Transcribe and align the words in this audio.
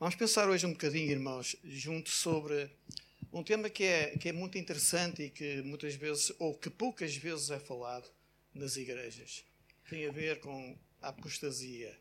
Vamos 0.00 0.14
pensar 0.14 0.48
hoje 0.48 0.64
um 0.64 0.72
bocadinho, 0.72 1.10
irmãos, 1.10 1.54
junto 1.62 2.08
sobre 2.08 2.70
um 3.30 3.44
tema 3.44 3.68
que 3.68 3.84
é, 3.84 4.16
que 4.16 4.30
é 4.30 4.32
muito 4.32 4.56
interessante 4.56 5.24
e 5.24 5.28
que 5.28 5.60
muitas 5.60 5.94
vezes, 5.94 6.32
ou 6.38 6.56
que 6.56 6.70
poucas 6.70 7.14
vezes 7.14 7.50
é 7.50 7.58
falado 7.58 8.10
nas 8.54 8.78
igrejas. 8.78 9.44
Tem 9.90 10.08
a 10.08 10.10
ver 10.10 10.40
com 10.40 10.74
a 11.02 11.08
apostasia. 11.08 11.94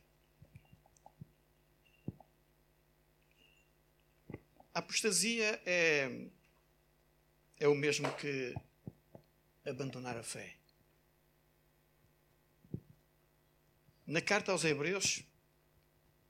A 4.74 4.80
apostasia 4.80 5.62
é, 5.66 6.10
é 7.60 7.68
o 7.68 7.76
mesmo 7.76 8.10
que 8.16 8.56
abandonar 9.66 10.16
a 10.16 10.24
fé. 10.24 10.56
Na 14.08 14.22
carta 14.22 14.54
aos 14.54 14.64
Hebreus, 14.64 15.22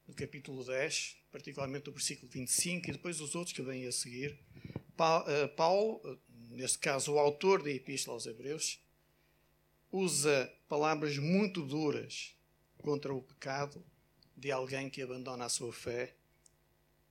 no 0.08 0.16
capítulo 0.16 0.66
10, 0.66 1.19
particularmente 1.32 1.90
o 1.90 1.94
versículo 1.94 2.32
25 2.32 2.90
e 2.90 2.94
depois 2.94 3.22
os 3.22 3.36
outros 3.36 3.54
que 3.56 3.62
vêm 3.62 3.86
a 3.88 3.92
seguir, 3.92 4.40
eh, 5.28 5.48
Paulo, 5.48 6.02
eh, 6.06 6.18
neste 6.52 6.80
caso 6.80 7.14
o 7.14 7.20
autor 7.20 7.64
da 7.64 7.70
Epístola 7.70 8.16
aos 8.16 8.26
Hebreus, 8.26 8.80
usa 9.92 10.52
palavras 10.68 11.18
muito 11.18 11.66
duras 11.66 12.36
contra 12.78 13.14
o 13.14 13.22
pecado 13.22 13.84
de 14.36 14.52
alguém 14.52 14.90
que 14.90 15.02
abandona 15.02 15.46
a 15.46 15.50
sua 15.50 15.74
fé 15.74 16.16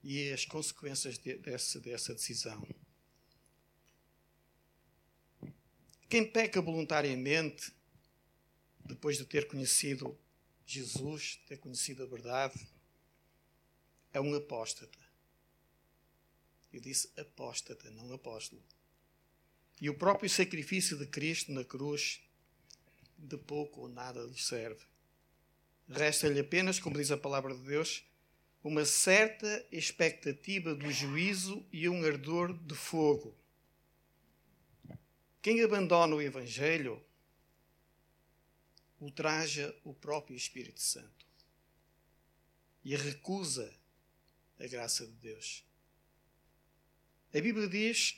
e 0.02 0.32
as 0.32 0.44
consequências 0.44 1.18
de, 1.18 1.34
dessa, 1.38 1.80
dessa 1.80 2.14
decisão. 2.14 2.66
Quem 6.08 6.24
peca 6.24 6.62
voluntariamente, 6.62 7.72
depois 8.84 9.18
de 9.18 9.26
ter 9.26 9.46
conhecido 9.46 10.18
Jesus, 10.64 11.38
ter 11.46 11.58
conhecido 11.58 12.02
a 12.02 12.06
verdade, 12.06 12.66
é 14.18 14.20
um 14.20 14.34
apóstata. 14.34 14.98
Eu 16.72 16.80
disse 16.80 17.08
apóstata, 17.18 17.88
não 17.90 18.12
apóstolo. 18.12 18.60
E 19.80 19.88
o 19.88 19.94
próprio 19.94 20.28
sacrifício 20.28 20.98
de 20.98 21.06
Cristo 21.06 21.52
na 21.52 21.64
cruz, 21.64 22.20
de 23.16 23.36
pouco 23.36 23.82
ou 23.82 23.88
nada 23.88 24.20
lhe 24.22 24.36
serve. 24.36 24.84
Resta-lhe 25.88 26.40
apenas, 26.40 26.80
como 26.80 26.98
diz 26.98 27.12
a 27.12 27.16
palavra 27.16 27.54
de 27.54 27.62
Deus, 27.62 28.04
uma 28.62 28.84
certa 28.84 29.64
expectativa 29.70 30.74
do 30.74 30.90
juízo 30.90 31.64
e 31.72 31.88
um 31.88 32.04
ardor 32.04 32.52
de 32.52 32.74
fogo. 32.74 33.34
Quem 35.40 35.62
abandona 35.62 36.16
o 36.16 36.20
Evangelho 36.20 37.00
ultraja 39.00 39.74
o 39.84 39.94
próprio 39.94 40.36
Espírito 40.36 40.82
Santo 40.82 41.24
e 42.84 42.96
recusa 42.96 43.77
a 44.58 44.66
graça 44.66 45.06
de 45.06 45.12
Deus. 45.12 45.64
A 47.34 47.40
Bíblia 47.40 47.68
diz 47.68 48.16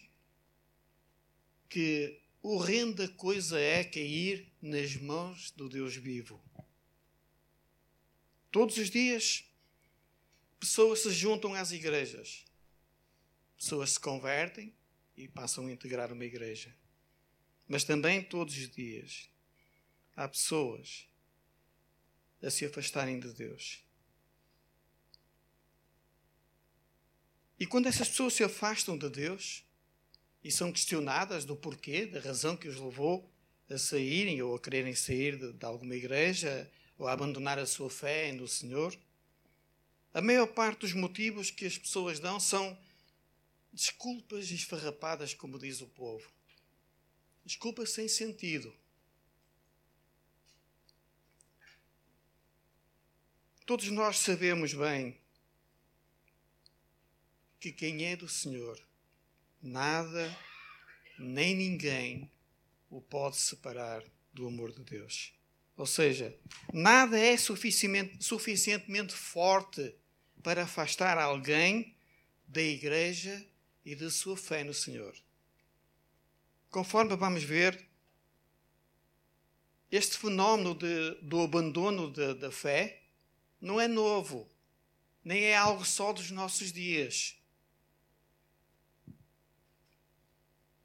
que 1.69 2.21
horrenda 2.43 3.09
coisa 3.09 3.59
é 3.59 3.85
cair 3.85 4.51
nas 4.61 4.97
mãos 4.97 5.51
do 5.53 5.69
Deus 5.69 5.97
vivo. 5.97 6.43
Todos 8.51 8.77
os 8.77 8.91
dias, 8.91 9.45
pessoas 10.59 11.01
se 11.01 11.11
juntam 11.11 11.55
às 11.55 11.71
igrejas, 11.71 12.45
pessoas 13.57 13.93
se 13.93 14.01
convertem 14.01 14.75
e 15.17 15.29
passam 15.29 15.67
a 15.67 15.73
integrar 15.73 16.13
uma 16.13 16.25
igreja. 16.25 16.75
Mas 17.69 17.85
também 17.85 18.23
todos 18.23 18.57
os 18.57 18.69
dias 18.69 19.29
há 20.17 20.27
pessoas 20.27 21.07
a 22.43 22.51
se 22.51 22.65
afastarem 22.65 23.21
de 23.21 23.33
Deus. 23.33 23.85
E 27.61 27.67
quando 27.67 27.89
essas 27.89 28.09
pessoas 28.09 28.33
se 28.33 28.43
afastam 28.43 28.97
de 28.97 29.11
Deus 29.11 29.63
e 30.43 30.51
são 30.51 30.73
questionadas 30.73 31.45
do 31.45 31.55
porquê, 31.55 32.07
da 32.07 32.19
razão 32.19 32.57
que 32.57 32.67
os 32.67 32.81
levou 32.81 33.31
a 33.69 33.77
saírem 33.77 34.41
ou 34.41 34.55
a 34.55 34.59
quererem 34.59 34.95
sair 34.95 35.39
de, 35.39 35.53
de 35.53 35.65
alguma 35.67 35.95
igreja 35.95 36.73
ou 36.97 37.07
a 37.07 37.13
abandonar 37.13 37.59
a 37.59 37.67
sua 37.67 37.91
fé 37.91 38.33
no 38.33 38.49
Senhor, 38.49 38.99
a 40.15 40.23
maior 40.23 40.47
parte 40.47 40.81
dos 40.81 40.95
motivos 40.95 41.51
que 41.51 41.67
as 41.67 41.77
pessoas 41.77 42.19
dão 42.19 42.41
são 42.41 42.77
desculpas 43.71 44.51
esfarrapadas, 44.51 45.35
como 45.35 45.59
diz 45.59 45.83
o 45.83 45.87
povo. 45.87 46.27
Desculpas 47.45 47.91
sem 47.91 48.09
sentido. 48.09 48.75
Todos 53.67 53.87
nós 53.89 54.19
sabemos 54.19 54.73
bem 54.73 55.20
que 57.61 57.71
quem 57.71 58.07
é 58.07 58.17
do 58.17 58.27
Senhor, 58.27 58.81
nada 59.61 60.35
nem 61.19 61.55
ninguém 61.55 62.31
o 62.89 63.03
pode 63.03 63.37
separar 63.37 64.03
do 64.33 64.49
amor 64.49 64.73
de 64.73 64.83
Deus. 64.83 65.35
Ou 65.77 65.87
seja, 65.87 66.35
nada 66.73 67.19
é 67.19 67.37
suficientemente, 67.37 69.15
forte 69.15 69.95
para 70.43 70.63
afastar 70.63 71.19
alguém 71.19 71.95
da 72.49 72.63
igreja 72.63 73.47
e 73.85 73.95
da 73.95 74.11
sua 74.11 74.37
fé 74.37 74.65
no 74.65 74.73
Senhor. 74.73 75.15
Conforme 76.71 77.15
vamos 77.15 77.43
ver, 77.43 77.87
este 79.91 80.17
fenómeno 80.17 80.75
de, 80.75 81.15
do 81.23 81.41
abandono 81.43 82.11
da 82.11 82.51
fé 82.51 83.03
não 83.61 83.81
é 83.81 83.87
novo, 83.87 84.51
nem 85.23 85.45
é 85.45 85.57
algo 85.57 85.85
só 85.85 86.13
dos 86.13 86.31
nossos 86.31 86.73
dias. 86.73 87.40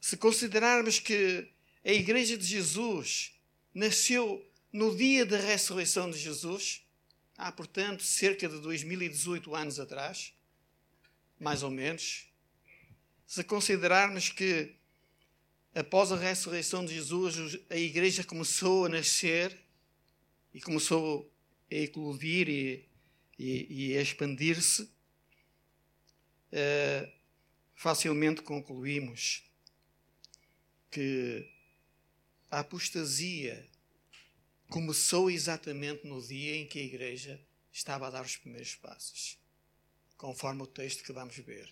Se 0.06 0.18
considerarmos 0.18 1.00
que 1.00 1.48
a 1.84 1.92
Igreja 1.92 2.38
de 2.38 2.46
Jesus 2.46 3.34
nasceu 3.74 4.48
no 4.72 4.96
dia 4.96 5.26
da 5.26 5.40
ressurreição 5.40 6.12
de 6.12 6.20
Jesus, 6.20 6.86
há, 7.36 7.52
portanto, 7.52 8.04
cerca 8.04 8.48
de 8.48 8.60
2018 8.60 9.56
anos 9.56 9.80
atrás, 9.80 10.32
mais 11.40 11.64
ou 11.64 11.72
menos, 11.72 12.28
se 13.26 13.44
considerarmos 13.44 14.30
que 14.30 14.76
após 15.74 16.12
a 16.12 16.18
ressurreição 16.18 16.86
de 16.86 16.94
Jesus 16.94 17.58
a 17.68 17.76
Igreja 17.76 18.24
começou 18.24 18.86
a 18.86 18.90
nascer 18.90 19.60
e 20.54 20.62
começou 20.62 21.34
a 21.72 21.74
eclodir 21.74 22.48
e, 22.48 22.88
e, 23.40 23.90
e 23.90 23.98
a 23.98 24.04
expandir-se, 24.04 24.84
uh, 24.84 27.12
facilmente 27.74 28.44
concluímos 28.44 29.44
que 30.96 31.46
a 32.50 32.60
apostasia 32.60 33.68
começou 34.70 35.30
exatamente 35.30 36.08
no 36.08 36.22
dia 36.22 36.56
em 36.56 36.66
que 36.66 36.80
a 36.80 36.84
igreja 36.84 37.38
estava 37.70 38.08
a 38.08 38.10
dar 38.10 38.24
os 38.24 38.38
primeiros 38.38 38.76
passos, 38.76 39.38
conforme 40.16 40.62
o 40.62 40.66
texto 40.66 41.04
que 41.04 41.12
vamos 41.12 41.36
ver. 41.36 41.70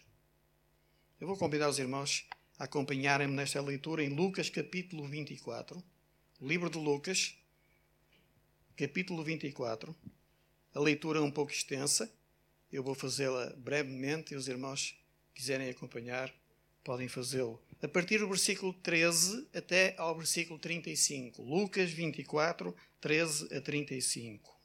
Eu 1.21 1.27
vou 1.27 1.37
convidar 1.37 1.69
os 1.69 1.79
irmãos 1.79 2.27
a 2.59 2.65
acompanharem-me 2.65 3.33
nesta 3.33 3.61
leitura 3.61 4.03
em 4.03 4.09
Lucas 4.09 4.49
capítulo 4.49 5.07
24, 5.07 5.81
livro 6.41 6.69
de 6.69 6.77
Lucas, 6.77 7.33
capítulo 8.75 9.23
24. 9.23 9.95
A 10.73 10.79
leitura 10.81 11.19
é 11.19 11.21
um 11.21 11.31
pouco 11.31 11.53
extensa, 11.53 12.13
eu 12.69 12.83
vou 12.83 12.93
fazê-la 12.93 13.51
brevemente 13.55 14.33
e 14.33 14.35
os 14.35 14.49
irmãos 14.49 15.01
quiserem 15.33 15.69
acompanhar 15.69 16.29
podem 16.83 17.07
fazê-lo 17.07 17.63
a 17.83 17.87
partir 17.89 18.19
do 18.19 18.29
versículo 18.29 18.71
13 18.71 19.45
até 19.53 19.93
ao 19.97 20.15
versículo 20.15 20.57
35. 20.57 21.43
Lucas 21.43 21.91
24, 21.91 22.73
13 23.01 23.53
a 23.53 23.59
35. 23.59 24.57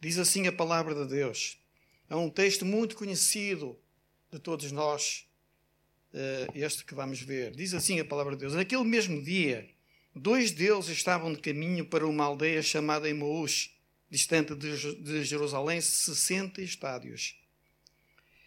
Diz 0.00 0.18
assim 0.18 0.48
a 0.48 0.52
palavra 0.52 0.96
de 0.96 1.06
Deus. 1.06 1.62
É 2.10 2.16
um 2.16 2.28
texto 2.28 2.66
muito 2.66 2.96
conhecido 2.96 3.78
de 4.32 4.40
todos 4.40 4.72
nós, 4.72 5.28
eh, 6.12 6.48
este 6.56 6.84
que 6.84 6.94
vamos 6.94 7.20
ver. 7.20 7.54
Diz 7.54 7.72
assim 7.72 8.00
a 8.00 8.04
palavra 8.04 8.34
de 8.34 8.40
Deus: 8.40 8.54
Naquele 8.54 8.82
mesmo 8.82 9.22
dia, 9.22 9.70
dois 10.12 10.50
deles 10.50 10.88
estavam 10.88 11.32
de 11.32 11.38
caminho 11.38 11.86
para 11.86 12.04
uma 12.04 12.24
aldeia 12.24 12.62
chamada 12.62 13.08
Emaús, 13.08 13.72
distante 14.10 14.56
de 14.56 15.22
Jerusalém, 15.22 15.80
60 15.80 16.60
estádios 16.62 17.37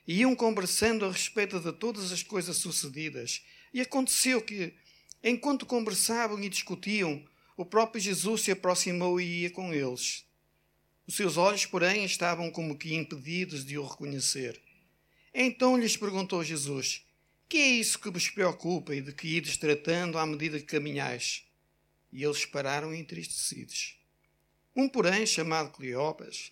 iam 0.08 0.36
conversando 0.36 1.06
a 1.06 1.12
respeito 1.12 1.60
de 1.60 1.72
todas 1.72 2.12
as 2.12 2.24
coisas 2.24 2.58
sucedidas. 2.58 3.44
E 3.74 3.82
aconteceu 3.82 4.42
que, 4.42 4.74
enquanto 5.24 5.66
conversavam 5.66 6.42
e 6.42 6.50
discutiam, 6.50 7.24
o 7.56 7.66
próprio 7.66 8.02
Jesus 8.02 8.42
se 8.42 8.52
aproximou 8.52 9.20
e 9.20 9.42
ia 9.42 9.50
com 9.52 9.74
eles. 9.74 10.26
Os 11.08 11.16
seus 11.16 11.38
olhos, 11.38 11.66
porém, 11.66 12.06
estavam 12.06 12.50
como 12.50 12.78
que 12.78 12.96
impedidos 12.96 13.66
de 13.66 13.78
o 13.78 13.86
reconhecer. 13.86 14.62
Então 15.34 15.78
lhes 15.78 15.96
perguntou 15.96 16.44
Jesus: 16.44 17.06
Que 17.48 17.58
é 17.58 17.68
isso 17.68 18.00
que 18.00 18.10
vos 18.10 18.30
preocupa 18.30 18.96
e 18.96 19.02
de 19.02 19.14
que 19.14 19.28
ides 19.28 19.58
tratando 19.58 20.18
à 20.18 20.26
medida 20.26 20.60
que 20.60 20.66
caminhais? 20.66 21.44
E 22.12 22.24
eles 22.24 22.46
pararam 22.46 22.94
entristecidos. 22.94 23.98
Um, 24.76 24.88
porém, 24.88 25.26
chamado 25.26 25.72
Cleopas, 25.72 26.52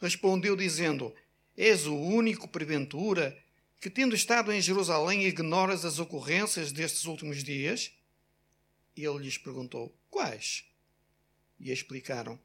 respondeu 0.00 0.56
dizendo: 0.56 1.14
És 1.58 1.88
o 1.88 1.96
único, 1.96 2.46
porventura, 2.46 3.36
que, 3.80 3.90
tendo 3.90 4.14
estado 4.14 4.52
em 4.52 4.60
Jerusalém, 4.60 5.26
ignoras 5.26 5.84
as 5.84 5.98
ocorrências 5.98 6.70
destes 6.70 7.04
últimos 7.04 7.42
dias? 7.42 7.90
Ele 8.96 9.18
lhes 9.18 9.36
perguntou: 9.36 9.92
Quais? 10.08 10.64
E 11.58 11.72
explicaram: 11.72 12.38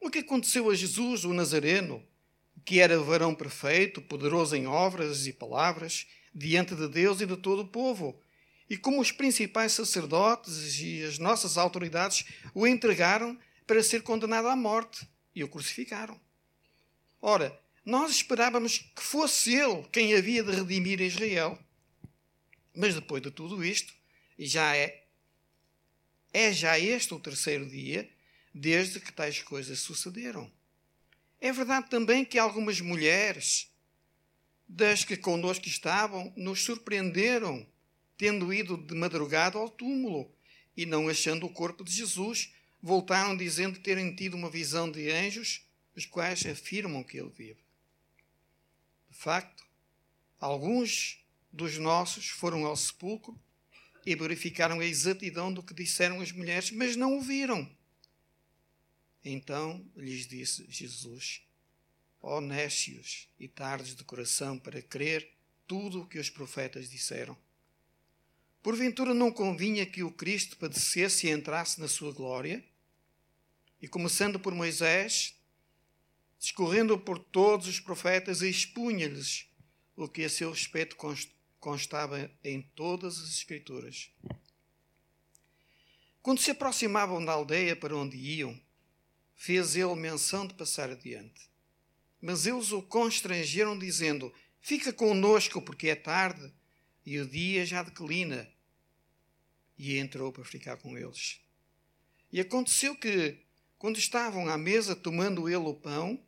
O 0.00 0.10
que 0.10 0.18
aconteceu 0.18 0.68
a 0.68 0.74
Jesus, 0.74 1.24
o 1.24 1.32
Nazareno, 1.32 2.04
que 2.64 2.80
era 2.80 2.98
varão 2.98 3.32
perfeito, 3.32 4.02
poderoso 4.02 4.56
em 4.56 4.66
obras 4.66 5.24
e 5.28 5.32
palavras, 5.32 6.08
diante 6.34 6.74
de 6.74 6.88
Deus 6.88 7.20
e 7.20 7.26
de 7.26 7.36
todo 7.36 7.62
o 7.62 7.68
povo. 7.68 8.20
E 8.68 8.76
como 8.76 9.00
os 9.00 9.12
principais 9.12 9.70
sacerdotes 9.70 10.80
e 10.80 11.04
as 11.04 11.16
nossas 11.16 11.56
autoridades 11.56 12.24
o 12.52 12.66
entregaram 12.66 13.38
para 13.68 13.84
ser 13.84 14.02
condenado 14.02 14.48
à 14.48 14.56
morte 14.56 15.06
e 15.32 15.44
o 15.44 15.48
crucificaram. 15.48 16.20
Ora, 17.20 17.61
nós 17.84 18.12
esperávamos 18.12 18.78
que 18.78 19.02
fosse 19.02 19.54
ele 19.54 19.82
quem 19.90 20.14
havia 20.14 20.42
de 20.42 20.52
redimir 20.52 21.00
Israel. 21.00 21.58
Mas 22.74 22.94
depois 22.94 23.22
de 23.22 23.30
tudo 23.30 23.64
isto, 23.64 23.92
já 24.38 24.74
é, 24.76 25.04
é 26.32 26.52
já 26.52 26.78
este 26.78 27.12
o 27.12 27.20
terceiro 27.20 27.68
dia 27.68 28.08
desde 28.54 29.00
que 29.00 29.12
tais 29.12 29.42
coisas 29.42 29.80
sucederam. 29.80 30.50
É 31.40 31.52
verdade 31.52 31.90
também 31.90 32.24
que 32.24 32.38
algumas 32.38 32.80
mulheres 32.80 33.68
das 34.68 35.04
que 35.04 35.16
connosco 35.16 35.66
estavam 35.66 36.32
nos 36.36 36.62
surpreenderam, 36.62 37.66
tendo 38.16 38.52
ido 38.52 38.76
de 38.76 38.94
madrugada 38.94 39.58
ao 39.58 39.68
túmulo 39.68 40.32
e 40.76 40.86
não 40.86 41.08
achando 41.08 41.46
o 41.46 41.52
corpo 41.52 41.84
de 41.84 41.92
Jesus, 41.92 42.52
voltaram 42.80 43.36
dizendo 43.36 43.80
terem 43.80 44.14
tido 44.14 44.34
uma 44.34 44.48
visão 44.48 44.90
de 44.90 45.10
anjos, 45.10 45.66
os 45.94 46.06
quais 46.06 46.46
afirmam 46.46 47.02
que 47.02 47.18
ele 47.18 47.30
vive. 47.30 47.61
Facto, 49.22 49.64
alguns 50.40 51.24
dos 51.52 51.78
nossos 51.78 52.26
foram 52.26 52.66
ao 52.66 52.76
sepulcro 52.76 53.40
e 54.04 54.16
verificaram 54.16 54.80
a 54.80 54.84
exatidão 54.84 55.54
do 55.54 55.62
que 55.62 55.72
disseram 55.72 56.20
as 56.20 56.32
mulheres, 56.32 56.72
mas 56.72 56.96
não 56.96 57.16
o 57.16 57.22
viram. 57.22 57.70
Então 59.24 59.88
lhes 59.94 60.26
disse 60.26 60.66
Jesus: 60.68 61.40
Ó 62.20 62.40
e 63.38 63.46
tardes 63.46 63.94
de 63.94 64.02
coração 64.02 64.58
para 64.58 64.82
crer 64.82 65.32
tudo 65.68 66.00
o 66.00 66.06
que 66.08 66.18
os 66.18 66.28
profetas 66.28 66.90
disseram. 66.90 67.38
Porventura 68.60 69.14
não 69.14 69.30
convinha 69.30 69.86
que 69.86 70.02
o 70.02 70.10
Cristo 70.10 70.56
padecesse 70.56 71.28
e 71.28 71.30
entrasse 71.30 71.80
na 71.80 71.86
sua 71.86 72.12
glória? 72.12 72.64
E 73.80 73.86
começando 73.86 74.40
por 74.40 74.52
Moisés, 74.52 75.40
discorrendo 76.42 76.98
por 76.98 77.20
todos 77.20 77.68
os 77.68 77.78
profetas, 77.78 78.42
expunha-lhes 78.42 79.48
o 79.94 80.08
que 80.08 80.24
a 80.24 80.28
seu 80.28 80.50
respeito 80.50 80.96
constava 81.60 82.28
em 82.42 82.60
todas 82.74 83.20
as 83.20 83.28
Escrituras. 83.28 84.10
Quando 86.20 86.40
se 86.40 86.50
aproximavam 86.50 87.24
da 87.24 87.30
aldeia 87.30 87.76
para 87.76 87.96
onde 87.96 88.16
iam, 88.16 88.60
fez 89.36 89.76
ele 89.76 89.94
menção 89.94 90.44
de 90.44 90.54
passar 90.54 90.90
adiante. 90.90 91.48
Mas 92.20 92.44
eles 92.44 92.72
o 92.72 92.82
constrangeram, 92.82 93.78
dizendo: 93.78 94.34
Fica 94.60 94.92
conosco, 94.92 95.62
porque 95.62 95.90
é 95.90 95.94
tarde 95.94 96.52
e 97.06 97.20
o 97.20 97.28
dia 97.28 97.64
já 97.64 97.84
declina. 97.84 98.52
E 99.78 99.96
entrou 99.96 100.32
para 100.32 100.44
ficar 100.44 100.76
com 100.76 100.98
eles. 100.98 101.40
E 102.32 102.40
aconteceu 102.40 102.96
que, 102.96 103.38
quando 103.78 103.96
estavam 103.96 104.48
à 104.48 104.58
mesa 104.58 104.96
tomando 104.96 105.48
ele 105.48 105.56
o 105.58 105.74
pão, 105.74 106.20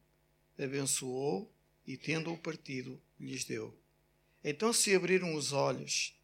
abençoou 0.58 1.52
e, 1.86 1.96
tendo-o 1.96 2.38
partido, 2.38 3.00
lhes 3.18 3.44
deu. 3.44 3.76
Então 4.42 4.72
se 4.72 4.94
abriram 4.94 5.34
os 5.34 5.52
olhos 5.52 6.14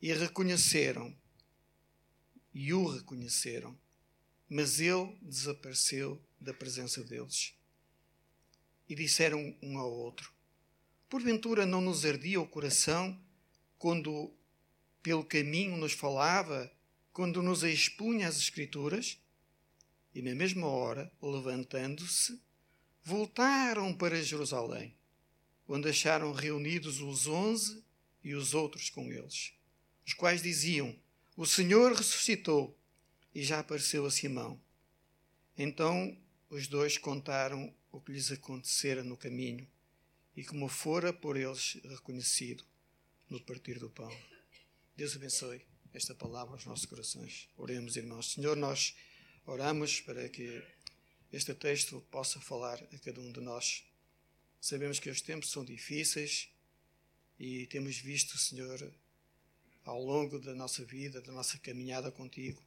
e 0.00 0.12
reconheceram, 0.12 1.14
e 2.52 2.72
o 2.72 2.86
reconheceram, 2.86 3.76
mas 4.48 4.80
ele 4.80 5.16
desapareceu 5.22 6.20
da 6.40 6.54
presença 6.54 7.02
deles. 7.02 7.54
E 8.88 8.94
disseram 8.94 9.56
um 9.62 9.78
ao 9.78 9.90
outro: 9.90 10.32
Porventura 11.08 11.64
não 11.64 11.80
nos 11.80 12.04
ardia 12.04 12.40
o 12.40 12.46
coração 12.46 13.18
quando 13.78 14.32
pelo 15.02 15.24
caminho 15.24 15.76
nos 15.76 15.92
falava, 15.92 16.70
quando 17.12 17.42
nos 17.42 17.62
expunha 17.62 18.28
as 18.28 18.38
Escrituras? 18.38 19.18
E 20.14 20.22
na 20.22 20.34
mesma 20.34 20.66
hora, 20.66 21.12
levantando-se, 21.20 22.40
voltaram 23.04 23.94
para 23.94 24.22
Jerusalém, 24.22 24.96
onde 25.68 25.90
acharam 25.90 26.32
reunidos 26.32 27.00
os 27.00 27.26
onze 27.26 27.84
e 28.22 28.34
os 28.34 28.54
outros 28.54 28.88
com 28.88 29.12
eles, 29.12 29.52
os 30.06 30.14
quais 30.14 30.42
diziam: 30.42 30.98
O 31.36 31.46
Senhor 31.46 31.92
ressuscitou 31.92 32.76
e 33.34 33.42
já 33.44 33.60
apareceu 33.60 34.06
a 34.06 34.10
Simão. 34.10 34.58
Então 35.56 36.16
os 36.48 36.66
dois 36.66 36.96
contaram 36.96 37.72
o 37.92 38.00
que 38.00 38.12
lhes 38.12 38.32
acontecera 38.32 39.04
no 39.04 39.16
caminho 39.16 39.68
e 40.36 40.44
como 40.44 40.68
fora 40.68 41.12
por 41.12 41.36
eles 41.36 41.78
reconhecido 41.84 42.64
no 43.28 43.40
partir 43.40 43.78
do 43.78 43.90
pão. 43.90 44.10
Deus 44.96 45.14
abençoe 45.14 45.60
esta 45.92 46.14
palavra 46.14 46.54
aos 46.54 46.64
nossos 46.64 46.86
corações. 46.86 47.48
Oremos, 47.56 47.96
irmãos. 47.96 48.32
Senhor, 48.32 48.56
nós 48.56 48.96
oramos 49.46 50.00
para 50.00 50.28
que 50.28 50.62
este 51.34 51.52
texto 51.52 52.00
possa 52.12 52.40
falar 52.40 52.80
a 52.92 52.98
cada 52.98 53.20
um 53.20 53.32
de 53.32 53.40
nós. 53.40 53.84
Sabemos 54.60 55.00
que 55.00 55.10
os 55.10 55.20
tempos 55.20 55.50
são 55.50 55.64
difíceis 55.64 56.48
e 57.36 57.66
temos 57.66 57.96
visto, 57.96 58.38
Senhor, 58.38 58.94
ao 59.84 60.00
longo 60.00 60.38
da 60.38 60.54
nossa 60.54 60.84
vida, 60.84 61.20
da 61.20 61.32
nossa 61.32 61.58
caminhada 61.58 62.12
contigo, 62.12 62.62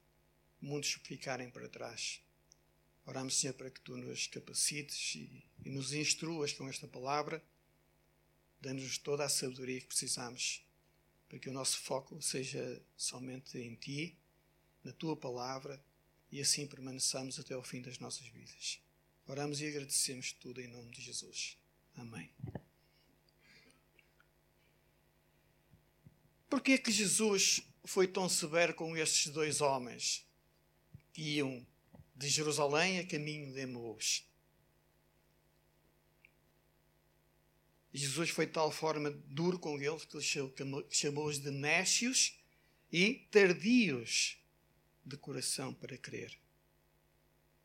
muitos 0.60 1.00
ficarem 1.04 1.50
para 1.50 1.69
trás. 1.69 2.22
Oramos, 3.06 3.40
Senhor, 3.40 3.54
para 3.54 3.72
que 3.72 3.80
tu 3.80 3.96
nos 3.96 4.28
capacites 4.28 5.16
e, 5.16 5.46
e 5.64 5.69
nos 5.69 5.94
instruas 5.94 6.52
com 6.52 6.68
esta 6.68 6.90
palavra, 6.90 7.42
dando-nos 8.60 8.98
toda 8.98 9.24
a 9.24 9.30
sabedoria 9.30 9.80
que 9.80 9.88
precisamos, 9.88 10.62
para 11.30 11.40
que 11.40 11.50
o 11.50 11.54
nosso 11.54 11.80
foco 11.80 12.22
seja 12.22 12.84
somente 12.98 13.58
em 13.58 13.75
Ti, 13.75 14.18
na 14.84 14.92
Tua 14.92 15.16
palavra, 15.16 15.81
e 16.32 16.42
assim 16.42 16.68
permaneçamos 16.68 17.40
até 17.40 17.54
ao 17.54 17.64
fim 17.64 17.82
das 17.82 18.00
nossas 18.00 18.28
vidas. 18.28 18.80
Oramos 19.26 19.62
e 19.62 19.68
agradecemos 19.68 20.32
tudo 20.34 20.62
em 20.62 20.68
nome 20.68 20.92
de 20.92 21.02
Jesus. 21.02 21.58
Amém. 21.96 22.30
Por 26.50 26.62
que 26.62 26.74
é 26.74 26.78
que 26.78 26.92
Jesus 26.92 27.62
foi 27.84 28.07
tão 28.07 28.30
severo 28.30 28.74
com 28.74 28.96
estes 28.96 29.31
dois 29.31 29.60
homens? 29.60 30.28
que 31.18 31.24
iam 31.38 31.66
de 32.16 32.30
Jerusalém 32.30 33.00
a 33.00 33.07
caminho 33.07 33.52
de 33.52 33.60
Emaús. 33.60 34.24
Jesus 37.92 38.30
foi 38.30 38.46
de 38.46 38.52
tal 38.52 38.72
forma 38.72 39.10
duro 39.10 39.57
com 39.57 39.81
eles 39.81 40.06
que 40.06 40.96
chamou-os 40.96 41.40
de 41.40 41.50
nécios 41.50 42.38
e 42.92 43.16
tardios 43.31 44.37
de 45.07 45.18
coração 45.18 45.73
para 45.73 45.97
crer. 45.97 46.37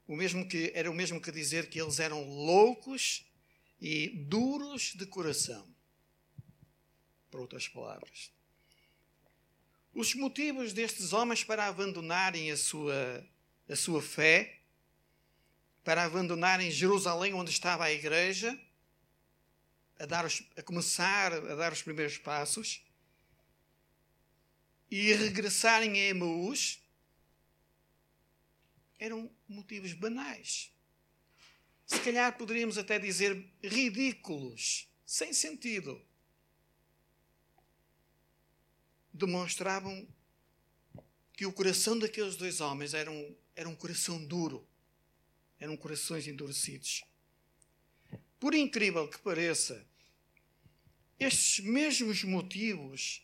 O 0.07 0.17
mesmo 0.17 0.49
que, 0.49 0.73
era 0.75 0.91
o 0.91 0.95
mesmo 0.95 1.21
que 1.21 1.31
dizer 1.31 1.69
que 1.69 1.81
eles 1.81 1.99
eram 1.99 2.23
loucos 2.25 3.27
e 3.81 4.09
duros 4.09 4.95
de 4.95 5.07
coração. 5.07 5.67
Por 7.31 7.41
outras 7.41 7.69
palavras. 7.69 8.31
Os 9.95 10.15
motivos 10.15 10.73
destes 10.73 11.13
homens 11.13 11.45
para 11.45 11.67
abandonarem 11.67 12.51
a 12.51 12.57
sua 12.57 13.27
a 13.69 13.77
sua 13.77 14.03
fé, 14.03 14.59
para 15.85 16.05
abandonarem 16.05 16.71
Jerusalém, 16.71 17.33
onde 17.33 17.51
estava 17.51 17.85
a 17.85 17.93
igreja, 17.93 18.59
a, 19.99 20.07
dar 20.07 20.25
os, 20.25 20.43
a 20.57 20.63
começar 20.63 21.33
a 21.33 21.55
dar 21.55 21.73
os 21.73 21.83
primeiros 21.83 22.19
passos, 22.19 22.85
e 24.91 25.13
regressarem 25.15 25.93
a 25.93 26.09
Emaús, 26.09 26.82
eram 29.03 29.29
motivos 29.49 29.93
banais. 29.95 30.73
Se 31.85 31.99
calhar 31.99 32.39
poderíamos 32.39 32.79
até 32.79 33.01
dizer 33.01 33.53
ridículos, 33.61 34.89
sem 35.05 35.33
sentido. 35.33 36.01
Demonstravam 39.13 40.07
que 41.37 41.45
o 41.45 41.53
coração 41.53 41.99
daqueles 41.99 42.37
dois 42.37 42.61
homens 42.61 42.95
era 42.95 43.11
um, 43.11 43.37
era 43.57 43.69
um 43.69 43.75
coração 43.75 44.25
duro, 44.25 44.65
eram 45.59 45.77
corações 45.77 46.29
endurecidos. 46.29 47.03
Por 48.39 48.55
incrível 48.55 49.09
que 49.09 49.19
pareça, 49.19 49.85
estes 51.19 51.59
mesmos 51.65 52.23
motivos 52.23 53.21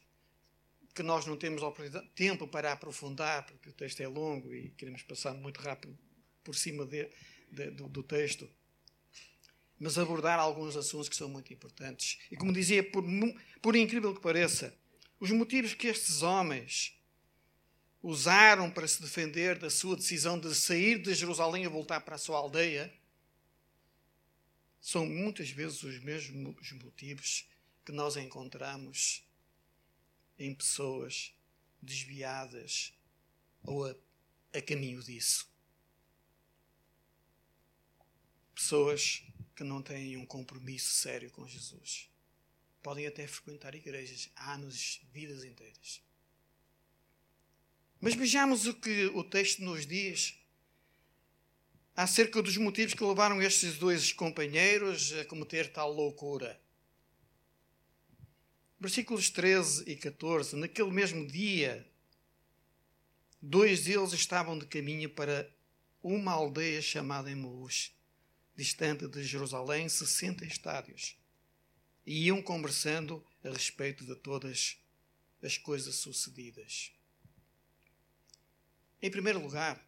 que 0.98 1.02
nós 1.04 1.24
não 1.26 1.36
temos 1.36 1.62
tempo 2.16 2.48
para 2.48 2.72
aprofundar, 2.72 3.46
porque 3.46 3.68
o 3.68 3.72
texto 3.72 4.00
é 4.00 4.08
longo 4.08 4.52
e 4.52 4.70
queremos 4.70 5.00
passar 5.02 5.32
muito 5.32 5.60
rápido 5.60 5.96
por 6.42 6.56
cima 6.56 6.84
de, 6.84 7.08
de, 7.52 7.70
do, 7.70 7.88
do 7.88 8.02
texto. 8.02 8.50
mas 9.78 9.96
abordar 9.96 10.40
alguns 10.40 10.76
assuntos 10.76 11.08
que 11.08 11.14
são 11.14 11.28
muito 11.28 11.52
importantes. 11.52 12.18
E 12.32 12.36
como 12.36 12.52
dizia, 12.52 12.82
por, 12.82 13.04
por 13.62 13.76
incrível 13.76 14.12
que 14.12 14.20
pareça, 14.20 14.76
os 15.20 15.30
motivos 15.30 15.72
que 15.72 15.86
estes 15.86 16.22
homens 16.22 17.00
usaram 18.02 18.68
para 18.68 18.88
se 18.88 19.00
defender 19.00 19.56
da 19.56 19.70
sua 19.70 19.94
decisão 19.94 20.36
de 20.36 20.52
sair 20.52 21.00
de 21.00 21.14
Jerusalém 21.14 21.62
e 21.62 21.68
voltar 21.68 22.00
para 22.00 22.16
a 22.16 22.18
sua 22.18 22.38
aldeia 22.38 22.92
são 24.80 25.06
muitas 25.06 25.48
vezes 25.48 25.80
os 25.84 26.02
mesmos 26.02 26.72
motivos 26.72 27.48
que 27.86 27.92
nós 27.92 28.16
encontramos 28.16 29.27
em 30.38 30.54
pessoas 30.54 31.34
desviadas 31.82 32.92
ou 33.62 33.86
a, 33.86 33.94
a 34.54 34.62
caminho 34.62 35.02
disso. 35.02 35.48
Pessoas 38.54 39.22
que 39.54 39.64
não 39.64 39.82
têm 39.82 40.16
um 40.16 40.26
compromisso 40.26 40.94
sério 40.94 41.30
com 41.30 41.46
Jesus. 41.46 42.08
Podem 42.82 43.06
até 43.06 43.26
frequentar 43.26 43.74
igrejas 43.74 44.30
anos, 44.36 45.00
vidas 45.12 45.44
inteiras. 45.44 46.00
Mas 48.00 48.14
vejamos 48.14 48.66
o 48.66 48.74
que 48.74 49.06
o 49.06 49.24
texto 49.24 49.62
nos 49.62 49.84
diz 49.84 50.38
acerca 51.96 52.40
dos 52.40 52.56
motivos 52.56 52.94
que 52.94 53.02
levaram 53.02 53.42
estes 53.42 53.76
dois 53.76 54.12
companheiros 54.12 55.12
a 55.14 55.24
cometer 55.24 55.72
tal 55.72 55.92
loucura. 55.92 56.60
Versículos 58.80 59.28
13 59.28 59.90
e 59.90 59.96
14. 59.96 60.54
Naquele 60.54 60.92
mesmo 60.92 61.26
dia, 61.26 61.84
dois 63.42 63.82
deles 63.84 64.12
estavam 64.12 64.56
de 64.56 64.66
caminho 64.66 65.10
para 65.10 65.52
uma 66.00 66.30
aldeia 66.32 66.80
chamada 66.80 67.28
Emmaus, 67.28 67.92
distante 68.54 69.08
de 69.08 69.24
Jerusalém 69.24 69.88
60 69.88 70.44
estádios, 70.44 71.16
e 72.06 72.26
iam 72.26 72.40
conversando 72.40 73.24
a 73.42 73.50
respeito 73.50 74.04
de 74.04 74.14
todas 74.14 74.76
as 75.42 75.58
coisas 75.58 75.96
sucedidas. 75.96 76.92
Em 79.02 79.10
primeiro 79.10 79.40
lugar, 79.40 79.84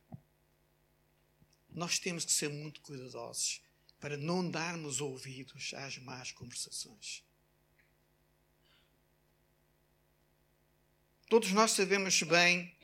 nós 1.68 2.00
temos 2.00 2.24
que 2.24 2.32
ser 2.32 2.48
muito 2.48 2.80
cuidadosos 2.80 3.62
para 4.00 4.16
não 4.16 4.50
darmos 4.50 5.00
ouvidos 5.00 5.72
às 5.74 5.96
más 5.98 6.32
conversações. 6.32 7.22
Todos 11.30 11.52
nós 11.52 11.70
sabemos 11.70 12.20
bem 12.24 12.74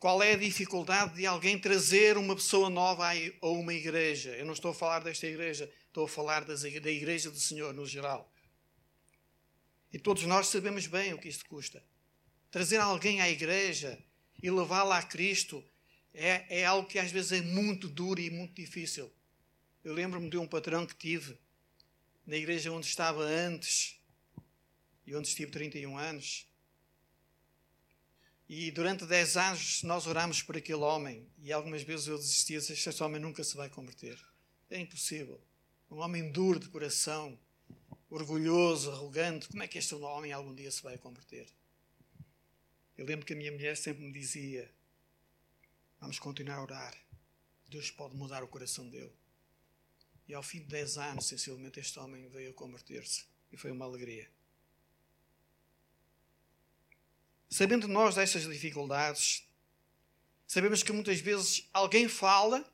qual 0.00 0.20
é 0.20 0.32
a 0.32 0.36
dificuldade 0.36 1.14
de 1.14 1.24
alguém 1.24 1.56
trazer 1.56 2.18
uma 2.18 2.34
pessoa 2.34 2.68
nova 2.68 3.06
a 3.06 3.48
uma 3.48 3.72
igreja. 3.72 4.30
Eu 4.30 4.44
não 4.44 4.54
estou 4.54 4.72
a 4.72 4.74
falar 4.74 5.04
desta 5.04 5.28
igreja, 5.28 5.72
estou 5.86 6.06
a 6.06 6.08
falar 6.08 6.44
da 6.44 6.90
igreja 6.90 7.30
do 7.30 7.38
Senhor 7.38 7.72
no 7.72 7.86
geral. 7.86 8.28
E 9.92 10.00
todos 10.00 10.24
nós 10.24 10.48
sabemos 10.48 10.88
bem 10.88 11.14
o 11.14 11.18
que 11.18 11.28
isto 11.28 11.46
custa. 11.46 11.80
Trazer 12.50 12.78
alguém 12.78 13.20
à 13.20 13.30
igreja 13.30 14.02
e 14.42 14.50
levá-la 14.50 14.98
a 14.98 15.02
Cristo 15.04 15.64
é, 16.12 16.62
é 16.62 16.64
algo 16.64 16.88
que 16.88 16.98
às 16.98 17.12
vezes 17.12 17.30
é 17.30 17.40
muito 17.40 17.86
duro 17.86 18.20
e 18.20 18.30
muito 18.30 18.54
difícil. 18.54 19.12
Eu 19.84 19.94
lembro-me 19.94 20.28
de 20.28 20.36
um 20.36 20.46
patrão 20.48 20.84
que 20.84 20.96
tive 20.96 21.38
na 22.26 22.34
igreja 22.34 22.72
onde 22.72 22.88
estava 22.88 23.22
antes 23.22 23.96
e 25.06 25.14
onde 25.14 25.28
estive 25.28 25.52
31 25.52 25.96
anos. 25.96 26.52
E 28.48 28.70
durante 28.70 29.06
10 29.06 29.36
anos 29.36 29.82
nós 29.82 30.06
orámos 30.06 30.42
por 30.42 30.56
aquele 30.56 30.82
homem 30.82 31.26
e 31.38 31.52
algumas 31.52 31.82
vezes 31.82 32.06
eu 32.06 32.18
desistia, 32.18 32.58
este 32.58 33.02
homem 33.02 33.20
nunca 33.20 33.42
se 33.42 33.56
vai 33.56 33.70
converter. 33.70 34.18
É 34.70 34.78
impossível. 34.78 35.40
Um 35.90 35.98
homem 35.98 36.30
duro 36.30 36.58
de 36.58 36.68
coração, 36.68 37.38
orgulhoso, 38.10 38.90
arrogante, 38.90 39.48
como 39.48 39.62
é 39.62 39.68
que 39.68 39.78
este 39.78 39.94
homem 39.94 40.32
algum 40.32 40.54
dia 40.54 40.70
se 40.70 40.82
vai 40.82 40.98
converter? 40.98 41.48
Eu 42.96 43.06
lembro 43.06 43.26
que 43.26 43.32
a 43.32 43.36
minha 43.36 43.50
mulher 43.50 43.76
sempre 43.76 44.04
me 44.04 44.12
dizia: 44.12 44.70
Vamos 46.00 46.18
continuar 46.18 46.58
a 46.58 46.62
orar. 46.62 46.94
Deus 47.68 47.90
pode 47.90 48.14
mudar 48.14 48.44
o 48.44 48.48
coração 48.48 48.88
dele. 48.88 49.12
E 50.28 50.34
ao 50.34 50.42
fim 50.42 50.60
de 50.60 50.66
10 50.66 50.98
anos, 50.98 51.26
sensivelmente, 51.26 51.80
este 51.80 51.98
homem 51.98 52.28
veio 52.28 52.50
a 52.50 52.54
converter-se. 52.54 53.24
E 53.50 53.56
foi 53.56 53.70
uma 53.70 53.84
alegria. 53.84 54.30
Sabendo 57.54 57.86
nós 57.86 58.16
destas 58.16 58.42
dificuldades, 58.42 59.48
sabemos 60.44 60.82
que 60.82 60.90
muitas 60.90 61.20
vezes 61.20 61.68
alguém 61.72 62.08
fala, 62.08 62.68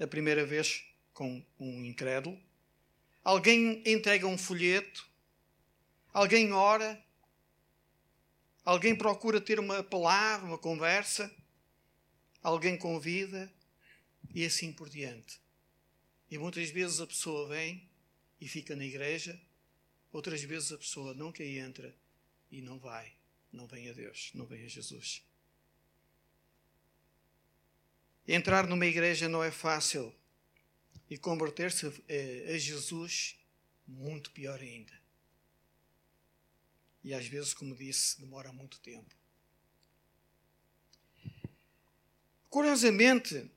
a 0.00 0.06
primeira 0.08 0.44
vez 0.44 0.84
com 1.12 1.40
um 1.56 1.84
incrédulo, 1.84 2.36
alguém 3.22 3.80
entrega 3.86 4.26
um 4.26 4.36
folheto, 4.36 5.08
alguém 6.12 6.52
ora, 6.52 7.00
alguém 8.64 8.96
procura 8.96 9.40
ter 9.40 9.60
uma 9.60 9.80
palavra, 9.84 10.48
uma 10.48 10.58
conversa. 10.58 11.32
Alguém 12.42 12.76
convida. 12.76 13.48
E 14.34 14.44
assim 14.44 14.72
por 14.72 14.88
diante. 14.88 15.40
E 16.28 16.36
muitas 16.36 16.68
vezes 16.68 17.00
a 17.00 17.06
pessoa 17.06 17.48
vem 17.48 17.88
e 18.40 18.48
fica 18.48 18.74
na 18.74 18.84
igreja, 18.84 19.40
outras 20.12 20.42
vezes 20.42 20.72
a 20.72 20.78
pessoa 20.78 21.14
nunca 21.14 21.44
entra 21.44 21.94
e 22.54 22.62
não 22.62 22.78
vai, 22.78 23.12
não 23.52 23.66
vem 23.66 23.90
a 23.90 23.92
Deus, 23.92 24.30
não 24.32 24.46
vem 24.46 24.64
a 24.64 24.68
Jesus. 24.68 25.26
Entrar 28.28 28.68
numa 28.68 28.86
igreja 28.86 29.28
não 29.28 29.42
é 29.42 29.50
fácil 29.50 30.14
e 31.10 31.18
converter-se 31.18 31.86
a 31.86 32.56
Jesus, 32.56 33.36
muito 33.84 34.30
pior 34.30 34.60
ainda. 34.60 34.92
E 37.02 37.12
às 37.12 37.26
vezes, 37.26 37.52
como 37.52 37.74
disse, 37.74 38.20
demora 38.20 38.52
muito 38.52 38.78
tempo. 38.78 39.12
Curiosamente, 42.48 43.50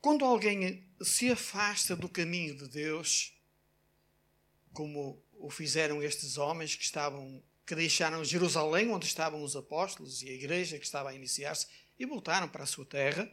quando 0.00 0.24
alguém 0.24 0.88
se 1.02 1.28
afasta 1.28 1.96
do 1.96 2.08
caminho 2.08 2.56
de 2.56 2.68
Deus, 2.68 3.36
como 4.72 5.20
o 5.38 5.50
fizeram 5.50 6.02
estes 6.02 6.38
homens 6.38 6.74
que 6.74 6.84
estavam 6.84 7.42
que 7.66 7.74
deixaram 7.74 8.24
Jerusalém, 8.24 8.90
onde 8.90 9.06
estavam 9.06 9.42
os 9.42 9.56
apóstolos 9.56 10.22
e 10.22 10.28
a 10.28 10.32
igreja 10.32 10.78
que 10.78 10.84
estava 10.84 11.10
a 11.10 11.14
iniciar-se, 11.14 11.66
e 11.98 12.06
voltaram 12.06 12.48
para 12.48 12.62
a 12.62 12.66
sua 12.66 12.86
terra. 12.86 13.28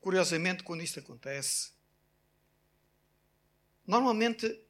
Curiosamente, 0.00 0.62
quando 0.62 0.84
isto 0.84 1.00
acontece, 1.00 1.72
normalmente 3.84 4.62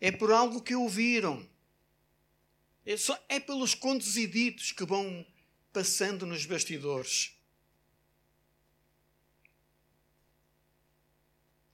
é 0.00 0.10
por 0.10 0.32
algo 0.32 0.62
que 0.62 0.74
ouviram. 0.74 1.46
É, 2.86 2.96
só, 2.96 3.22
é 3.28 3.38
pelos 3.38 3.74
contos 3.74 4.16
e 4.16 4.26
ditos 4.26 4.72
que 4.72 4.84
vão 4.84 5.26
passando 5.74 6.24
nos 6.24 6.46
bastidores. 6.46 7.38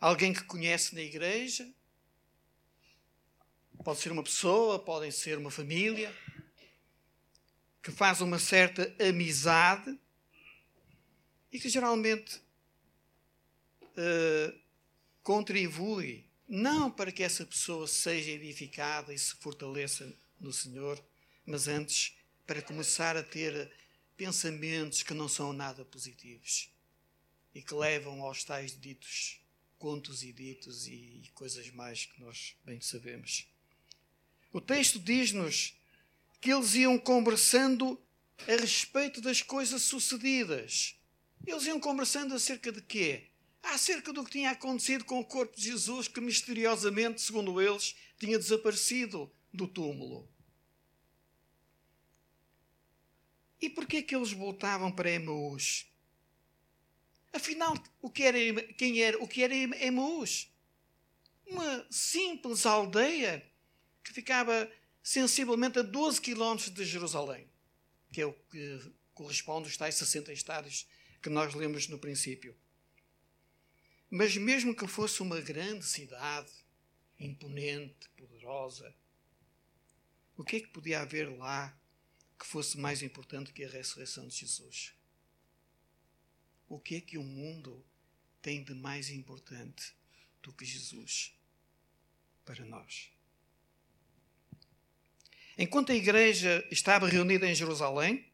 Alguém 0.01 0.33
que 0.33 0.43
conhece 0.45 0.95
na 0.95 1.03
igreja, 1.03 1.73
pode 3.85 4.01
ser 4.01 4.13
uma 4.13 4.23
pessoa, 4.23 4.79
podem 4.79 5.11
ser 5.11 5.39
uma 5.39 5.51
família, 5.51 6.15
que 7.83 7.91
faz 7.91 8.21
uma 8.21 8.39
certa 8.39 8.95
amizade 9.03 9.99
e 11.51 11.59
que 11.59 11.69
geralmente 11.69 12.37
uh, 13.83 14.61
contribui 15.23 16.25
não 16.47 16.91
para 16.91 17.13
que 17.13 17.23
essa 17.23 17.47
pessoa 17.47 17.87
seja 17.87 18.33
edificada 18.33 19.15
e 19.15 19.19
se 19.19 19.37
fortaleça 19.37 20.13
no 20.39 20.53
Senhor, 20.53 21.03
mas 21.47 21.69
antes 21.69 22.17
para 22.47 22.61
começar 22.61 23.17
a 23.17 23.23
ter 23.23 23.71
pensamentos 24.17 25.03
que 25.03 25.15
não 25.15 25.29
são 25.29 25.53
nada 25.53 25.85
positivos 25.85 26.69
e 27.55 27.63
que 27.63 27.75
levam 27.75 28.23
aos 28.23 28.45
tais 28.45 28.79
ditos 28.79 29.41
contos 29.79 30.23
e 30.23 30.33
ditos 30.33 30.87
e 30.87 31.31
coisas 31.35 31.71
mais 31.71 32.05
que 32.05 32.21
nós 32.21 32.55
bem 32.65 32.81
sabemos. 32.83 33.50
O 34.53 34.61
texto 34.61 34.99
diz-nos 34.99 35.75
que 36.41 36.53
eles 36.53 36.75
iam 36.75 36.99
conversando 36.99 38.01
a 38.49 38.53
respeito 38.53 39.21
das 39.21 39.43
coisas 39.43 39.83
sucedidas. 39.83 40.97
Eles 41.47 41.67
iam 41.67 41.79
conversando 41.79 42.35
acerca 42.35 42.73
de 42.73 42.83
quê? 42.83 43.29
Acerca 43.63 44.13
do 44.13 44.25
que 44.25 44.33
tinha 44.33 44.51
acontecido 44.51 45.05
com 45.05 45.21
o 45.21 45.25
corpo 45.25 45.57
de 45.57 45.65
Jesus, 45.65 46.09
que 46.09 46.21
misteriosamente, 46.21 47.21
segundo 47.21 47.61
eles, 47.61 47.95
tinha 48.19 48.39
desaparecido 48.39 49.31
do 49.53 49.69
túmulo. 49.69 50.29
E 53.61 53.69
porquê 53.69 54.03
que 54.03 54.17
eles 54.17 54.33
voltavam 54.33 54.91
para 54.91 55.11
Emaús? 55.11 55.87
Afinal, 57.33 57.75
o 58.01 58.11
que 58.11 58.23
era, 58.23 58.63
quem 58.75 59.01
era, 59.01 59.23
o 59.23 59.29
que 59.29 59.43
era 59.43 59.55
Emaús? 59.55 60.51
Uma 61.47 61.87
simples 61.91 62.65
aldeia 62.65 63.50
que 64.03 64.13
ficava 64.13 64.71
sensivelmente 65.03 65.79
a 65.79 65.83
12 65.83 66.21
quilómetros 66.21 66.73
de 66.73 66.85
Jerusalém, 66.85 67.49
que 68.13 68.21
é 68.21 68.27
o 68.27 68.33
que 68.33 68.93
corresponde 69.15 69.67
aos 69.67 69.77
tais 69.77 69.95
60 69.95 70.33
estádios 70.33 70.87
que 71.23 71.29
nós 71.29 71.55
lemos 71.55 71.89
no 71.89 71.99
princípio. 71.99 72.57
Mas 74.11 74.37
mesmo 74.37 74.75
que 74.75 74.87
fosse 74.87 75.23
uma 75.23 75.41
grande 75.41 75.85
cidade, 75.85 76.53
imponente, 77.19 78.09
poderosa, 78.17 78.95
o 80.37 80.45
que 80.45 80.57
é 80.57 80.61
que 80.61 80.69
podia 80.69 81.01
haver 81.01 81.29
lá 81.37 81.79
que 82.39 82.47
fosse 82.47 82.79
mais 82.79 83.03
importante 83.03 83.53
que 83.53 83.63
a 83.63 83.69
ressurreição 83.69 84.27
de 84.27 84.35
Jesus? 84.35 84.95
O 86.67 86.81
que 86.81 86.97
é 86.97 87.01
que 87.01 87.19
o 87.19 87.23
mundo 87.23 87.85
tem 88.41 88.65
de 88.65 88.73
mais 88.75 89.11
importante 89.11 89.95
do 90.43 90.53
que 90.53 90.65
Jesus 90.65 91.35
para 92.45 92.65
nós? 92.65 93.11
Enquanto 95.63 95.93
a 95.93 95.95
igreja 95.95 96.67
estava 96.71 97.07
reunida 97.07 97.47
em 97.47 97.55
Jerusalém, 97.55 98.25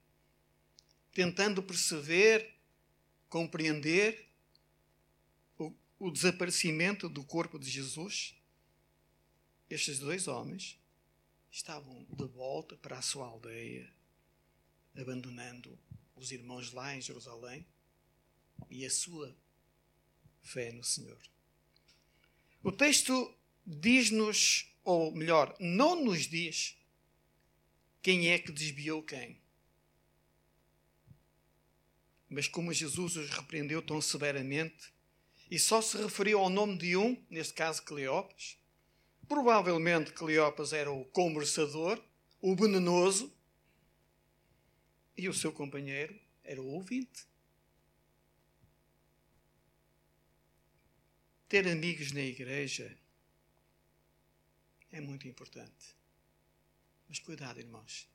tentando 1.12 1.60
perceber, 1.60 2.54
compreender 3.28 4.28
o, 5.58 5.74
o 5.98 6.12
desaparecimento 6.12 7.08
do 7.08 7.24
corpo 7.24 7.58
de 7.58 7.68
Jesus, 7.68 8.32
estes 9.68 9.98
dois 9.98 10.28
homens 10.28 10.78
estavam 11.50 12.06
de 12.08 12.26
volta 12.26 12.76
para 12.76 12.96
a 12.96 13.02
sua 13.02 13.26
aldeia, 13.26 13.92
abandonando 14.96 15.76
os 16.14 16.30
irmãos 16.30 16.70
lá 16.70 16.94
em 16.94 17.00
Jerusalém 17.00 17.66
e 18.70 18.86
a 18.86 18.90
sua 18.90 19.36
fé 20.44 20.70
no 20.70 20.84
Senhor. 20.84 21.20
O 22.62 22.70
texto 22.70 23.36
diz-nos, 23.66 24.72
ou 24.84 25.10
melhor, 25.10 25.56
não 25.58 26.04
nos 26.04 26.28
diz 26.28 26.76
quem 28.06 28.28
é 28.28 28.38
que 28.38 28.52
desviou 28.52 29.02
quem. 29.02 29.36
Mas 32.28 32.46
como 32.46 32.72
Jesus 32.72 33.16
os 33.16 33.30
repreendeu 33.30 33.82
tão 33.82 34.00
severamente 34.00 34.94
e 35.50 35.58
só 35.58 35.82
se 35.82 35.96
referiu 35.96 36.38
ao 36.38 36.48
nome 36.48 36.78
de 36.78 36.96
um, 36.96 37.20
neste 37.28 37.54
caso 37.54 37.82
Cleopas, 37.82 38.56
provavelmente 39.26 40.12
Cleopas 40.12 40.72
era 40.72 40.88
o 40.88 41.04
conversador, 41.06 42.00
o 42.40 42.54
venenoso, 42.54 43.36
e 45.16 45.28
o 45.28 45.34
seu 45.34 45.52
companheiro 45.52 46.16
era 46.44 46.62
o 46.62 46.74
ouvinte. 46.74 47.26
Ter 51.48 51.66
amigos 51.66 52.12
na 52.12 52.20
igreja 52.20 52.96
é 54.92 55.00
muito 55.00 55.26
importante. 55.26 55.95
Cuidado, 57.26 57.58
irmãos. 57.58 58.08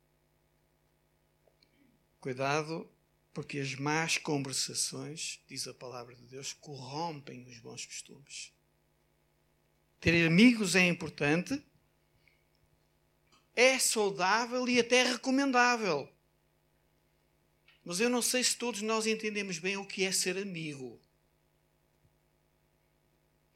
Cuidado, 2.21 2.89
porque 3.33 3.59
as 3.59 3.75
más 3.75 4.17
conversações, 4.17 5.43
diz 5.49 5.67
a 5.67 5.73
palavra 5.73 6.15
de 6.15 6.23
Deus, 6.27 6.53
corrompem 6.53 7.45
os 7.45 7.59
bons 7.59 7.85
costumes. 7.85 8.53
Ter 9.99 10.25
amigos 10.25 10.77
é 10.77 10.87
importante, 10.87 11.61
é 13.53 13.77
saudável 13.77 14.65
e 14.69 14.79
até 14.79 15.03
recomendável. 15.03 16.09
Mas 17.83 17.99
eu 17.99 18.09
não 18.09 18.21
sei 18.21 18.41
se 18.41 18.55
todos 18.55 18.81
nós 18.81 19.05
entendemos 19.05 19.59
bem 19.59 19.75
o 19.75 19.85
que 19.85 20.05
é 20.05 20.11
ser 20.13 20.37
amigo. 20.37 21.01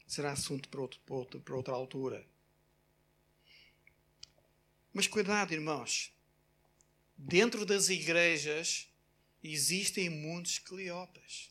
Será 0.06 0.32
assunto 0.32 0.68
para, 0.68 0.82
outro, 0.82 1.40
para 1.40 1.56
outra 1.56 1.72
altura. 1.72 2.35
Mas 4.96 5.06
cuidado, 5.06 5.52
irmãos. 5.52 6.10
Dentro 7.18 7.66
das 7.66 7.90
igrejas 7.90 8.88
existem 9.44 10.08
muitos 10.08 10.58
Cleopas. 10.58 11.50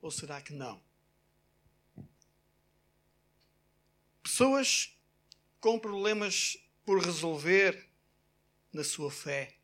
Ou 0.00 0.10
será 0.10 0.40
que 0.40 0.54
não? 0.54 0.82
Pessoas 4.22 4.96
com 5.60 5.78
problemas 5.78 6.56
por 6.82 7.04
resolver 7.04 7.86
na 8.72 8.82
sua 8.82 9.10
fé. 9.10 9.58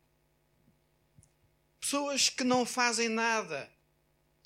Pessoas 1.79 2.29
que 2.29 2.43
não 2.43 2.63
fazem 2.63 3.09
nada. 3.09 3.73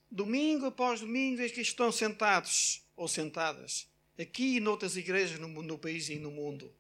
Domingo 0.10 0.68
após 0.68 1.02
domingo, 1.02 1.42
é 1.42 1.50
que 1.50 1.60
estão 1.60 1.92
sentados 1.92 2.82
ou 2.96 3.10
sentadas. 3.10 3.90
Aqui 4.18 4.56
e 4.56 4.60
noutras 4.62 4.96
igrejas 4.96 5.38
no, 5.38 5.50
no 5.50 5.78
país 5.78 6.08
e 6.08 6.16
no 6.16 6.32
mundo 6.32 6.74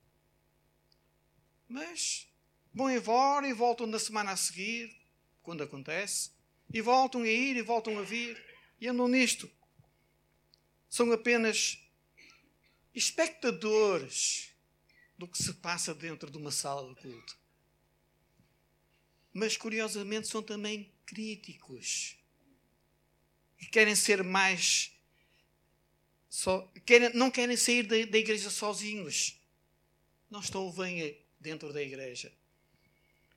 mas 1.67 2.27
vão 2.73 2.91
embora 2.91 3.47
e 3.47 3.53
voltam 3.53 3.87
na 3.87 3.99
semana 3.99 4.31
a 4.31 4.37
seguir, 4.37 4.95
quando 5.41 5.63
acontece, 5.63 6.31
e 6.73 6.81
voltam 6.81 7.21
a 7.21 7.27
ir 7.27 7.55
e 7.55 7.61
voltam 7.61 7.97
a 7.99 8.01
vir, 8.01 8.43
e 8.79 8.87
andam 8.87 9.07
nisto. 9.07 9.49
São 10.89 11.11
apenas 11.11 11.79
espectadores 12.93 14.53
do 15.17 15.27
que 15.27 15.37
se 15.37 15.53
passa 15.53 15.93
dentro 15.93 16.29
de 16.29 16.37
uma 16.37 16.51
sala 16.51 16.93
de 16.93 17.01
culto. 17.01 17.37
Mas, 19.33 19.57
curiosamente, 19.57 20.27
são 20.27 20.41
também 20.41 20.91
críticos. 21.05 22.17
Que 23.57 23.67
querem 23.67 23.95
ser 23.95 24.23
mais. 24.23 24.91
Só, 26.29 26.71
querem, 26.85 27.13
não 27.13 27.29
querem 27.29 27.57
sair 27.57 27.83
da, 27.83 27.95
da 28.05 28.17
igreja 28.17 28.49
sozinhos. 28.49 29.39
Não 30.29 30.39
estão 30.39 30.71
bem 30.71 31.24
dentro 31.45 31.71
da 31.71 31.81
igreja. 31.81 32.33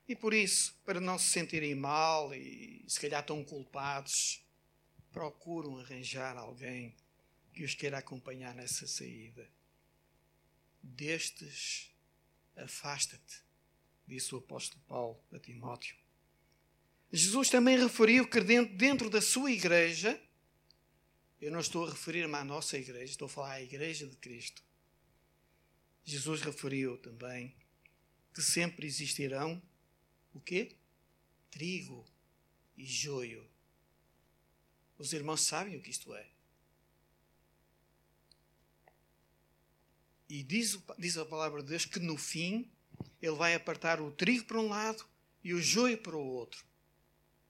E 0.09 0.17
por 0.17 0.33
isso, 0.33 0.75
para 0.87 0.99
não 0.99 1.19
se 1.19 1.31
sentirem 1.31 1.75
mal 1.75 2.35
e 2.35 2.83
se 2.89 2.99
calhar 2.99 3.23
tão 3.23 3.45
culpados, 3.45 4.43
procuram 5.13 5.79
arranjar 5.79 6.35
alguém 6.39 6.97
que 7.53 7.63
os 7.63 7.75
queira 7.75 7.99
acompanhar 7.99 8.55
nessa 8.55 8.87
saída. 8.87 9.47
Destes, 10.83 11.91
afasta-te, 12.57 13.43
disse 14.07 14.35
o 14.35 14.39
apóstolo 14.39 14.83
Paulo 14.89 15.23
a 15.31 15.39
Timóteo. 15.39 15.95
Jesus 17.13 17.51
também 17.51 17.79
referiu 17.79 18.27
que 18.27 18.41
dentro 18.41 19.11
da 19.11 19.21
sua 19.21 19.51
igreja, 19.51 20.19
eu 21.41 21.53
não 21.53 21.61
estou 21.61 21.87
a 21.87 21.91
referir-me 21.91 22.35
à 22.35 22.45
nossa 22.45 22.79
igreja, 22.79 23.13
estou 23.13 23.27
a 23.27 23.31
falar 23.31 23.53
à 23.53 23.63
igreja 23.63 24.07
de 24.07 24.17
Cristo. 24.17 24.63
Jesus 26.05 26.41
referiu 26.41 26.97
também 26.97 27.55
que 28.39 28.43
sempre 28.45 28.87
existirão 28.87 29.61
o 30.33 30.39
quê? 30.39 30.77
Trigo 31.51 32.07
e 32.77 32.87
joio. 32.87 33.45
Os 34.97 35.13
irmãos 35.13 35.41
sabem 35.41 35.77
o 35.77 35.83
que 35.83 35.91
isto 35.91 36.15
é. 36.15 36.25
E 40.29 40.45
diz, 40.45 40.79
diz 40.97 41.17
a 41.17 41.27
palavra 41.27 41.65
de 41.65 41.71
Deus 41.71 41.85
que 41.85 41.99
no 41.99 42.17
fim 42.17 42.71
ele 43.21 43.35
vai 43.35 43.55
apartar 43.55 44.01
o 44.01 44.13
trigo 44.13 44.45
para 44.45 44.61
um 44.61 44.69
lado 44.69 45.05
e 45.43 45.53
o 45.53 45.61
joio 45.61 45.99
para 45.99 46.17
o 46.17 46.25
outro. 46.25 46.65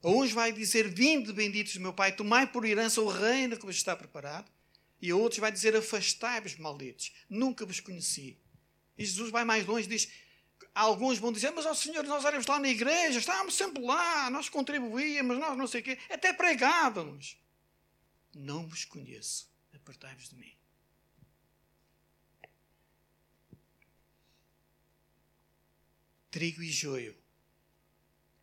A 0.03 0.09
uns 0.09 0.33
vai 0.33 0.53
dizer: 0.53 0.89
Vinde, 0.89 1.35
benditos 1.35 1.75
do 1.75 1.81
meu 1.81 1.93
Pai, 1.93 2.17
tomai 2.17 2.51
por 2.51 2.65
herança 2.65 3.03
o 3.03 3.09
reino 3.09 3.59
que 3.59 3.67
vos 3.67 3.77
está 3.77 3.95
preparado. 3.95 4.51
E 5.03 5.11
a 5.11 5.17
outros 5.17 5.39
vai 5.39 5.53
dizer: 5.53 5.77
Afastai-vos, 5.77 6.57
malditos, 6.57 7.13
nunca 7.29 7.67
vos 7.67 7.79
conheci. 7.79 8.39
E 8.97 9.05
Jesus 9.05 9.31
vai 9.31 9.45
mais 9.45 9.67
longe 9.67 9.87
e 9.87 9.91
diz: 9.91 10.28
Alguns 10.75 11.19
vão 11.19 11.33
dizer, 11.33 11.51
mas 11.51 11.67
ó 11.67 11.73
oh, 11.73 11.75
Senhor, 11.75 12.05
nós 12.05 12.25
éramos 12.25 12.47
lá 12.47 12.59
na 12.61 12.69
igreja, 12.69 13.19
estávamos 13.19 13.55
sempre 13.55 13.83
lá, 13.83 14.31
nós 14.31 14.49
contribuíamos, 14.49 15.39
nós 15.39 15.57
não 15.57 15.67
sei 15.67 15.81
o 15.81 15.85
quê, 15.85 15.99
até 16.09 16.33
pregávamos. 16.33 17.37
Não 18.35 18.69
vos 18.69 18.85
conheço, 18.85 19.51
apartai-vos 19.73 20.29
de 20.29 20.37
mim. 20.37 20.57
Trigo 26.31 26.63
e 26.63 26.71
joio. 26.71 27.17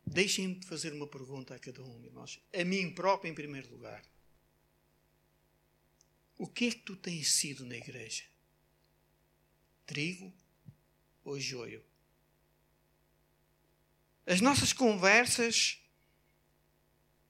Deixem-me 0.04 0.62
fazer 0.64 0.92
uma 0.92 1.06
pergunta 1.06 1.54
a 1.54 1.58
cada 1.58 1.82
um, 1.82 2.04
irmãos. 2.04 2.40
A 2.52 2.64
mim 2.64 2.94
próprio, 2.94 3.30
em 3.30 3.34
primeiro 3.34 3.70
lugar. 3.70 4.04
O 6.38 6.46
que 6.46 6.66
é 6.66 6.70
que 6.70 6.80
tu 6.80 6.94
tens 6.96 7.32
sido 7.32 7.64
na 7.64 7.76
igreja? 7.76 8.24
Trigo 9.86 10.32
ou 11.24 11.40
joio? 11.40 11.82
As 14.26 14.40
nossas 14.40 14.72
conversas, 14.72 15.78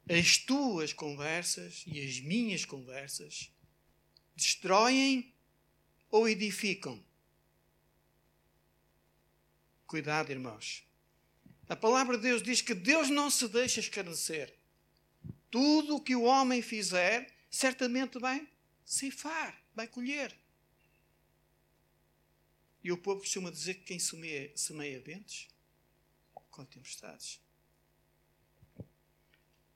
as 0.09 0.39
tuas 0.39 0.95
conversas 0.95 1.85
e 1.87 2.01
as 2.01 2.21
minhas 2.21 2.65
conversas, 2.65 3.53
destroem 4.35 5.35
ou 6.11 6.27
edificam? 6.27 7.05
Cuidado, 9.87 10.33
irmãos. 10.33 10.85
A 11.69 11.77
palavra 11.77 12.17
de 12.17 12.23
Deus 12.23 12.43
diz 12.43 12.63
que 12.63 12.75
Deus 12.75 13.11
não 13.11 13.31
se 13.31 13.47
deixa 13.47 13.79
escarnecer. 13.79 14.57
Tudo 15.51 15.97
o 15.97 16.01
que 16.01 16.17
o 16.17 16.23
homem 16.23 16.63
fizer, 16.63 17.31
certamente 17.51 18.19
vai 18.19 18.49
ceifar, 18.87 19.63
vai 19.75 19.87
colher. 19.87 20.35
E 22.83 22.91
o 22.91 22.97
povo 22.97 23.21
costuma 23.21 23.51
dizer 23.51 23.75
que 23.75 23.85
quem 23.85 23.99
semeia, 23.99 24.51
semeia 24.57 25.01
ventos, 25.01 25.49
com 26.57 26.64
tempestades. 26.64 27.38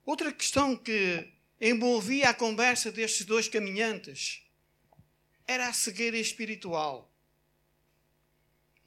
Outra 0.04 0.32
questão 0.32 0.74
que 0.74 1.30
envolvia 1.60 2.30
a 2.30 2.34
conversa 2.34 2.90
destes 2.90 3.26
dois 3.26 3.46
caminhantes 3.46 4.42
era 5.46 5.68
a 5.68 5.72
cegueira 5.74 6.16
espiritual. 6.16 7.12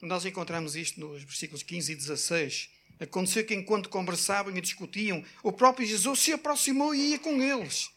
Nós 0.02 0.24
encontramos 0.26 0.74
isto 0.74 0.98
nos 0.98 1.22
versículos 1.22 1.62
15 1.62 1.92
e 1.92 1.96
16. 1.96 2.70
Aconteceu 2.98 3.46
que 3.46 3.54
enquanto 3.54 3.88
conversavam 3.88 4.54
e 4.56 4.60
discutiam, 4.60 5.24
o 5.42 5.52
próprio 5.52 5.86
Jesus 5.86 6.18
se 6.18 6.32
aproximou 6.32 6.94
e 6.94 7.10
ia 7.10 7.18
com 7.18 7.40
eles. 7.40 7.90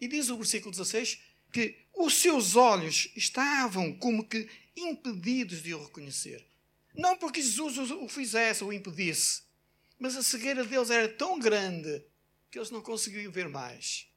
E 0.00 0.08
diz 0.08 0.30
o 0.30 0.36
versículo 0.36 0.70
16 0.70 1.20
que 1.52 1.76
os 1.94 2.14
seus 2.14 2.56
olhos 2.56 3.12
estavam 3.14 3.92
como 3.92 4.26
que 4.26 4.48
impedidos 4.74 5.62
de 5.62 5.74
o 5.74 5.84
reconhecer. 5.84 6.49
Não 6.94 7.16
porque 7.16 7.40
Jesus 7.40 7.90
o 7.90 8.08
fizesse 8.08 8.64
ou 8.64 8.72
impedisse, 8.72 9.42
mas 9.98 10.16
a 10.16 10.22
cegueira 10.22 10.64
deles 10.64 10.90
era 10.90 11.08
tão 11.08 11.38
grande 11.38 12.04
que 12.50 12.58
eles 12.58 12.70
não 12.70 12.82
conseguiam 12.82 13.30
ver 13.30 13.48
mais. 13.48 14.08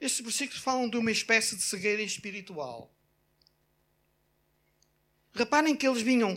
Estes 0.00 0.24
versículos 0.24 0.62
falam 0.62 0.88
de 0.88 0.96
uma 0.96 1.10
espécie 1.10 1.54
de 1.54 1.62
cegueira 1.62 2.02
espiritual. 2.02 2.92
Reparem 5.32 5.76
que 5.76 5.86
eles 5.86 6.02
vinham 6.02 6.36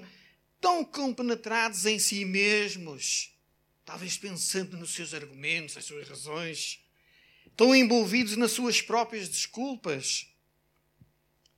tão 0.61 0.85
compenetrados 0.85 1.85
em 1.85 1.97
si 1.99 2.25
mesmos, 2.25 3.35
talvez 3.83 4.17
pensando 4.17 4.77
nos 4.77 4.93
seus 4.93 5.13
argumentos, 5.13 5.75
nas 5.75 5.85
suas 5.85 6.07
razões, 6.07 6.83
tão 7.55 7.75
envolvidos 7.75 8.37
nas 8.37 8.51
suas 8.51 8.81
próprias 8.81 9.29
desculpas, 9.29 10.27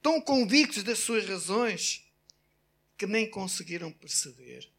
tão 0.01 0.21
convictos 0.21 0.84
das 0.84 0.99
suas 0.99 1.27
razões, 1.27 2.06
que 2.97 3.05
nem 3.05 3.29
conseguiram 3.29 3.91
perceber 3.91 4.69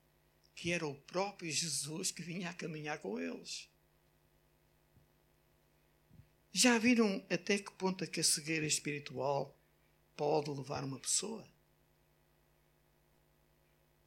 que 0.54 0.72
era 0.72 0.86
o 0.86 0.94
próprio 0.94 1.50
Jesus 1.50 2.10
que 2.10 2.22
vinha 2.22 2.50
a 2.50 2.54
caminhar 2.54 2.98
com 2.98 3.20
eles. 3.20 3.68
Já 6.52 6.76
viram 6.78 7.24
até 7.30 7.58
que 7.58 7.70
ponto 7.70 8.02
é 8.02 8.06
que 8.08 8.18
a 8.18 8.24
cegueira 8.24 8.66
espiritual 8.66 9.56
pode 10.16 10.50
levar 10.50 10.82
uma 10.82 10.98
pessoa? 10.98 11.46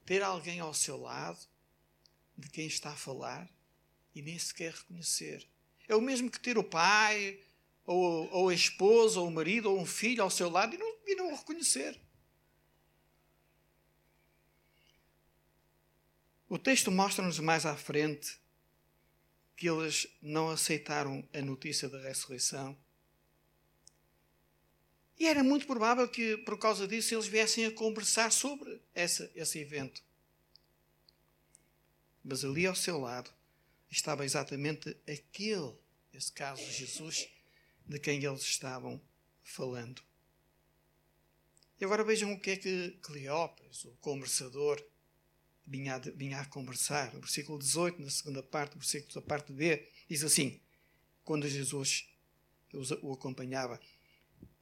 Ter 0.06 0.22
alguém 0.22 0.60
ao 0.60 0.74
seu 0.74 0.98
lado 0.98 1.40
de 2.38 2.50
quem 2.50 2.68
está 2.68 2.92
a 2.92 2.98
falar 2.98 3.50
e 4.14 4.22
nem 4.22 4.38
sequer 4.38 4.74
reconhecer. 4.74 5.48
É 5.88 5.96
o 5.96 6.02
mesmo 6.02 6.30
que 6.30 6.40
ter 6.40 6.58
o 6.58 6.64
pai, 6.64 7.40
ou, 7.86 8.30
ou 8.32 8.50
a 8.50 8.54
esposa, 8.54 9.22
ou 9.22 9.28
o 9.28 9.32
marido, 9.32 9.72
ou 9.72 9.80
um 9.80 9.86
filho 9.86 10.22
ao 10.22 10.30
seu 10.30 10.50
lado 10.50 10.76
e 10.76 10.78
não, 10.78 10.98
e 11.08 11.16
não 11.16 11.32
o 11.32 11.36
reconhecer. 11.36 11.98
O 16.52 16.60
texto 16.60 16.92
mostra-nos 16.92 17.40
mais 17.40 17.66
à 17.66 17.78
frente 17.78 18.38
que 19.56 19.70
eles 19.70 20.06
não 20.22 20.50
aceitaram 20.50 21.26
a 21.34 21.42
notícia 21.42 21.88
da 21.88 21.98
ressurreição. 22.02 22.78
E 25.18 25.28
era 25.28 25.46
muito 25.46 25.66
provável 25.66 26.10
que, 26.10 26.36
por 26.40 26.60
causa 26.60 26.86
disso, 26.86 27.16
eles 27.16 27.26
viessem 27.26 27.66
a 27.66 27.72
conversar 27.72 28.34
sobre 28.34 28.82
essa, 28.94 29.32
esse 29.34 29.60
evento. 29.60 30.04
Mas 32.22 32.44
ali 32.44 32.66
ao 32.68 32.76
seu 32.76 33.00
lado 33.00 33.32
estava 33.90 34.26
exatamente 34.26 34.90
aquele, 35.08 35.74
esse 36.14 36.34
caso 36.34 36.62
de 36.66 36.74
Jesus, 36.74 37.30
de 37.86 37.98
quem 37.98 38.22
eles 38.26 38.42
estavam 38.42 39.02
falando. 39.42 40.02
E 41.80 41.86
agora 41.86 42.04
vejam 42.04 42.34
o 42.34 42.40
que 42.42 42.52
é 42.52 42.58
que 42.58 43.00
Cleópas, 43.02 43.86
o 43.86 43.92
conversador, 44.02 44.84
vinha 45.72 45.96
a, 45.96 46.00
vinha 46.00 46.42
a 46.42 46.46
conversar. 46.46 47.14
No 47.14 47.22
versículo 47.22 47.58
18, 47.58 48.02
na 48.02 48.10
segunda 48.10 48.44
parte, 48.44 48.78
versículo 48.78 49.14
da 49.14 49.22
parte 49.22 49.54
B, 49.54 49.88
diz 50.10 50.24
assim: 50.24 50.60
quando 51.24 51.48
Jesus 51.48 52.06
o 53.02 53.14
acompanhava, 53.14 53.80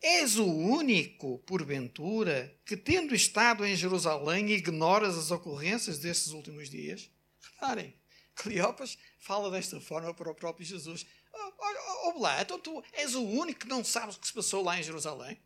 És 0.01 0.37
o 0.37 0.45
único, 0.45 1.39
porventura, 1.39 2.57
que, 2.65 2.77
tendo 2.77 3.13
estado 3.13 3.65
em 3.65 3.75
Jerusalém, 3.75 4.49
ignoras 4.51 5.17
as 5.17 5.29
ocorrências 5.29 5.99
destes 5.99 6.31
últimos 6.31 6.69
dias? 6.69 7.09
Reparem, 7.41 7.93
Cleopas 8.33 8.97
fala 9.19 9.51
desta 9.51 9.81
forma 9.81 10.13
para 10.13 10.31
o 10.31 10.35
próprio 10.35 10.65
Jesus. 10.65 11.05
Oh, 11.33 11.53
oh, 11.57 12.15
oh, 12.15 12.19
lá, 12.21 12.41
então 12.41 12.57
tu 12.57 12.81
és 12.93 13.13
o 13.13 13.21
único 13.21 13.61
que 13.61 13.67
não 13.67 13.83
sabes 13.83 14.15
o 14.15 14.19
que 14.19 14.27
se 14.27 14.33
passou 14.33 14.63
lá 14.63 14.79
em 14.79 14.83
Jerusalém? 14.83 15.37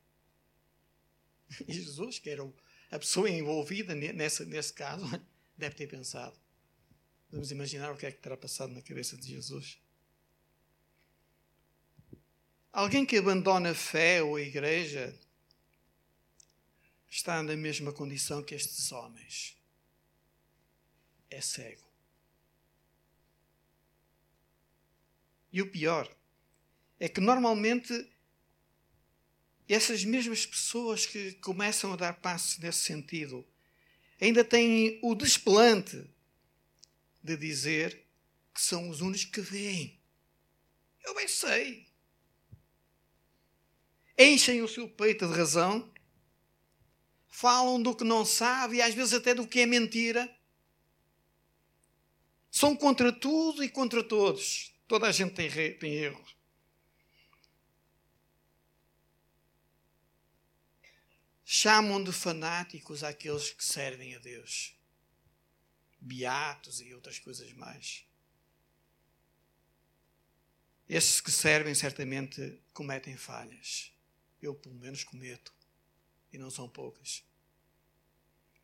E 1.67 1.73
Jesus, 1.73 2.19
que 2.19 2.29
era 2.29 2.43
a 2.89 2.99
pessoa 2.99 3.29
envolvida 3.29 3.93
nesse, 3.93 4.45
nesse 4.45 4.73
caso, 4.73 5.05
deve 5.57 5.75
ter 5.75 5.87
pensado. 5.87 6.35
Vamos 7.31 7.51
imaginar 7.51 7.91
o 7.91 7.97
que 7.97 8.05
é 8.05 8.11
que 8.11 8.19
terá 8.19 8.37
passado 8.37 8.73
na 8.73 8.81
cabeça 8.81 9.17
de 9.17 9.27
Jesus. 9.27 9.79
Alguém 12.71 13.05
que 13.05 13.17
abandona 13.17 13.71
a 13.71 13.75
fé 13.75 14.21
ou 14.23 14.35
a 14.35 14.41
igreja 14.41 15.17
está 17.09 17.41
na 17.43 17.55
mesma 17.55 17.91
condição 17.91 18.43
que 18.43 18.55
estes 18.55 18.91
homens. 18.91 19.57
É 21.29 21.41
cego. 21.41 21.83
E 25.51 25.61
o 25.61 25.69
pior 25.69 26.11
é 26.99 27.07
que 27.07 27.21
normalmente 27.21 28.09
essas 29.67 30.03
mesmas 30.03 30.45
pessoas 30.45 31.05
que 31.05 31.33
começam 31.33 31.93
a 31.93 31.95
dar 31.95 32.13
passos 32.13 32.57
nesse 32.57 32.79
sentido 32.79 33.47
ainda 34.23 34.43
têm 34.43 34.99
o 35.03 35.13
desplante 35.13 36.09
de 37.21 37.35
dizer 37.35 38.07
que 38.53 38.61
são 38.61 38.89
os 38.89 39.01
únicos 39.01 39.25
que 39.25 39.41
veem. 39.41 39.99
Eu 41.03 41.13
bem 41.13 41.27
sei. 41.27 41.85
Enchem 44.17 44.61
o 44.61 44.67
seu 44.67 44.87
peito 44.87 45.27
de 45.27 45.33
razão, 45.33 45.91
falam 47.27 47.81
do 47.81 47.93
que 47.93 48.05
não 48.05 48.23
sabe 48.23 48.77
e 48.77 48.81
às 48.81 48.93
vezes 48.93 49.13
até 49.13 49.35
do 49.35 49.45
que 49.45 49.59
é 49.59 49.65
mentira. 49.65 50.33
São 52.49 52.75
contra 52.75 53.11
tudo 53.11 53.61
e 53.61 53.67
contra 53.67 54.01
todos. 54.03 54.73
Toda 54.87 55.07
a 55.07 55.11
gente 55.11 55.33
tem, 55.33 55.49
tem 55.49 55.95
erros. 55.95 56.37
Chamam 61.55 62.03
de 62.03 62.11
fanáticos 62.11 63.03
aqueles 63.03 63.51
que 63.51 63.63
servem 63.63 64.15
a 64.15 64.17
Deus. 64.17 64.75
Beatos 66.01 66.81
e 66.81 66.91
outras 66.95 67.19
coisas 67.19 67.53
mais. 67.53 68.03
Esses 70.89 71.21
que 71.21 71.29
servem 71.29 71.75
certamente 71.75 72.59
cometem 72.73 73.15
falhas. 73.15 73.93
Eu, 74.41 74.55
pelo 74.55 74.73
menos, 74.73 75.03
cometo. 75.03 75.53
E 76.31 76.39
não 76.39 76.49
são 76.49 76.67
poucas. 76.67 77.23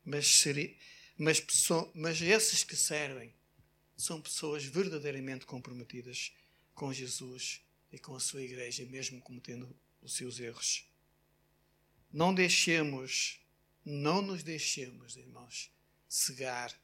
Mas, 0.04 0.42
mas, 1.16 1.46
mas 1.94 2.20
esses 2.20 2.64
que 2.64 2.74
servem 2.74 3.32
são 3.96 4.20
pessoas 4.20 4.64
verdadeiramente 4.64 5.46
comprometidas 5.46 6.32
com 6.74 6.92
Jesus 6.92 7.60
e 7.92 8.00
com 8.00 8.16
a 8.16 8.20
sua 8.20 8.42
igreja, 8.42 8.84
mesmo 8.86 9.20
cometendo 9.20 9.78
os 10.02 10.14
seus 10.14 10.40
erros. 10.40 10.89
Não 12.12 12.34
deixemos, 12.34 13.40
não 13.84 14.20
nos 14.20 14.42
deixemos, 14.42 15.16
irmãos, 15.16 15.70
cegar 16.08 16.76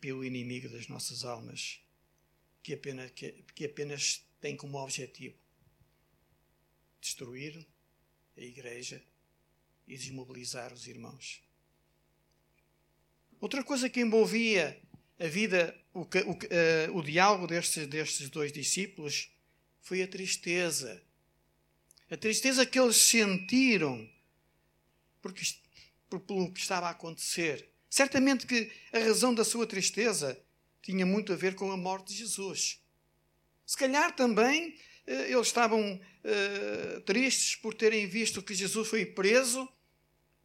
pelo 0.00 0.24
inimigo 0.24 0.68
das 0.68 0.88
nossas 0.88 1.24
almas, 1.24 1.80
que 2.62 2.74
apenas, 2.74 3.10
que, 3.12 3.32
que 3.54 3.64
apenas 3.64 4.24
tem 4.40 4.56
como 4.56 4.78
objetivo 4.78 5.36
destruir 7.00 7.66
a 8.36 8.40
igreja 8.40 9.02
e 9.86 9.96
desmobilizar 9.96 10.72
os 10.72 10.86
irmãos. 10.86 11.42
Outra 13.40 13.62
coisa 13.62 13.90
que 13.90 14.00
envolvia 14.00 14.80
a 15.18 15.26
vida, 15.26 15.78
o, 15.92 16.00
o, 16.00 16.04
uh, 16.04 16.98
o 16.98 17.02
diálogo 17.02 17.46
destes, 17.46 17.86
destes 17.86 18.30
dois 18.30 18.50
discípulos 18.50 19.30
foi 19.82 20.02
a 20.02 20.08
tristeza 20.08 21.03
a 22.14 22.16
tristeza 22.16 22.64
que 22.64 22.78
eles 22.78 22.96
sentiram 22.96 24.08
porque, 25.20 25.42
por, 26.08 26.20
pelo 26.20 26.52
que 26.52 26.60
estava 26.60 26.86
a 26.86 26.90
acontecer. 26.90 27.68
Certamente 27.90 28.46
que 28.46 28.70
a 28.92 29.00
razão 29.00 29.34
da 29.34 29.44
sua 29.44 29.66
tristeza 29.66 30.40
tinha 30.80 31.04
muito 31.04 31.32
a 31.32 31.36
ver 31.36 31.56
com 31.56 31.72
a 31.72 31.76
morte 31.76 32.12
de 32.12 32.20
Jesus. 32.20 32.80
Se 33.66 33.76
calhar 33.76 34.14
também 34.14 34.78
eh, 35.08 35.32
eles 35.32 35.48
estavam 35.48 35.94
uh, 35.94 37.00
tristes 37.00 37.56
por 37.56 37.74
terem 37.74 38.06
visto 38.06 38.42
que 38.42 38.54
Jesus 38.54 38.86
foi 38.86 39.04
preso 39.04 39.68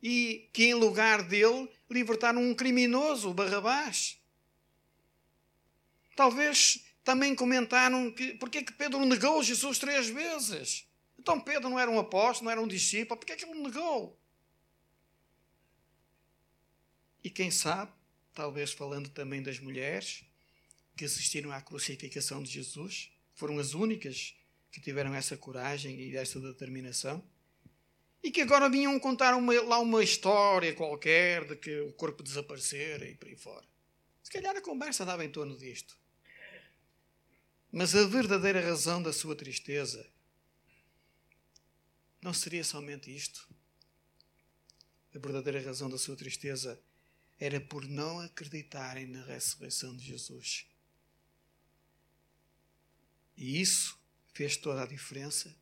e 0.02 0.50
que, 0.52 0.64
em 0.64 0.74
lugar 0.74 1.22
dele, 1.22 1.70
libertaram 1.88 2.42
um 2.42 2.56
criminoso, 2.56 3.32
Barrabás. 3.32 4.18
Talvez 6.16 6.84
também 7.04 7.36
comentaram 7.36 8.10
que 8.12 8.34
porque 8.34 8.58
é 8.58 8.64
que 8.64 8.74
Pedro 8.74 9.06
negou 9.06 9.44
Jesus 9.44 9.78
três 9.78 10.10
vezes. 10.10 10.89
Então 11.20 11.40
Pedro 11.40 11.70
não 11.70 11.78
era 11.78 11.92
um 11.92 12.00
apóstolo, 12.00 12.46
não 12.46 12.52
era 12.52 12.62
um 12.62 12.68
discípulo, 12.68 13.20
porque 13.20 13.34
é 13.34 13.36
que 13.36 13.44
ele 13.44 13.60
negou? 13.60 14.18
E 17.22 17.30
quem 17.30 17.52
sabe, 17.52 17.92
talvez 18.34 18.72
falando 18.72 19.10
também 19.10 19.44
das 19.44 19.60
mulheres 19.60 20.24
que 20.96 21.04
assistiram 21.04 21.52
à 21.52 21.62
crucificação 21.62 22.42
de 22.42 22.50
Jesus, 22.50 23.12
foram 23.34 23.60
as 23.60 23.74
únicas 23.74 24.34
que 24.72 24.80
tiveram 24.80 25.14
essa 25.14 25.36
coragem 25.36 26.00
e 26.00 26.16
essa 26.16 26.40
determinação, 26.40 27.22
e 28.24 28.32
que 28.32 28.42
agora 28.42 28.70
vinham 28.70 28.98
contar 29.00 29.36
uma, 29.36 29.62
lá 29.62 29.80
uma 29.80 30.04
história 30.04 30.74
qualquer 30.74 31.46
de 31.46 31.56
que 31.58 31.82
o 31.82 31.94
corpo 31.94 32.24
desaparecera 32.24 33.06
e 33.06 33.16
por 33.16 33.28
aí 33.28 33.36
fora. 33.36 33.66
Se 34.24 34.32
calhar 34.32 34.56
a 34.56 34.62
conversa 34.62 35.06
dava 35.06 35.26
em 35.26 35.30
torno 35.30 35.58
disto. 35.58 35.98
Mas 37.72 37.94
a 37.96 38.06
verdadeira 38.06 38.62
razão 38.62 39.02
da 39.02 39.14
sua 39.14 39.36
tristeza 39.36 40.06
não 42.22 42.34
seria 42.34 42.64
somente 42.64 43.14
isto. 43.14 43.48
A 45.14 45.20
verdadeira 45.20 45.62
razão 45.62 45.90
da 45.90 45.98
sua 45.98 46.16
tristeza 46.16 46.80
era 47.40 47.60
por 47.60 47.86
não 47.88 48.20
acreditarem 48.20 49.08
na 49.08 49.24
ressurreição 49.24 49.96
de 49.96 50.06
Jesus. 50.06 50.68
E 53.38 53.62
isso 53.62 53.98
fez 54.34 54.58
toda 54.58 54.84
a 54.84 54.88
diferença 54.88 55.56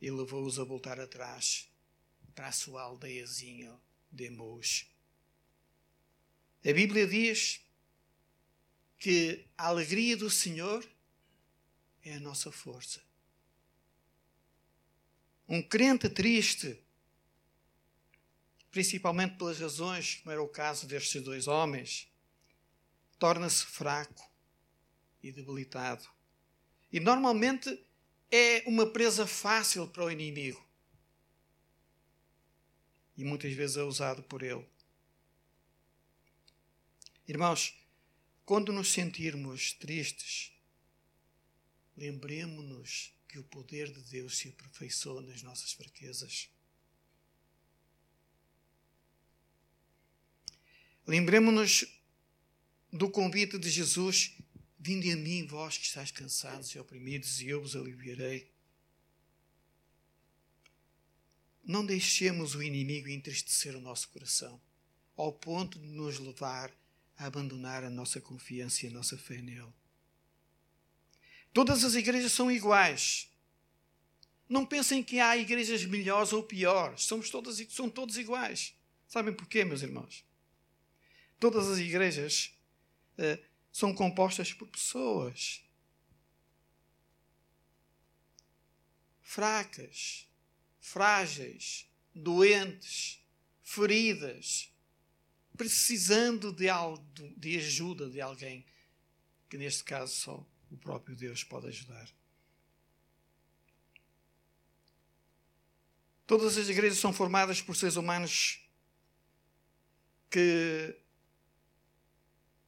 e 0.00 0.10
levou-os 0.10 0.58
a 0.58 0.64
voltar 0.64 0.98
atrás 0.98 1.68
para 2.34 2.48
a 2.48 2.52
sua 2.52 2.82
aldeiazinha 2.82 3.72
de 4.10 4.24
Emous. 4.24 4.86
A 6.64 6.72
Bíblia 6.72 7.06
diz 7.06 7.60
que 8.98 9.46
a 9.56 9.68
alegria 9.68 10.16
do 10.16 10.28
Senhor 10.28 10.86
é 12.04 12.14
a 12.14 12.20
nossa 12.20 12.50
força. 12.50 13.05
Um 15.48 15.62
crente 15.62 16.08
triste, 16.08 16.82
principalmente 18.70 19.36
pelas 19.36 19.58
razões, 19.58 20.16
como 20.16 20.32
era 20.32 20.42
o 20.42 20.48
caso 20.48 20.86
destes 20.86 21.22
dois 21.22 21.46
homens, 21.46 22.08
torna-se 23.18 23.64
fraco 23.64 24.30
e 25.22 25.30
debilitado. 25.30 26.06
E 26.92 27.00
normalmente 27.00 27.84
é 28.30 28.64
uma 28.66 28.86
presa 28.86 29.26
fácil 29.26 29.86
para 29.88 30.04
o 30.04 30.10
inimigo. 30.10 30.64
E 33.16 33.24
muitas 33.24 33.52
vezes 33.52 33.76
é 33.76 33.82
usado 33.82 34.22
por 34.24 34.42
ele. 34.42 34.66
Irmãos, 37.26 37.74
quando 38.44 38.72
nos 38.72 38.92
sentirmos 38.92 39.72
tristes, 39.72 40.52
lembremos-nos 41.96 43.12
que 43.28 43.38
o 43.38 43.44
poder 43.44 43.92
de 43.92 44.00
Deus 44.02 44.38
se 44.38 44.48
aperfeiçoa 44.48 45.22
nas 45.22 45.42
nossas 45.42 45.72
fraquezas. 45.72 46.48
Lembremos-nos 51.06 51.84
do 52.92 53.10
convite 53.10 53.58
de 53.58 53.70
Jesus: 53.70 54.36
Vinde 54.78 55.10
a 55.10 55.16
mim, 55.16 55.46
vós 55.46 55.78
que 55.78 55.84
estáis 55.84 56.10
cansados 56.10 56.68
e 56.70 56.78
oprimidos, 56.78 57.40
e 57.40 57.48
eu 57.48 57.60
vos 57.60 57.76
aliviarei. 57.76 58.50
Não 61.64 61.84
deixemos 61.84 62.54
o 62.54 62.62
inimigo 62.62 63.08
entristecer 63.08 63.74
o 63.74 63.80
nosso 63.80 64.08
coração, 64.10 64.60
ao 65.16 65.32
ponto 65.32 65.78
de 65.78 65.86
nos 65.86 66.18
levar 66.18 66.72
a 67.16 67.26
abandonar 67.26 67.82
a 67.82 67.90
nossa 67.90 68.20
confiança 68.20 68.84
e 68.84 68.88
a 68.88 68.92
nossa 68.92 69.18
fé 69.18 69.40
nele. 69.40 69.72
Todas 71.56 71.84
as 71.84 71.94
igrejas 71.94 72.32
são 72.32 72.52
iguais. 72.52 73.30
Não 74.46 74.66
pensem 74.66 75.02
que 75.02 75.18
há 75.18 75.38
igrejas 75.38 75.86
melhores 75.86 76.30
ou 76.34 76.42
piores. 76.42 77.04
Somos 77.04 77.30
todas, 77.30 77.56
são 77.70 77.88
todos 77.88 78.18
iguais. 78.18 78.74
Sabem 79.08 79.32
porquê, 79.32 79.64
meus 79.64 79.80
irmãos? 79.80 80.22
Todas 81.40 81.66
as 81.66 81.78
igrejas 81.78 82.52
uh, 83.14 83.42
são 83.72 83.94
compostas 83.94 84.52
por 84.52 84.68
pessoas 84.68 85.64
fracas, 89.22 90.28
frágeis, 90.78 91.88
doentes, 92.14 93.18
feridas, 93.62 94.70
precisando 95.56 96.52
de, 96.52 96.68
algo, 96.68 97.02
de 97.34 97.56
ajuda 97.56 98.10
de 98.10 98.20
alguém, 98.20 98.62
que 99.48 99.56
neste 99.56 99.84
caso 99.84 100.14
só 100.14 100.46
o 100.76 100.78
próprio 100.78 101.16
Deus 101.16 101.42
pode 101.42 101.68
ajudar. 101.68 102.06
Todas 106.26 106.58
as 106.58 106.68
igrejas 106.68 106.98
são 106.98 107.12
formadas 107.12 107.62
por 107.62 107.74
seres 107.74 107.96
humanos 107.96 108.60
que 110.30 111.00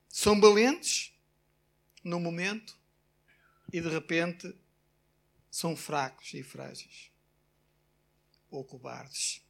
são 0.08 0.40
valentes 0.40 1.12
no 2.02 2.18
momento 2.18 2.78
e 3.72 3.80
de 3.80 3.88
repente 3.88 4.56
são 5.50 5.76
fracos 5.76 6.32
e 6.32 6.42
frágeis 6.42 7.10
ou 8.50 8.64
cobardes. 8.64 9.42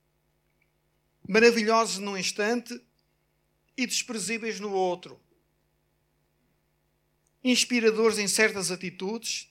Maravilhosos 1.29 1.99
num 1.99 2.17
instante 2.17 2.83
e 3.77 3.87
desprezíveis 3.87 4.59
no 4.59 4.73
outro. 4.73 5.21
Inspiradores 7.51 8.19
em 8.19 8.29
certas 8.29 8.71
atitudes 8.71 9.51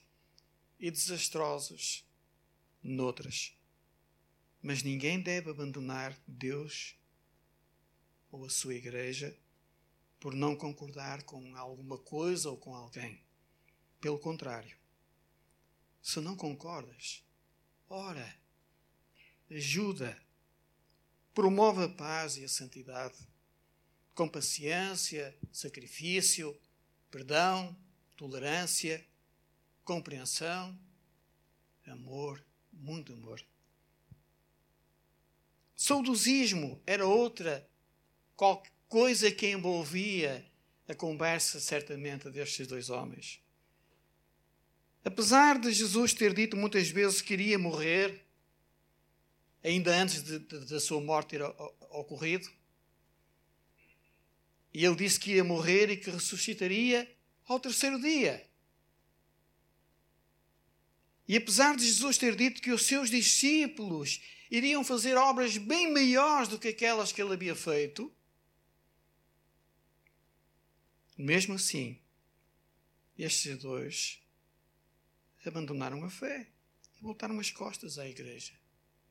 e 0.78 0.88
desastrosos 0.88 2.04
noutras. 2.80 3.58
Mas 4.62 4.84
ninguém 4.84 5.20
deve 5.20 5.50
abandonar 5.50 6.16
Deus 6.24 6.94
ou 8.30 8.44
a 8.44 8.48
sua 8.48 8.76
igreja 8.76 9.36
por 10.20 10.32
não 10.32 10.54
concordar 10.54 11.24
com 11.24 11.56
alguma 11.56 11.98
coisa 11.98 12.48
ou 12.48 12.56
com 12.56 12.72
alguém. 12.72 13.20
Pelo 14.00 14.20
contrário, 14.20 14.78
se 16.00 16.20
não 16.20 16.36
concordas, 16.36 17.24
ora, 17.88 18.32
ajuda, 19.50 20.16
promove 21.34 21.82
a 21.82 21.88
paz 21.88 22.36
e 22.36 22.44
a 22.44 22.48
santidade 22.48 23.18
com 24.14 24.28
paciência, 24.28 25.36
sacrifício, 25.50 26.56
perdão, 27.10 27.76
tolerância, 28.18 29.02
compreensão, 29.84 30.76
amor, 31.86 32.44
muito 32.72 33.12
amor. 33.12 33.40
Saudosismo 35.74 36.82
era 36.84 37.06
outra 37.06 37.66
coisa 38.88 39.30
que 39.30 39.46
envolvia 39.46 40.44
a 40.88 40.94
conversa, 40.94 41.60
certamente, 41.60 42.28
destes 42.28 42.66
dois 42.66 42.90
homens. 42.90 43.40
Apesar 45.04 45.58
de 45.60 45.72
Jesus 45.72 46.12
ter 46.12 46.34
dito 46.34 46.56
muitas 46.56 46.88
vezes 46.88 47.22
que 47.22 47.34
iria 47.34 47.58
morrer, 47.58 48.26
ainda 49.62 49.94
antes 49.94 50.22
da 50.68 50.80
sua 50.80 51.00
morte 51.00 51.30
ter 51.30 51.42
ocorrido, 51.90 52.50
e 54.74 54.84
ele 54.84 54.96
disse 54.96 55.20
que 55.20 55.34
ia 55.34 55.44
morrer 55.44 55.88
e 55.90 55.96
que 55.96 56.10
ressuscitaria 56.10 57.08
ao 57.48 57.58
terceiro 57.58 57.98
dia. 58.00 58.46
E 61.26 61.36
apesar 61.36 61.76
de 61.76 61.84
Jesus 61.84 62.16
ter 62.16 62.36
dito 62.36 62.62
que 62.62 62.70
os 62.70 62.86
seus 62.86 63.10
discípulos 63.10 64.20
iriam 64.50 64.84
fazer 64.84 65.16
obras 65.16 65.56
bem 65.58 65.92
maiores 65.92 66.48
do 66.48 66.58
que 66.58 66.68
aquelas 66.68 67.12
que 67.12 67.20
ele 67.20 67.34
havia 67.34 67.54
feito, 67.54 68.14
mesmo 71.16 71.54
assim, 71.54 72.00
estes 73.18 73.58
dois 73.58 74.22
abandonaram 75.44 76.04
a 76.04 76.10
fé 76.10 76.46
e 76.96 77.00
voltaram 77.00 77.40
as 77.40 77.50
costas 77.50 77.98
à 77.98 78.06
igreja 78.06 78.52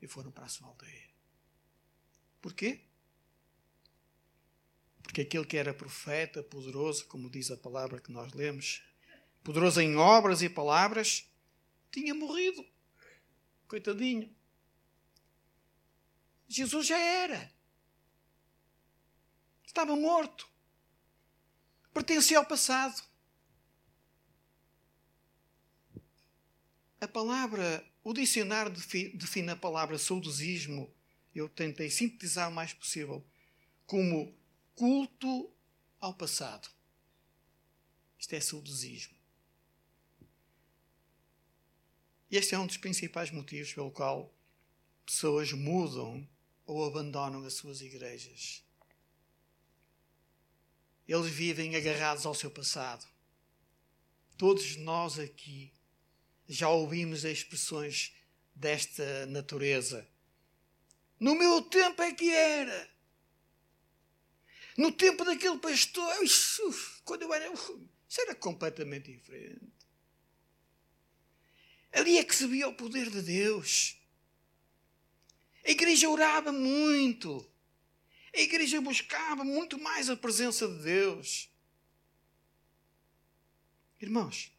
e 0.00 0.06
foram 0.06 0.30
para 0.30 0.44
a 0.44 0.48
sua 0.48 0.68
aldeia. 0.68 1.08
Porquê? 2.40 2.87
Porque 5.08 5.22
aquele 5.22 5.46
que 5.46 5.56
era 5.56 5.72
profeta, 5.72 6.42
poderoso, 6.42 7.06
como 7.06 7.30
diz 7.30 7.50
a 7.50 7.56
palavra 7.56 7.98
que 7.98 8.12
nós 8.12 8.30
lemos, 8.34 8.82
poderoso 9.42 9.80
em 9.80 9.96
obras 9.96 10.42
e 10.42 10.50
palavras, 10.50 11.26
tinha 11.90 12.14
morrido. 12.14 12.62
Coitadinho. 13.66 14.30
Jesus 16.46 16.86
já 16.86 16.98
era. 16.98 17.50
Estava 19.64 19.96
morto. 19.96 20.46
Pertencia 21.94 22.36
ao 22.36 22.44
passado. 22.44 23.02
A 27.00 27.08
palavra, 27.08 27.82
o 28.04 28.12
dicionário 28.12 28.70
define 29.14 29.52
a 29.52 29.56
palavra 29.56 29.96
saudosismo, 29.96 30.94
eu 31.34 31.48
tentei 31.48 31.88
sintetizar 31.88 32.50
o 32.50 32.52
mais 32.52 32.74
possível, 32.74 33.26
como 33.86 34.37
culto 34.78 35.52
ao 36.00 36.14
passado. 36.14 36.70
Isto 38.16 38.34
é 38.36 38.40
saudosismo. 38.40 39.16
Este 42.30 42.54
é 42.54 42.58
um 42.58 42.66
dos 42.66 42.76
principais 42.76 43.32
motivos 43.32 43.72
pelo 43.72 43.90
qual 43.90 44.32
pessoas 45.04 45.52
mudam 45.52 46.28
ou 46.64 46.84
abandonam 46.84 47.44
as 47.44 47.54
suas 47.54 47.80
igrejas. 47.80 48.62
Eles 51.08 51.28
vivem 51.28 51.74
agarrados 51.74 52.24
ao 52.24 52.34
seu 52.34 52.50
passado. 52.50 53.04
Todos 54.36 54.76
nós 54.76 55.18
aqui 55.18 55.72
já 56.46 56.68
ouvimos 56.68 57.24
expressões 57.24 58.14
desta 58.54 59.26
natureza. 59.26 60.06
No 61.18 61.34
meu 61.34 61.62
tempo 61.62 62.00
é 62.00 62.14
que 62.14 62.30
era. 62.30 62.97
No 64.78 64.92
tempo 64.92 65.24
daquele 65.24 65.58
pastor, 65.58 66.14
quando 67.04 67.22
eu 67.22 67.34
era. 67.34 67.52
Isso 67.52 68.20
era 68.20 68.32
completamente 68.36 69.12
diferente. 69.12 69.60
Ali 71.92 72.16
é 72.16 72.24
que 72.24 72.34
se 72.34 72.46
via 72.46 72.68
o 72.68 72.74
poder 72.74 73.10
de 73.10 73.20
Deus. 73.20 73.96
A 75.64 75.70
igreja 75.70 76.08
orava 76.08 76.52
muito. 76.52 77.44
A 78.32 78.38
igreja 78.40 78.80
buscava 78.80 79.42
muito 79.42 79.76
mais 79.80 80.08
a 80.08 80.16
presença 80.16 80.68
de 80.68 80.80
Deus. 80.84 81.50
Irmãos, 84.00 84.52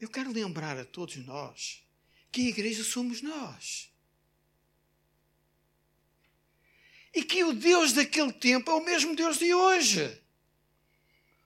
eu 0.00 0.08
quero 0.08 0.30
lembrar 0.30 0.78
a 0.78 0.84
todos 0.84 1.16
nós 1.16 1.82
que 2.30 2.42
a 2.42 2.50
igreja 2.50 2.84
somos 2.84 3.20
nós. 3.20 3.92
E 7.14 7.22
que 7.22 7.42
o 7.44 7.52
Deus 7.52 7.92
daquele 7.92 8.32
tempo 8.32 8.70
é 8.70 8.74
o 8.74 8.84
mesmo 8.84 9.16
Deus 9.16 9.38
de 9.38 9.52
hoje. 9.54 10.22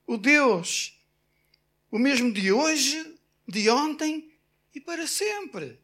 O 0.06 0.16
Deus, 0.16 0.98
o 1.90 1.98
mesmo 1.98 2.32
de 2.32 2.52
hoje, 2.52 3.18
de 3.46 3.68
ontem 3.70 4.32
e 4.74 4.80
para 4.80 5.06
sempre. 5.06 5.80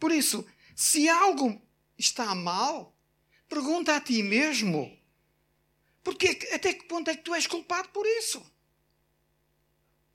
Por 0.00 0.12
isso, 0.12 0.46
se 0.74 1.08
algo 1.08 1.62
está 1.96 2.34
mal, 2.34 2.96
pergunta 3.48 3.96
a 3.96 4.00
ti 4.00 4.22
mesmo: 4.22 4.98
porque 6.02 6.28
até 6.52 6.74
que 6.74 6.84
ponto 6.84 7.08
é 7.10 7.16
que 7.16 7.22
tu 7.22 7.34
és 7.34 7.46
culpado 7.46 7.88
por 7.90 8.06
isso? 8.06 8.44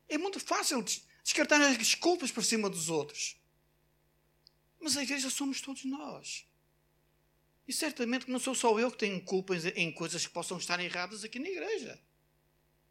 É 0.07 0.17
muito 0.17 0.39
fácil 0.39 0.83
descartar 1.23 1.61
as 1.61 1.77
desculpas 1.77 2.31
por 2.31 2.43
cima 2.43 2.69
dos 2.69 2.89
outros. 2.89 3.37
Mas 4.79 4.97
a 4.97 5.03
igreja 5.03 5.29
somos 5.29 5.61
todos 5.61 5.85
nós. 5.85 6.48
E 7.69 7.71
certamente 7.71 8.31
não 8.31 8.39
sou 8.39 8.55
só 8.55 8.79
eu 8.79 8.91
que 8.91 8.97
tenho 8.97 9.21
culpa 9.21 9.53
em 9.75 9.91
coisas 9.91 10.25
que 10.25 10.33
possam 10.33 10.57
estar 10.57 10.79
erradas 10.79 11.23
aqui 11.23 11.37
na 11.37 11.47
igreja. 11.47 12.01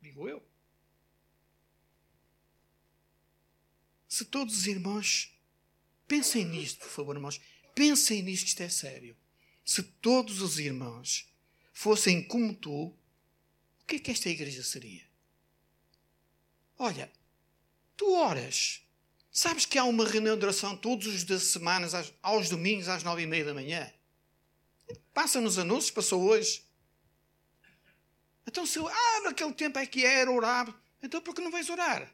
Digo 0.00 0.28
eu. 0.28 0.40
Se 4.08 4.24
todos 4.24 4.56
os 4.56 4.66
irmãos 4.68 5.36
pensem 6.06 6.44
nisto, 6.44 6.78
por 6.78 6.90
favor, 6.90 7.16
irmãos, 7.16 7.40
pensem 7.74 8.22
nisto, 8.22 8.46
isto 8.46 8.62
é 8.62 8.68
sério. 8.68 9.16
Se 9.64 9.82
todos 9.82 10.40
os 10.40 10.60
irmãos 10.60 11.28
fossem 11.72 12.22
como 12.22 12.54
tu, 12.54 12.84
o 12.84 12.96
que 13.84 13.96
é 13.96 13.98
que 13.98 14.12
esta 14.12 14.28
igreja 14.28 14.62
seria? 14.62 15.04
Olha, 16.78 17.10
tu 17.96 18.12
oras. 18.12 18.80
Sabes 19.32 19.66
que 19.66 19.76
há 19.76 19.82
uma 19.82 20.06
reunião 20.06 20.38
de 20.38 20.44
oração 20.44 20.76
todos 20.76 21.08
os 21.08 21.24
dias 21.24 21.42
semanas, 21.42 21.94
aos 22.22 22.48
domingos, 22.48 22.86
às 22.86 23.02
nove 23.02 23.22
e 23.22 23.26
meia 23.26 23.44
da 23.44 23.52
manhã? 23.52 23.92
Passa 25.12 25.40
nos 25.40 25.58
anúncios, 25.58 25.90
passou 25.90 26.22
hoje. 26.22 26.64
Então, 28.46 28.64
se 28.64 28.78
eu, 28.78 28.88
ah, 28.88 29.20
naquele 29.24 29.52
tempo 29.52 29.78
é 29.78 29.86
que 29.86 30.04
era, 30.04 30.30
orar, 30.30 30.74
então 31.02 31.20
por 31.20 31.34
que 31.34 31.40
não 31.40 31.50
vais 31.50 31.68
orar? 31.68 32.10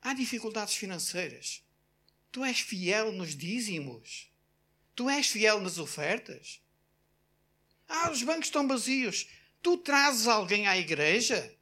Há 0.00 0.14
dificuldades 0.14 0.76
financeiras. 0.76 1.62
Tu 2.30 2.44
és 2.44 2.60
fiel 2.60 3.12
nos 3.12 3.34
dízimos. 3.34 4.30
Tu 4.94 5.10
és 5.10 5.26
fiel 5.26 5.60
nas 5.60 5.78
ofertas. 5.78 6.62
Ah, 7.88 8.10
os 8.10 8.22
bancos 8.22 8.46
estão 8.46 8.66
vazios. 8.66 9.28
Tu 9.62 9.76
trazes 9.78 10.26
alguém 10.26 10.66
à 10.66 10.76
igreja? 10.76 11.54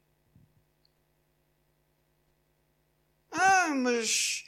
Ah, 3.31 3.69
mas, 3.75 4.45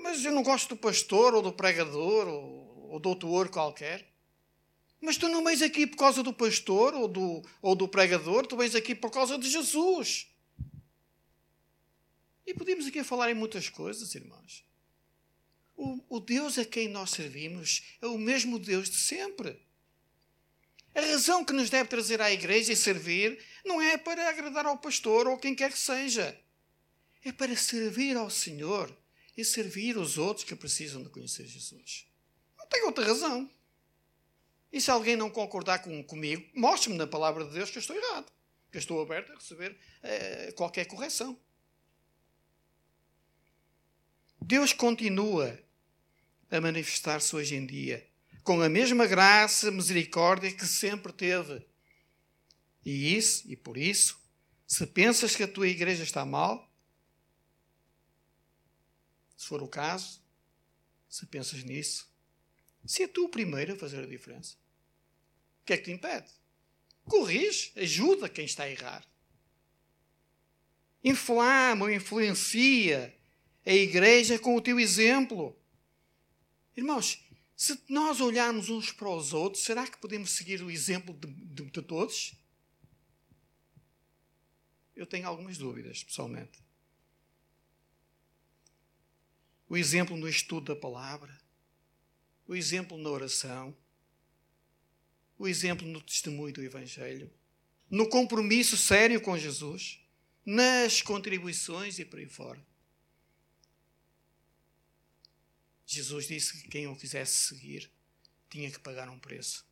mas 0.00 0.24
eu 0.24 0.32
não 0.32 0.42
gosto 0.42 0.70
do 0.70 0.76
pastor 0.76 1.34
ou 1.34 1.42
do 1.42 1.52
pregador 1.52 2.26
ou, 2.26 2.90
ou 2.92 2.98
do 2.98 3.02
doutor 3.14 3.48
qualquer. 3.48 4.12
Mas 5.00 5.18
tu 5.18 5.28
não 5.28 5.44
vens 5.44 5.60
aqui 5.60 5.86
por 5.86 5.98
causa 5.98 6.22
do 6.22 6.32
pastor 6.32 6.94
ou 6.94 7.06
do, 7.06 7.42
ou 7.60 7.74
do 7.74 7.86
pregador, 7.86 8.46
tu 8.46 8.56
vens 8.56 8.74
aqui 8.74 8.94
por 8.94 9.10
causa 9.10 9.36
de 9.36 9.48
Jesus. 9.50 10.28
E 12.46 12.54
podemos 12.54 12.86
aqui 12.86 13.04
falar 13.04 13.30
em 13.30 13.34
muitas 13.34 13.68
coisas, 13.68 14.14
irmãos. 14.14 14.64
O, 15.76 16.16
o 16.16 16.20
Deus 16.20 16.58
a 16.58 16.64
quem 16.64 16.88
nós 16.88 17.10
servimos 17.10 17.82
é 18.00 18.06
o 18.06 18.16
mesmo 18.16 18.58
Deus 18.58 18.88
de 18.88 18.96
sempre. 18.96 19.60
A 20.94 21.00
razão 21.00 21.44
que 21.44 21.52
nos 21.52 21.68
deve 21.68 21.88
trazer 21.88 22.20
à 22.20 22.30
igreja 22.30 22.72
e 22.72 22.76
servir 22.76 23.42
não 23.64 23.82
é 23.82 23.98
para 23.98 24.28
agradar 24.28 24.64
ao 24.64 24.78
pastor 24.78 25.26
ou 25.26 25.36
quem 25.36 25.54
quer 25.54 25.72
que 25.72 25.78
seja. 25.78 26.38
É 27.24 27.32
para 27.32 27.56
servir 27.56 28.16
ao 28.16 28.30
Senhor 28.30 28.96
e 29.36 29.44
servir 29.44 29.96
os 29.96 30.18
outros 30.18 30.44
que 30.44 30.54
precisam 30.54 31.02
de 31.02 31.08
conhecer 31.08 31.46
Jesus. 31.46 32.06
Não 32.58 32.66
tem 32.66 32.84
outra 32.84 33.04
razão. 33.04 33.50
E 34.72 34.80
se 34.80 34.90
alguém 34.90 35.16
não 35.16 35.30
concordar 35.30 35.80
com, 35.80 36.02
comigo, 36.02 36.44
mostre-me 36.54 36.96
na 36.96 37.06
palavra 37.06 37.44
de 37.44 37.52
Deus 37.52 37.70
que 37.70 37.78
eu 37.78 37.80
estou 37.80 37.96
errado. 37.96 38.32
Que 38.70 38.78
eu 38.78 38.80
estou 38.80 39.00
aberto 39.00 39.32
a 39.32 39.36
receber 39.36 39.76
eh, 40.02 40.52
qualquer 40.56 40.84
correção. 40.86 41.38
Deus 44.40 44.72
continua 44.72 45.58
a 46.50 46.60
manifestar-se 46.60 47.34
hoje 47.34 47.54
em 47.54 47.64
dia, 47.64 48.06
com 48.42 48.60
a 48.60 48.68
mesma 48.68 49.06
graça, 49.06 49.70
misericórdia 49.70 50.52
que 50.52 50.66
sempre 50.66 51.12
teve. 51.12 51.64
E 52.84 53.16
isso, 53.16 53.50
e 53.50 53.56
por 53.56 53.78
isso, 53.78 54.20
se 54.66 54.86
pensas 54.86 55.34
que 55.34 55.42
a 55.42 55.48
tua 55.48 55.68
igreja 55.68 56.02
está 56.02 56.24
mal, 56.24 56.70
se 59.44 59.48
for 59.50 59.62
o 59.62 59.68
caso, 59.68 60.22
se 61.06 61.26
pensas 61.26 61.62
nisso, 61.64 62.10
se 62.86 63.02
é 63.02 63.06
tu 63.06 63.26
o 63.26 63.28
primeiro 63.28 63.74
a 63.74 63.76
fazer 63.76 64.02
a 64.02 64.06
diferença, 64.06 64.56
o 65.60 65.66
que 65.66 65.74
é 65.74 65.76
que 65.76 65.84
te 65.84 65.92
impede? 65.92 66.30
Corrige, 67.04 67.70
ajuda 67.76 68.30
quem 68.30 68.46
está 68.46 68.62
a 68.62 68.70
errar. 68.70 69.06
Inflama 71.02 71.84
ou 71.84 71.90
influencia 71.90 73.14
a 73.66 73.72
igreja 73.72 74.38
com 74.38 74.56
o 74.56 74.62
teu 74.62 74.80
exemplo. 74.80 75.54
Irmãos, 76.74 77.22
se 77.54 77.78
nós 77.86 78.22
olharmos 78.22 78.70
uns 78.70 78.92
para 78.92 79.10
os 79.10 79.34
outros, 79.34 79.62
será 79.62 79.86
que 79.86 79.98
podemos 79.98 80.30
seguir 80.30 80.62
o 80.62 80.70
exemplo 80.70 81.12
de, 81.12 81.26
de, 81.26 81.70
de 81.70 81.82
todos? 81.82 82.34
Eu 84.96 85.04
tenho 85.04 85.28
algumas 85.28 85.58
dúvidas, 85.58 86.02
pessoalmente. 86.02 86.63
O 89.74 89.76
exemplo 89.76 90.16
no 90.16 90.28
estudo 90.28 90.72
da 90.72 90.80
palavra, 90.80 91.36
o 92.46 92.54
exemplo 92.54 92.96
na 92.96 93.10
oração, 93.10 93.76
o 95.36 95.48
exemplo 95.48 95.84
no 95.84 96.00
testemunho 96.00 96.54
do 96.54 96.62
Evangelho, 96.62 97.28
no 97.90 98.08
compromisso 98.08 98.76
sério 98.76 99.20
com 99.20 99.36
Jesus, 99.36 99.98
nas 100.46 101.02
contribuições 101.02 101.98
e 101.98 102.04
por 102.04 102.20
aí 102.20 102.28
fora. 102.28 102.64
Jesus 105.84 106.28
disse 106.28 106.62
que 106.62 106.68
quem 106.68 106.86
o 106.86 106.94
quisesse 106.94 107.48
seguir 107.48 107.90
tinha 108.48 108.70
que 108.70 108.78
pagar 108.78 109.08
um 109.08 109.18
preço. 109.18 109.66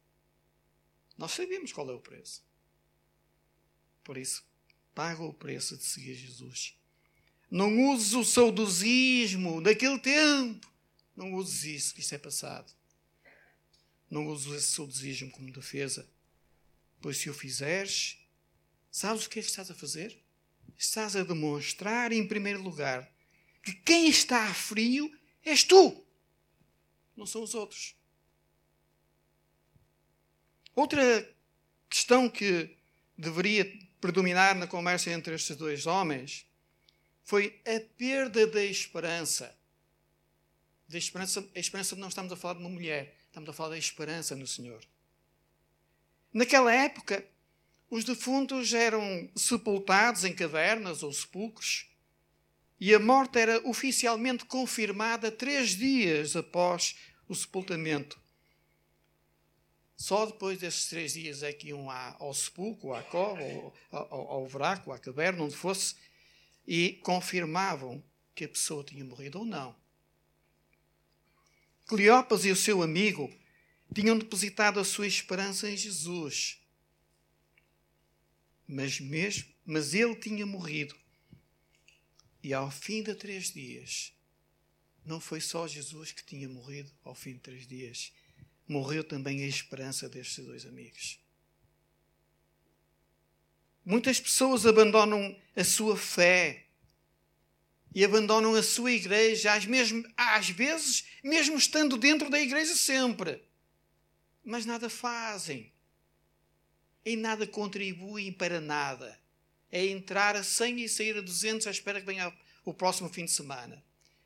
Nós 1.17 1.31
sabemos 1.31 1.73
qual 1.73 1.89
é 1.89 1.95
o 1.95 2.01
preço. 2.01 2.45
Por 4.03 4.19
isso, 4.19 4.45
paga 4.97 5.23
o 5.23 5.33
preço 5.33 5.77
de 5.77 5.85
seguir 5.85 6.17
Jesus. 6.17 6.77
Não 7.53 7.91
uses 7.91 8.15
o 8.15 8.25
saudosismo 8.25 9.61
daquele 9.61 9.99
tempo. 9.99 10.67
Não 11.15 11.35
uses 11.35 11.65
isso, 11.65 11.95
que 11.95 12.01
isso 12.01 12.15
é 12.15 12.19
passado. 12.19 12.73
Não 14.11 14.27
uses 14.29 14.51
esse 14.55 14.73
saudosismo 14.73 15.31
como 15.31 15.53
defesa. 15.53 16.09
Pois 16.99 17.19
se 17.19 17.29
o 17.29 17.35
fizeres, 17.35 18.17
sabes 18.91 19.27
o 19.27 19.29
que 19.29 19.39
é 19.39 19.43
que 19.43 19.49
estás 19.51 19.71
a 19.71 19.75
fazer? 19.75 20.19
Estás 20.79 21.15
a 21.15 21.23
demonstrar, 21.23 22.11
em 22.11 22.27
primeiro 22.27 22.63
lugar, 22.63 23.13
que 23.63 23.75
quem 23.75 24.09
está 24.09 24.49
a 24.49 24.55
frio 24.55 25.15
És 25.45 25.63
tu, 25.63 26.03
não 27.15 27.27
são 27.27 27.43
os 27.43 27.55
outros. 27.55 27.95
Outra 30.75 31.37
questão 31.91 32.31
que 32.31 32.79
deveria 33.19 33.71
predominar 34.01 34.57
na 34.57 34.67
conversa 34.67 35.11
entre 35.11 35.35
estes 35.35 35.55
dois 35.55 35.85
homens 35.85 36.51
foi 37.25 37.61
a 37.67 37.81
perda 37.97 38.47
da 38.47 38.65
esperança. 38.65 39.57
Da 40.89 40.99
esperança, 40.99 41.49
a 41.55 41.59
esperança 41.59 41.97
não 41.97 42.09
estamos 42.09 42.33
a 42.33 42.37
falar 42.37 42.55
de 42.55 42.61
uma 42.61 42.69
mulher, 42.69 43.17
estamos 43.27 43.49
a 43.49 43.53
falar 43.53 43.71
da 43.71 43.79
esperança 43.79 44.37
no 44.37 44.47
Senhor. 44.47 44.85
Naquela 46.33 46.75
época, 46.75 47.25
os 47.91 48.05
defuntos 48.05 48.73
eram 48.73 49.31
sepultados 49.37 50.25
em 50.25 50.35
cavernas 50.35 51.03
ou 51.03 51.13
sepulcros 51.13 51.87
e 52.81 52.95
a 52.95 52.99
morte 52.99 53.39
era 53.39 53.67
oficialmente 53.69 54.45
confirmada 54.45 55.31
três 55.31 55.77
dias 55.77 56.35
após 56.35 56.97
o 57.29 57.35
sepultamento. 57.35 58.21
Só 59.97 60.27
depois 60.27 60.59
desses 60.59 60.89
três 60.89 61.13
dias 61.13 61.45
é 61.45 61.53
que 61.53 61.69
iam 61.69 61.89
ao 61.89 62.35
sepulcro, 62.35 62.93
à 62.93 63.03
cova, 63.05 63.41
ao, 63.93 64.09
ao, 64.11 64.29
ao 64.33 64.47
buraco, 64.49 64.91
à 64.91 64.99
caverna, 64.99 65.45
onde 65.45 65.55
fosse, 65.55 65.95
e 66.67 66.95
confirmavam 67.03 68.03
que 68.35 68.45
a 68.45 68.49
pessoa 68.49 68.85
tinha 68.85 69.05
morrido 69.05 69.41
ou 69.41 69.45
não. 69.45 69.75
Cleopas 71.87 72.45
e 72.45 72.51
o 72.51 72.57
seu 72.57 72.83
amigo 72.83 73.33
tinham 73.95 74.19
depositado 74.19 74.81
a 74.81 74.85
sua 74.85 75.07
esperança 75.07 75.69
em 75.69 75.77
Jesus. 75.77 76.59
Mas 78.67 79.01
mesmo, 79.01 79.53
mas 79.65 79.93
ele 79.95 80.15
tinha 80.17 80.47
morrido. 80.47 80.97
E 82.43 82.55
ao 82.55 82.71
fim 82.71 83.03
de 83.03 83.15
três 83.15 83.53
dias, 83.53 84.13
não 85.05 85.21
foi 85.21 85.41
só 85.41 85.69
Jesus 85.69 86.13
que 86.13 86.25
tinha 86.25 86.49
morrido 86.49 86.91
ao 87.05 87.15
fim 87.15 87.35
de 87.35 87.41
três 87.41 87.67
dias 87.67 88.13
morreu 88.73 89.05
também 89.05 89.43
a 89.43 89.47
esperança 89.47 90.09
destes 90.09 90.45
dois 90.45 90.65
amigos. 90.65 91.22
Muitas 93.85 94.21
pessoas 94.21 94.65
abandonam 94.65 95.37
a 95.57 95.65
sua 95.65 95.97
fé 95.97 96.67
e 97.95 98.05
abandonam 98.05 98.55
a 98.55 98.63
sua 98.63 98.93
igreja, 98.93 99.53
às, 99.53 99.67
mesmo, 99.67 100.05
às 100.17 100.49
vezes, 100.49 101.05
mesmo 101.23 101.57
estando 101.57 101.97
dentro 101.97 102.31
da 102.31 102.41
igreja 102.41 102.75
sempre. 102.75 103.43
Mas 104.45 104.65
nada 104.65 104.89
fazem. 104.89 105.73
E 107.05 107.17
nada 107.17 107.47
contribuem 107.47 108.33
para 108.33 108.61
nada. 108.61 109.19
É 109.71 109.85
entrar 109.85 110.37
a 110.37 110.43
100 110.43 110.83
e 110.83 110.89
sair 110.89 111.17
a 111.17 111.21
200 111.21 111.67
à 111.67 111.71
espera 111.71 112.01
que 112.01 112.07
venha 112.07 112.33
o 112.65 112.73
próximo 112.73 113.09
fim 113.09 113.25
de 113.25 113.33
semana. 113.33 113.83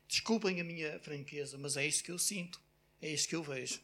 Desculpem 0.07 0.61
a 0.61 0.63
minha 0.63 0.99
franqueza, 0.99 1.57
mas 1.57 1.75
é 1.75 1.85
isto 1.85 2.03
que 2.03 2.11
eu 2.11 2.19
sinto. 2.19 2.61
É 3.01 3.11
isto 3.11 3.27
que 3.27 3.35
eu 3.35 3.43
vejo. 3.43 3.79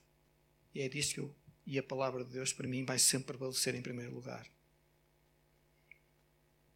E 0.74 0.82
é 0.82 0.88
disso 0.88 1.14
que 1.14 1.20
eu, 1.20 1.36
e 1.66 1.78
a 1.78 1.84
palavra 1.84 2.24
de 2.24 2.32
Deus 2.32 2.52
para 2.52 2.68
mim 2.68 2.84
vai 2.84 2.98
sempre 2.98 3.28
prevalecer 3.28 3.76
em 3.76 3.82
primeiro 3.82 4.14
lugar. 4.14 4.48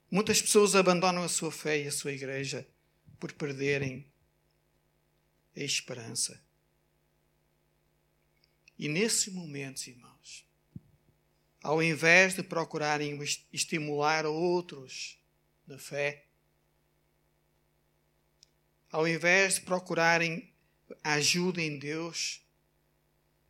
Muitas 0.09 0.41
pessoas 0.41 0.75
abandonam 0.75 1.23
a 1.23 1.29
sua 1.29 1.51
fé 1.51 1.83
e 1.83 1.87
a 1.87 1.91
sua 1.91 2.13
igreja 2.13 2.67
por 3.19 3.33
perderem 3.33 4.05
a 5.55 5.59
esperança. 5.59 6.41
E 8.79 8.87
nesses 8.87 9.33
momentos, 9.33 9.87
irmãos, 9.87 10.47
ao 11.61 11.81
invés 11.81 12.35
de 12.35 12.43
procurarem 12.43 13.19
estimular 13.51 14.25
outros 14.25 15.19
na 15.65 15.77
fé, 15.77 16.25
ao 18.89 19.07
invés 19.07 19.55
de 19.55 19.61
procurarem 19.61 20.53
ajuda 21.03 21.61
em 21.61 21.77
Deus, 21.77 22.41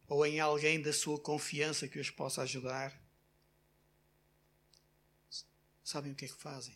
ou 0.07 0.25
em 0.25 0.39
alguém 0.39 0.81
da 0.81 0.93
sua 0.93 1.19
confiança 1.19 1.87
que 1.87 1.99
os 1.99 2.09
possa 2.09 2.41
ajudar. 2.41 2.97
Sabem 5.87 6.11
o 6.11 6.15
que 6.15 6.25
é 6.25 6.27
que 6.27 6.35
fazem? 6.35 6.75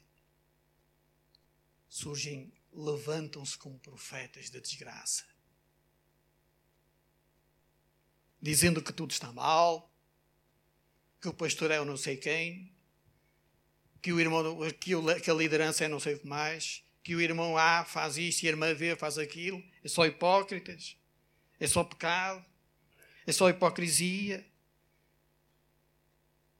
Surgem, 1.90 2.50
levantam-se 2.72 3.58
como 3.58 3.78
profetas 3.78 4.50
da 4.50 4.62
desgraça, 4.62 5.26
dizendo 8.42 8.82
que 8.82 8.94
tudo 8.94 9.12
está 9.12 9.30
mal, 9.34 9.94
que 11.20 11.28
o 11.28 11.34
pastor 11.34 11.72
é 11.72 11.82
o 11.82 11.84
não 11.84 11.98
sei 11.98 12.16
quem, 12.16 12.74
que 14.02 14.14
o 14.14 14.20
irmão, 14.22 14.58
que, 14.80 14.94
a 15.30 15.34
liderança 15.34 15.84
é 15.84 15.90
não 15.90 16.00
sei 16.00 16.14
o 16.14 16.20
que 16.20 16.28
mais, 16.28 16.82
que 17.04 17.14
o 17.14 17.20
irmão 17.20 17.58
A 17.58 17.84
faz 17.84 18.16
isto 18.16 18.44
e 18.44 18.48
a 18.48 18.52
irmã 18.52 18.74
B 18.74 18.96
faz 18.96 19.18
aquilo, 19.18 19.62
é 19.84 19.90
só 19.90 20.06
hipócritas, 20.06 20.96
é 21.60 21.68
só 21.68 21.84
pecado. 21.84 22.46
É 23.28 23.34
só 23.34 23.50
hipocrisia, 23.50 24.50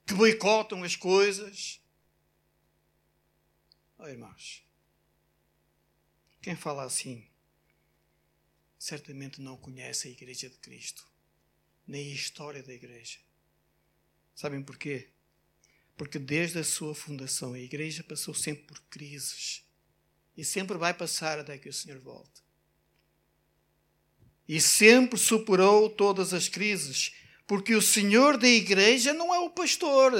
que 0.06 0.14
boicotam 0.14 0.84
as 0.84 0.98
coisas. 0.98 1.81
Oh, 4.04 4.08
irmãos, 4.08 4.64
quem 6.42 6.56
fala 6.56 6.84
assim 6.84 7.24
certamente 8.80 9.40
não 9.40 9.56
conhece 9.56 10.08
a 10.08 10.12
Igreja 10.12 10.50
de 10.50 10.58
Cristo, 10.58 11.08
nem 11.86 12.12
a 12.12 12.16
história 12.16 12.64
da 12.64 12.74
Igreja. 12.74 13.20
Sabem 14.34 14.64
porquê? 14.64 15.10
Porque 15.96 16.18
desde 16.18 16.58
a 16.58 16.64
sua 16.64 16.96
fundação 16.96 17.54
a 17.54 17.60
Igreja 17.60 18.04
passou 18.04 18.34
sempre 18.34 18.64
por 18.64 18.82
crises 18.90 19.64
e 20.36 20.44
sempre 20.44 20.80
vai 20.80 20.96
passar 20.96 21.38
até 21.38 21.60
que 21.60 21.70
o 21.70 21.74
Senhor 21.74 22.00
volte 22.00 22.42
e 24.48 24.60
sempre 24.60 25.20
superou 25.20 25.92
todas 25.92 26.34
as 26.34 26.50
crises, 26.50 27.14
porque 27.46 27.76
o 27.76 27.82
Senhor 27.84 28.36
da 28.36 28.48
igreja 28.48 29.14
não 29.14 29.34
é 29.34 29.40
o 29.40 29.52
pastor, 29.52 30.12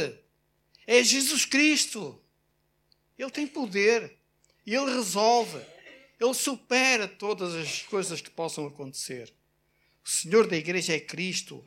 é 0.86 1.04
Jesus 1.04 1.46
Cristo. 1.46 2.21
Ele 3.22 3.32
tem 3.32 3.46
poder, 3.46 4.18
ele 4.66 4.94
resolve, 4.94 5.60
ele 6.20 6.34
supera 6.34 7.08
todas 7.08 7.54
as 7.54 7.82
coisas 7.84 8.22
que 8.22 8.30
possam 8.30 8.66
acontecer. 8.66 9.32
O 10.04 10.10
Senhor 10.10 10.48
da 10.48 10.58
igreja 10.58 10.96
é 10.96 11.00
Cristo, 11.00 11.66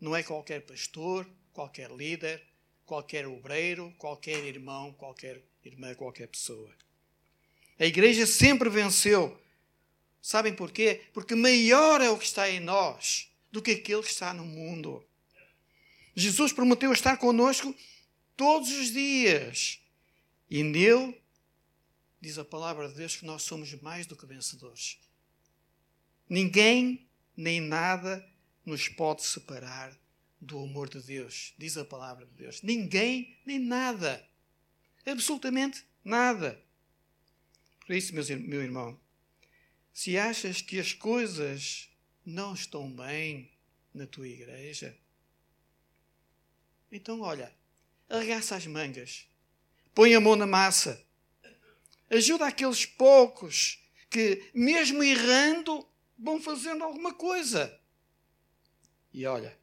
não 0.00 0.16
é 0.16 0.22
qualquer 0.22 0.62
pastor, 0.62 1.26
qualquer 1.52 1.90
líder, 1.90 2.42
qualquer 2.84 3.26
obreiro, 3.26 3.94
qualquer 3.98 4.44
irmão, 4.44 4.92
qualquer 4.92 5.40
irmã, 5.64 5.94
qualquer 5.94 6.26
pessoa. 6.28 6.70
A 7.78 7.86
igreja 7.86 8.26
sempre 8.26 8.68
venceu 8.68 9.38
Sabem 10.26 10.52
porquê? 10.52 11.02
Porque 11.14 11.36
maior 11.36 12.00
é 12.00 12.10
o 12.10 12.18
que 12.18 12.24
está 12.24 12.50
em 12.50 12.58
nós 12.58 13.30
do 13.52 13.62
que 13.62 13.70
aquele 13.70 14.02
que 14.02 14.10
está 14.10 14.34
no 14.34 14.44
mundo. 14.44 15.06
Jesus 16.16 16.52
prometeu 16.52 16.92
estar 16.92 17.16
conosco 17.16 17.72
todos 18.36 18.68
os 18.72 18.92
dias. 18.92 19.78
E 20.48 20.62
nele, 20.62 21.20
diz 22.20 22.38
a 22.38 22.44
palavra 22.44 22.88
de 22.88 22.94
Deus, 22.94 23.16
que 23.16 23.24
nós 23.24 23.42
somos 23.42 23.72
mais 23.82 24.06
do 24.06 24.16
que 24.16 24.26
vencedores. 24.26 24.98
Ninguém 26.28 27.06
nem 27.36 27.60
nada 27.60 28.26
nos 28.64 28.88
pode 28.88 29.22
separar 29.22 29.96
do 30.40 30.58
amor 30.58 30.88
de 30.88 31.00
Deus, 31.00 31.54
diz 31.56 31.76
a 31.76 31.84
palavra 31.84 32.26
de 32.26 32.32
Deus. 32.32 32.62
Ninguém 32.62 33.36
nem 33.44 33.58
nada. 33.58 34.26
Absolutamente 35.04 35.84
nada. 36.04 36.60
Por 37.86 37.94
isso, 37.94 38.12
meu 38.14 38.62
irmão, 38.62 38.98
se 39.92 40.18
achas 40.18 40.60
que 40.60 40.78
as 40.78 40.92
coisas 40.92 41.88
não 42.24 42.54
estão 42.54 42.90
bem 42.90 43.50
na 43.94 44.06
tua 44.06 44.28
igreja, 44.28 44.96
então 46.90 47.20
olha, 47.20 47.52
arregaça 48.08 48.56
as 48.56 48.66
mangas, 48.66 49.26
põe 49.96 50.14
a 50.14 50.20
mão 50.20 50.36
na 50.36 50.46
massa, 50.46 51.02
ajuda 52.10 52.46
aqueles 52.46 52.84
poucos 52.84 53.82
que, 54.10 54.50
mesmo 54.54 55.02
errando, 55.02 55.88
vão 56.18 56.38
fazendo 56.38 56.84
alguma 56.84 57.14
coisa. 57.14 57.80
E 59.10 59.24
olha, 59.24 59.58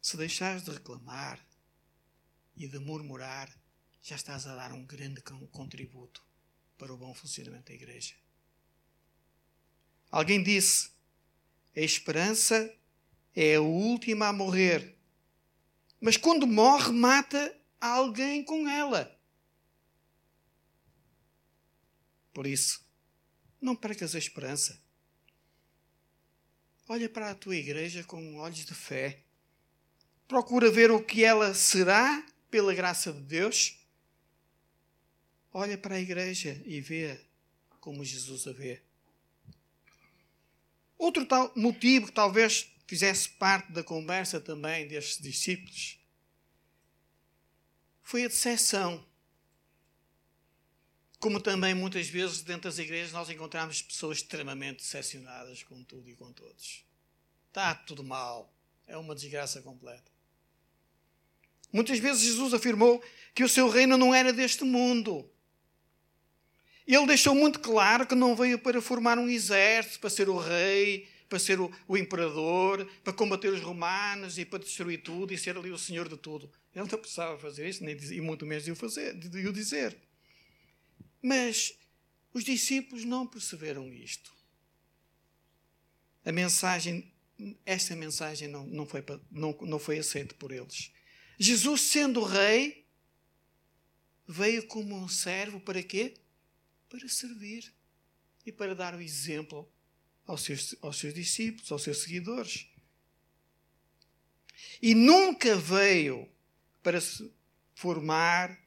se 0.00 0.16
deixares 0.16 0.62
de 0.62 0.70
reclamar 0.70 1.38
e 2.56 2.66
de 2.66 2.78
murmurar, 2.78 3.54
já 4.02 4.16
estás 4.16 4.46
a 4.46 4.56
dar 4.56 4.72
um 4.72 4.86
grande 4.86 5.20
contributo 5.52 6.24
para 6.78 6.90
o 6.90 6.96
bom 6.96 7.12
funcionamento 7.12 7.66
da 7.66 7.74
igreja. 7.74 8.14
Alguém 10.10 10.42
disse: 10.42 10.92
a 11.76 11.80
esperança 11.80 12.74
é 13.36 13.56
a 13.56 13.60
última 13.60 14.28
a 14.28 14.32
morrer. 14.32 14.96
Mas 16.00 16.16
quando 16.16 16.46
morre, 16.46 16.90
mata 16.90 17.59
alguém 17.80 18.44
com 18.44 18.68
ela. 18.68 19.18
Por 22.32 22.46
isso, 22.46 22.84
não 23.60 23.74
percas 23.74 24.14
a 24.14 24.18
esperança. 24.18 24.80
Olha 26.88 27.08
para 27.08 27.30
a 27.30 27.34
tua 27.34 27.56
igreja 27.56 28.04
com 28.04 28.36
olhos 28.36 28.64
de 28.64 28.74
fé. 28.74 29.22
Procura 30.28 30.70
ver 30.70 30.90
o 30.90 31.02
que 31.02 31.24
ela 31.24 31.54
será 31.54 32.24
pela 32.50 32.74
graça 32.74 33.12
de 33.12 33.20
Deus. 33.20 33.78
Olha 35.52 35.78
para 35.78 35.96
a 35.96 36.00
igreja 36.00 36.60
e 36.64 36.80
vê 36.80 37.20
como 37.80 38.04
Jesus 38.04 38.46
a 38.46 38.52
vê. 38.52 38.82
Outro 40.98 41.26
motivo 41.56 42.06
que 42.06 42.12
talvez 42.12 42.70
fizesse 42.86 43.28
parte 43.30 43.72
da 43.72 43.82
conversa 43.82 44.40
também 44.40 44.86
destes 44.86 45.22
discípulos 45.22 45.99
foi 48.10 48.24
a 48.24 48.28
decepção. 48.28 49.06
Como 51.20 51.40
também 51.40 51.74
muitas 51.74 52.08
vezes 52.08 52.42
dentro 52.42 52.62
das 52.62 52.76
igrejas 52.76 53.12
nós 53.12 53.30
encontramos 53.30 53.82
pessoas 53.82 54.18
extremamente 54.18 54.78
decepcionadas 54.78 55.62
com 55.62 55.84
tudo 55.84 56.10
e 56.10 56.16
com 56.16 56.32
todos. 56.32 56.84
Está 57.46 57.72
tudo 57.72 58.02
mal. 58.02 58.52
É 58.84 58.96
uma 58.96 59.14
desgraça 59.14 59.62
completa. 59.62 60.10
Muitas 61.72 62.00
vezes 62.00 62.22
Jesus 62.22 62.52
afirmou 62.52 63.00
que 63.32 63.44
o 63.44 63.48
seu 63.48 63.68
reino 63.68 63.96
não 63.96 64.12
era 64.12 64.32
deste 64.32 64.64
mundo. 64.64 65.30
Ele 66.84 67.06
deixou 67.06 67.32
muito 67.32 67.60
claro 67.60 68.08
que 68.08 68.16
não 68.16 68.34
veio 68.34 68.58
para 68.58 68.82
formar 68.82 69.18
um 69.18 69.28
exército, 69.28 70.00
para 70.00 70.10
ser 70.10 70.28
o 70.28 70.36
rei, 70.36 71.08
para 71.28 71.38
ser 71.38 71.60
o, 71.60 71.70
o, 71.86 71.96
imperador, 71.96 72.90
para 73.04 73.12
combater 73.12 73.52
os 73.52 73.60
romanos 73.60 74.36
e 74.36 74.44
para 74.44 74.58
destruir 74.58 75.00
tudo 75.00 75.32
e 75.32 75.38
ser 75.38 75.56
ali 75.56 75.70
o 75.70 75.78
senhor 75.78 76.08
de 76.08 76.16
tudo. 76.16 76.50
Ele 76.74 76.88
não 76.88 76.98
precisava 76.98 77.38
fazer 77.38 77.68
isso, 77.68 77.84
nem, 77.84 77.96
e 77.96 78.20
muito 78.20 78.46
menos 78.46 78.64
de 78.64 78.70
o, 78.70 78.76
fazer, 78.76 79.14
de 79.14 79.46
o 79.46 79.52
dizer. 79.52 79.96
Mas 81.22 81.76
os 82.32 82.44
discípulos 82.44 83.04
não 83.04 83.26
perceberam 83.26 83.92
isto. 83.92 84.32
A 86.24 86.30
mensagem, 86.30 87.12
esta 87.66 87.96
mensagem 87.96 88.46
não, 88.46 88.66
não, 88.66 88.86
foi, 88.86 89.04
não, 89.30 89.56
não 89.62 89.78
foi 89.78 89.98
aceita 89.98 90.34
por 90.34 90.52
eles. 90.52 90.92
Jesus, 91.38 91.80
sendo 91.80 92.22
rei, 92.22 92.86
veio 94.28 94.66
como 94.66 94.94
um 94.94 95.08
servo 95.08 95.58
para 95.60 95.82
quê? 95.82 96.14
Para 96.88 97.08
servir 97.08 97.72
e 98.46 98.52
para 98.52 98.74
dar 98.74 98.94
o 98.94 99.00
exemplo 99.00 99.70
aos 100.24 100.42
seus, 100.42 100.76
aos 100.80 100.98
seus 100.98 101.12
discípulos, 101.14 101.72
aos 101.72 101.82
seus 101.82 101.98
seguidores. 101.98 102.68
E 104.80 104.94
nunca 104.94 105.56
veio 105.56 106.28
para 106.82 107.00
se 107.00 107.32
formar 107.74 108.58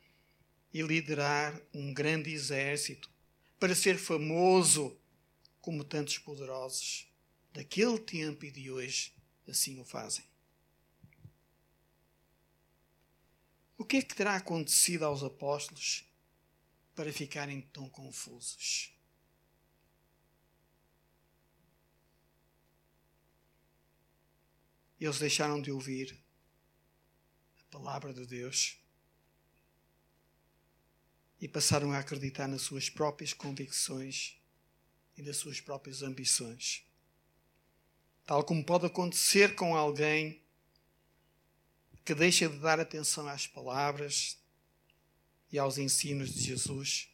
e 0.73 0.81
liderar 0.81 1.59
um 1.73 1.93
grande 1.93 2.31
exército, 2.31 3.09
para 3.59 3.75
ser 3.75 3.97
famoso 3.97 4.97
como 5.61 5.83
tantos 5.83 6.17
poderosos 6.17 7.07
daquele 7.53 7.99
tempo 7.99 8.43
e 8.45 8.51
de 8.51 8.71
hoje 8.71 9.13
assim 9.47 9.79
o 9.79 9.85
fazem. 9.85 10.25
O 13.77 13.85
que 13.85 13.97
é 13.97 14.01
que 14.01 14.15
terá 14.15 14.35
acontecido 14.35 15.03
aos 15.03 15.23
apóstolos 15.23 16.05
para 16.95 17.11
ficarem 17.11 17.61
tão 17.61 17.89
confusos? 17.89 18.91
Eles 24.99 25.19
deixaram 25.19 25.61
de 25.61 25.69
ouvir 25.69 26.22
palavra 27.73 28.13
de 28.13 28.23
Deus 28.27 28.77
e 31.41 31.47
passaram 31.47 31.91
a 31.91 31.97
acreditar 31.97 32.47
nas 32.47 32.61
suas 32.61 32.87
próprias 32.87 33.33
convicções 33.33 34.37
e 35.17 35.23
nas 35.23 35.37
suas 35.37 35.59
próprias 35.59 36.03
ambições. 36.03 36.85
Tal 38.27 38.43
como 38.43 38.63
pode 38.63 38.85
acontecer 38.85 39.55
com 39.55 39.75
alguém 39.75 40.39
que 42.05 42.13
deixa 42.13 42.47
de 42.47 42.59
dar 42.59 42.79
atenção 42.79 43.27
às 43.27 43.47
palavras 43.47 44.37
e 45.51 45.57
aos 45.57 45.79
ensinos 45.79 46.31
de 46.31 46.41
Jesus 46.41 47.09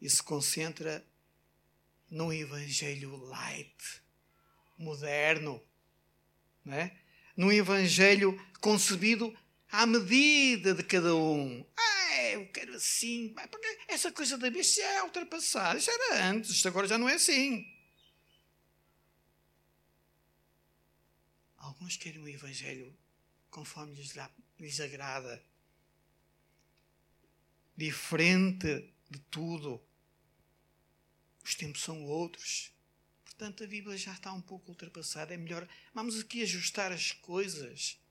e 0.00 0.10
se 0.10 0.20
concentra 0.20 1.06
num 2.10 2.32
evangelho 2.32 3.16
light, 3.16 4.02
moderno, 4.76 5.62
não 6.64 6.74
é? 6.74 6.98
num 7.36 7.52
evangelho 7.52 8.38
concebido 8.60 9.34
à 9.72 9.86
medida 9.86 10.74
de 10.74 10.82
cada 10.84 11.16
um. 11.16 11.66
Ah, 11.74 12.22
eu 12.32 12.46
quero 12.52 12.74
assim. 12.74 13.34
Porque 13.50 13.78
essa 13.88 14.12
coisa 14.12 14.36
da 14.36 14.50
besta 14.50 14.82
é 14.82 15.02
ultrapassada. 15.02 15.78
Isso 15.78 15.90
era 15.90 16.26
antes, 16.26 16.50
isto 16.50 16.68
agora 16.68 16.86
já 16.86 16.98
não 16.98 17.08
é 17.08 17.14
assim. 17.14 17.66
Alguns 21.56 21.96
querem 21.96 22.20
o 22.20 22.28
evangelho 22.28 22.94
conforme 23.50 23.94
lhes, 23.94 24.14
lhes 24.60 24.78
agrada. 24.78 25.42
Diferente 27.74 28.92
de 29.08 29.18
tudo. 29.30 29.82
Os 31.42 31.54
tempos 31.54 31.82
são 31.82 32.04
outros. 32.04 32.70
Portanto, 33.24 33.64
a 33.64 33.66
Bíblia 33.66 33.96
já 33.96 34.12
está 34.12 34.32
um 34.34 34.42
pouco 34.42 34.70
ultrapassada. 34.70 35.32
É 35.32 35.36
melhor. 35.38 35.66
Vamos 35.94 36.20
aqui 36.20 36.42
ajustar 36.42 36.92
as 36.92 37.12
coisas. 37.12 38.01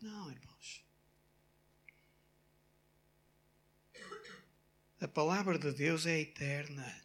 Não, 0.00 0.30
irmãos. 0.30 0.84
A 5.00 5.08
palavra 5.08 5.58
de 5.58 5.72
Deus 5.72 6.06
é 6.06 6.20
eterna 6.20 7.02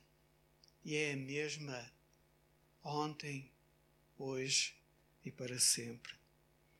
e 0.83 0.95
é 0.95 1.13
a 1.13 1.17
mesma 1.17 1.91
ontem, 2.83 3.51
hoje 4.17 4.75
e 5.23 5.31
para 5.31 5.59
sempre. 5.59 6.13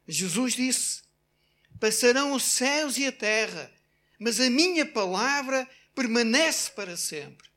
Jesus 0.07 0.53
disse: 0.53 1.03
Passarão 1.80 2.34
os 2.34 2.43
céus 2.43 2.97
e 2.97 3.05
a 3.07 3.11
terra, 3.11 3.72
mas 4.20 4.39
a 4.39 4.49
minha 4.49 4.86
palavra 4.86 5.70
permanece 5.95 6.72
para 6.72 6.97
sempre. 6.97 7.49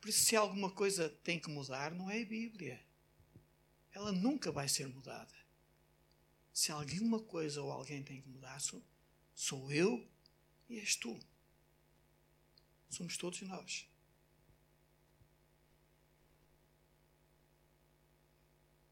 Por 0.00 0.08
isso, 0.08 0.24
se 0.24 0.36
alguma 0.36 0.70
coisa 0.70 1.08
tem 1.22 1.38
que 1.38 1.50
mudar, 1.50 1.92
não 1.92 2.10
é 2.10 2.22
a 2.22 2.26
Bíblia. 2.26 2.80
Ela 3.92 4.12
nunca 4.12 4.50
vai 4.50 4.68
ser 4.68 4.88
mudada. 4.88 5.39
Se 6.60 6.70
alguma 6.70 7.18
coisa 7.18 7.62
ou 7.62 7.72
alguém 7.72 8.02
tem 8.02 8.20
que 8.20 8.28
mudar, 8.28 8.60
sou, 8.60 8.84
sou 9.34 9.72
eu 9.72 10.06
e 10.68 10.78
és 10.78 10.94
tu. 10.94 11.18
Somos 12.90 13.16
todos 13.16 13.40
nós. 13.40 13.88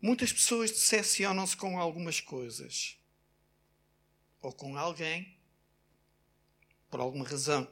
Muitas 0.01 0.33
pessoas 0.33 0.71
decepcionam-se 0.71 1.59
com 1.59 1.79
algumas 1.79 2.23
coisas 2.23 2.97
ou 4.41 4.51
com 4.51 4.79
alguém 4.79 5.37
por 6.89 7.01
alguma 7.01 7.29
razão 7.29 7.71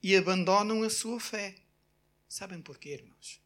e 0.00 0.14
abandonam 0.14 0.84
a 0.84 0.90
sua 0.90 1.18
fé. 1.18 1.60
Sabem 2.28 2.62
porquê, 2.62 2.90
irmãos? 2.90 3.42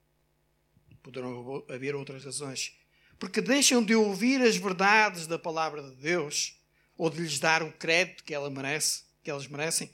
Poderão 1.02 1.64
haver 1.66 1.94
outras 1.94 2.26
razões. 2.26 2.78
Porque 3.20 3.42
deixam 3.42 3.84
de 3.84 3.94
ouvir 3.94 4.40
as 4.40 4.56
verdades 4.56 5.26
da 5.26 5.38
palavra 5.38 5.82
de 5.82 5.94
Deus 5.96 6.58
ou 6.96 7.10
de 7.10 7.20
lhes 7.20 7.38
dar 7.38 7.62
o 7.62 7.70
crédito 7.70 8.24
que 8.24 8.34
ela 8.34 8.48
merece, 8.48 9.02
que 9.22 9.30
elas 9.30 9.46
merecem, 9.46 9.90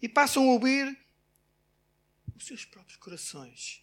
e 0.00 0.08
passam 0.08 0.42
a 0.42 0.52
ouvir 0.52 0.98
os 2.34 2.46
seus 2.46 2.64
próprios 2.64 2.96
corações. 2.96 3.82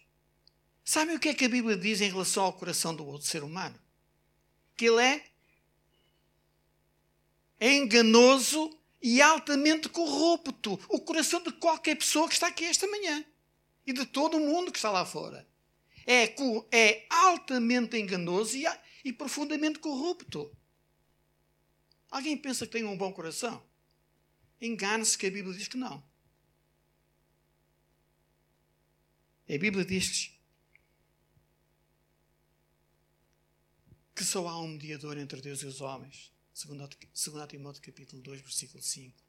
Sabem 0.84 1.14
o 1.14 1.20
que 1.20 1.28
é 1.28 1.34
que 1.34 1.44
a 1.44 1.48
Bíblia 1.48 1.76
diz 1.76 2.00
em 2.00 2.10
relação 2.10 2.42
ao 2.42 2.52
coração 2.52 2.94
do 2.94 3.06
outro 3.06 3.28
ser 3.28 3.44
humano? 3.44 3.78
Que 4.76 4.86
ele 4.86 5.00
é 5.02 5.24
enganoso 7.60 8.76
e 9.00 9.22
altamente 9.22 9.88
corrupto. 9.88 10.80
O 10.88 11.00
coração 11.00 11.40
de 11.44 11.52
qualquer 11.52 11.94
pessoa 11.94 12.26
que 12.26 12.34
está 12.34 12.48
aqui 12.48 12.64
esta 12.64 12.88
manhã 12.88 13.24
e 13.86 13.92
de 13.92 14.04
todo 14.04 14.36
o 14.36 14.40
mundo 14.40 14.72
que 14.72 14.78
está 14.78 14.90
lá 14.90 15.06
fora. 15.06 15.46
É, 16.06 16.34
é 16.70 17.06
altamente 17.08 17.96
enganoso 17.96 18.56
e, 18.56 18.64
e 19.04 19.12
profundamente 19.12 19.78
corrupto. 19.78 20.54
Alguém 22.10 22.36
pensa 22.36 22.66
que 22.66 22.72
tem 22.72 22.84
um 22.84 22.96
bom 22.96 23.12
coração? 23.12 23.64
Engana-se 24.60 25.18
que 25.18 25.26
a 25.26 25.30
Bíblia 25.30 25.56
diz 25.56 25.68
que 25.68 25.76
não. 25.76 26.02
A 29.48 29.58
Bíblia 29.58 29.84
diz 29.84 30.32
que 34.14 34.24
só 34.24 34.46
há 34.48 34.58
um 34.60 34.68
mediador 34.68 35.18
entre 35.18 35.40
Deus 35.40 35.60
e 35.62 35.66
os 35.66 35.80
homens. 35.80 36.32
Segundo, 36.52 36.88
segundo 37.12 37.46
Timóteo 37.48 37.82
capítulo 37.82 38.22
2, 38.22 38.40
versículo 38.40 38.82
5. 38.82 39.24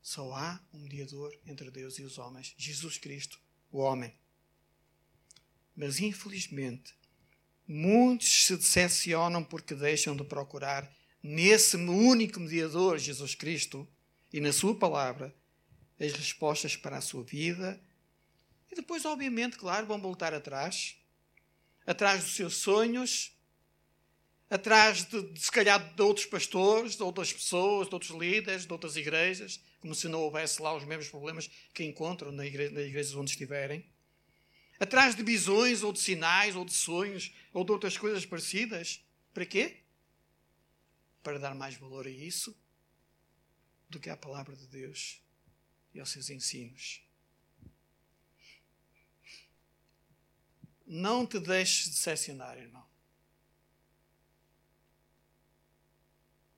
Só 0.00 0.32
há 0.34 0.60
um 0.72 0.78
mediador 0.80 1.38
entre 1.46 1.70
Deus 1.70 1.98
e 1.98 2.02
os 2.02 2.18
homens, 2.18 2.54
Jesus 2.56 2.98
Cristo, 2.98 3.38
o 3.70 3.78
homem. 3.78 4.12
Mas, 5.76 6.00
infelizmente, 6.00 6.94
muitos 7.66 8.46
se 8.46 8.56
decepcionam 8.56 9.42
porque 9.42 9.74
deixam 9.74 10.14
de 10.14 10.24
procurar 10.24 10.90
nesse 11.22 11.76
único 11.76 12.38
mediador, 12.40 12.98
Jesus 12.98 13.34
Cristo, 13.34 13.88
e 14.32 14.40
na 14.40 14.52
Sua 14.52 14.74
palavra, 14.74 15.34
as 15.98 16.12
respostas 16.12 16.76
para 16.76 16.98
a 16.98 17.00
sua 17.00 17.22
vida. 17.22 17.80
E 18.70 18.74
depois, 18.74 19.04
obviamente, 19.04 19.56
claro, 19.56 19.86
vão 19.86 20.00
voltar 20.00 20.34
atrás 20.34 20.96
atrás 21.86 22.24
dos 22.24 22.34
seus 22.34 22.56
sonhos, 22.56 23.32
atrás 24.48 25.04
de, 25.04 25.22
de, 25.32 25.40
se 25.40 25.50
calhar 25.50 25.94
de 25.94 26.02
outros 26.02 26.26
pastores, 26.26 26.96
de 26.96 27.02
outras 27.02 27.32
pessoas, 27.32 27.88
de 27.88 27.94
outros 27.94 28.18
líderes, 28.18 28.66
de 28.66 28.72
outras 28.72 28.96
igrejas, 28.96 29.60
como 29.80 29.94
se 29.94 30.08
não 30.08 30.20
houvesse 30.20 30.62
lá 30.62 30.74
os 30.74 30.84
mesmos 30.84 31.08
problemas 31.08 31.50
que 31.72 31.84
encontram 31.84 32.32
na 32.32 32.46
igreja, 32.46 32.72
nas 32.72 32.86
igrejas 32.86 33.14
onde 33.14 33.30
estiverem. 33.30 33.84
Atrás 34.78 35.14
de 35.14 35.22
visões, 35.22 35.82
ou 35.82 35.92
de 35.92 36.00
sinais, 36.00 36.56
ou 36.56 36.64
de 36.64 36.72
sonhos, 36.72 37.32
ou 37.52 37.64
de 37.64 37.72
outras 37.72 37.96
coisas 37.96 38.26
parecidas. 38.26 39.04
Para 39.32 39.46
quê? 39.46 39.80
Para 41.22 41.38
dar 41.38 41.54
mais 41.54 41.74
valor 41.76 42.06
a 42.06 42.10
isso 42.10 42.56
do 43.88 44.00
que 44.00 44.10
à 44.10 44.16
palavra 44.16 44.56
de 44.56 44.66
Deus 44.66 45.20
e 45.92 46.00
aos 46.00 46.10
seus 46.10 46.28
ensinos. 46.28 47.02
Não 50.86 51.26
te 51.26 51.38
deixes 51.38 51.88
decepcionar, 51.88 52.58
irmão. 52.58 52.86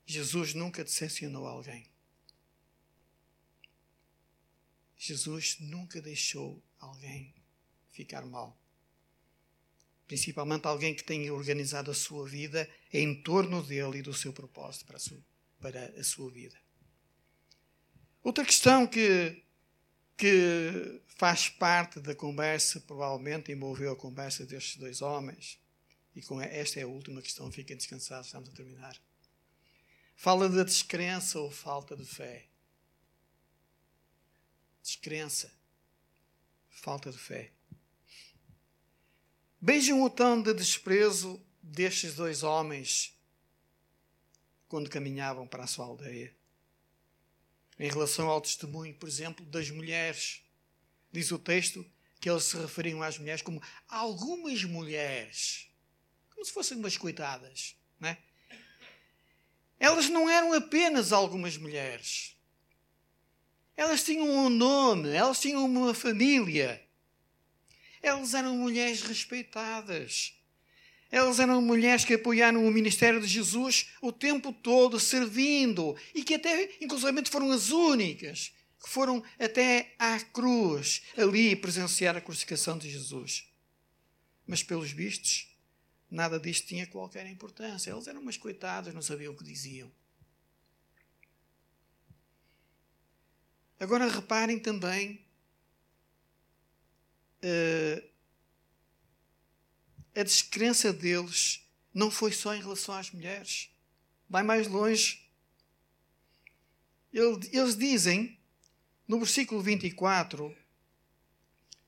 Jesus 0.07 0.55
nunca 0.55 0.83
decepcionou 0.83 1.47
alguém. 1.47 1.89
Jesus 4.97 5.59
nunca 5.61 6.01
deixou 6.01 6.63
alguém 6.79 7.36
ficar 7.97 8.25
mal. 8.27 8.57
principalmente 10.07 10.67
alguém 10.67 10.95
que 10.95 11.03
tenha 11.03 11.35
organizado 11.35 11.91
a 11.91 11.95
sua 11.95 12.27
vida 12.29 12.69
em 12.93 13.23
torno 13.23 13.63
dele 13.63 13.99
e 13.99 14.03
do 14.03 14.15
seu 14.15 14.33
propósito 14.33 14.87
para 14.87 14.97
a 14.97 15.01
sua, 15.01 15.19
para 15.61 15.85
a 15.99 16.05
sua 16.05 16.31
vida. 16.31 16.57
Outra 18.23 18.45
questão 18.45 18.87
que, 18.87 19.43
que 20.17 21.03
faz 21.07 21.49
parte 21.49 22.01
da 22.01 22.15
conversa, 22.15 22.81
provavelmente 22.81 23.53
envolveu 23.53 23.93
a 23.93 23.97
conversa 23.97 24.47
destes 24.47 24.77
dois 24.77 25.03
homens, 25.03 25.59
e 26.15 26.23
com 26.23 26.41
esta 26.41 26.81
é 26.81 26.85
a 26.85 26.89
última 26.89 27.21
questão, 27.21 27.51
fiquem 27.53 27.77
descansados, 27.77 28.27
estamos 28.27 28.49
a 28.49 28.53
terminar. 28.53 28.97
Fala 30.15 30.49
da 30.49 30.65
descrença 30.65 31.39
ou 31.39 31.51
falta 31.51 31.97
de 31.97 32.07
fé. 32.07 32.47
Descrença, 34.83 35.53
falta 36.71 37.11
de 37.11 37.19
fé. 37.19 37.53
Vejam 39.61 40.03
o 40.03 40.11
tom 40.11 40.43
de 40.43 40.53
desprezo 40.53 41.41
destes 41.63 42.15
dois 42.15 42.43
homens 42.43 43.17
quando 44.69 44.91
caminhavam 44.91 45.47
para 45.47 45.65
a 45.65 45.67
sua 45.67 45.87
aldeia. 45.87 46.35
Em 47.79 47.89
relação 47.91 48.29
ao 48.29 48.41
testemunho, 48.41 48.95
por 48.95 49.09
exemplo, 49.09 49.45
das 49.47 49.71
mulheres. 49.71 50.43
Diz 51.13 51.31
o 51.31 51.39
texto 51.39 51.85
que 52.21 52.29
eles 52.29 52.45
se 52.45 52.57
referiam 52.57 53.03
às 53.03 53.19
mulheres 53.19 53.43
como 53.43 53.63
algumas 53.89 54.65
mulheres. 54.65 55.69
Como 56.31 56.45
se 56.45 56.53
fossem 56.53 56.77
umas 56.77 56.97
coitadas. 56.97 57.77
É? 58.03 58.17
Elas 59.79 60.09
não 60.09 60.29
eram 60.29 60.53
apenas 60.53 61.13
algumas 61.13 61.57
mulheres. 61.57 62.37
Elas 63.77 64.03
tinham 64.03 64.29
um 64.29 64.49
nome, 64.49 65.11
elas 65.11 65.41
tinham 65.41 65.65
uma 65.65 65.93
família. 65.93 66.86
Elas 68.07 68.35
eram 68.35 68.57
mulheres 68.57 69.03
respeitadas. 69.03 70.33
Elas 71.11 71.41
eram 71.41 71.61
mulheres 71.61 72.05
que 72.05 72.15
apoiaram 72.15 72.65
o 72.65 72.71
ministério 72.71 73.21
de 73.21 73.27
Jesus 73.27 73.91
o 74.01 74.13
tempo 74.13 74.53
todo, 74.53 75.01
servindo, 75.01 75.97
e 76.15 76.23
que 76.23 76.35
até, 76.35 76.77
inclusive, 76.81 77.25
foram 77.29 77.51
as 77.51 77.71
únicas 77.71 78.53
que 78.81 78.89
foram 78.89 79.25
até 79.41 79.93
à 79.99 80.21
cruz, 80.21 81.03
ali 81.17 81.57
presenciar 81.57 82.17
a 82.17 82.21
crucificação 82.21 82.79
de 82.79 82.89
Jesus. 82.89 83.53
Mas, 84.47 84.63
pelos 84.63 84.93
vistos, 84.93 85.53
nada 86.09 86.39
disto 86.39 86.69
tinha 86.69 86.87
qualquer 86.87 87.27
importância. 87.27 87.91
Elas 87.91 88.07
eram 88.07 88.21
umas 88.21 88.37
coitadas, 88.37 88.95
não 88.95 89.03
sabiam 89.03 89.33
o 89.33 89.37
que 89.37 89.43
diziam. 89.43 89.91
Agora 93.81 94.09
reparem 94.09 94.61
também 94.61 95.26
uh, 97.43 98.11
a 100.15 100.23
descrença 100.23 100.93
deles 100.93 101.61
não 101.93 102.11
foi 102.11 102.33
só 102.33 102.55
em 102.55 102.61
relação 102.61 102.95
às 102.95 103.11
mulheres. 103.11 103.71
Vai 104.29 104.43
mais 104.43 104.67
longe. 104.67 105.27
Eles 107.13 107.77
dizem, 107.77 108.39
no 109.09 109.19
versículo 109.19 109.63
24, 109.63 110.55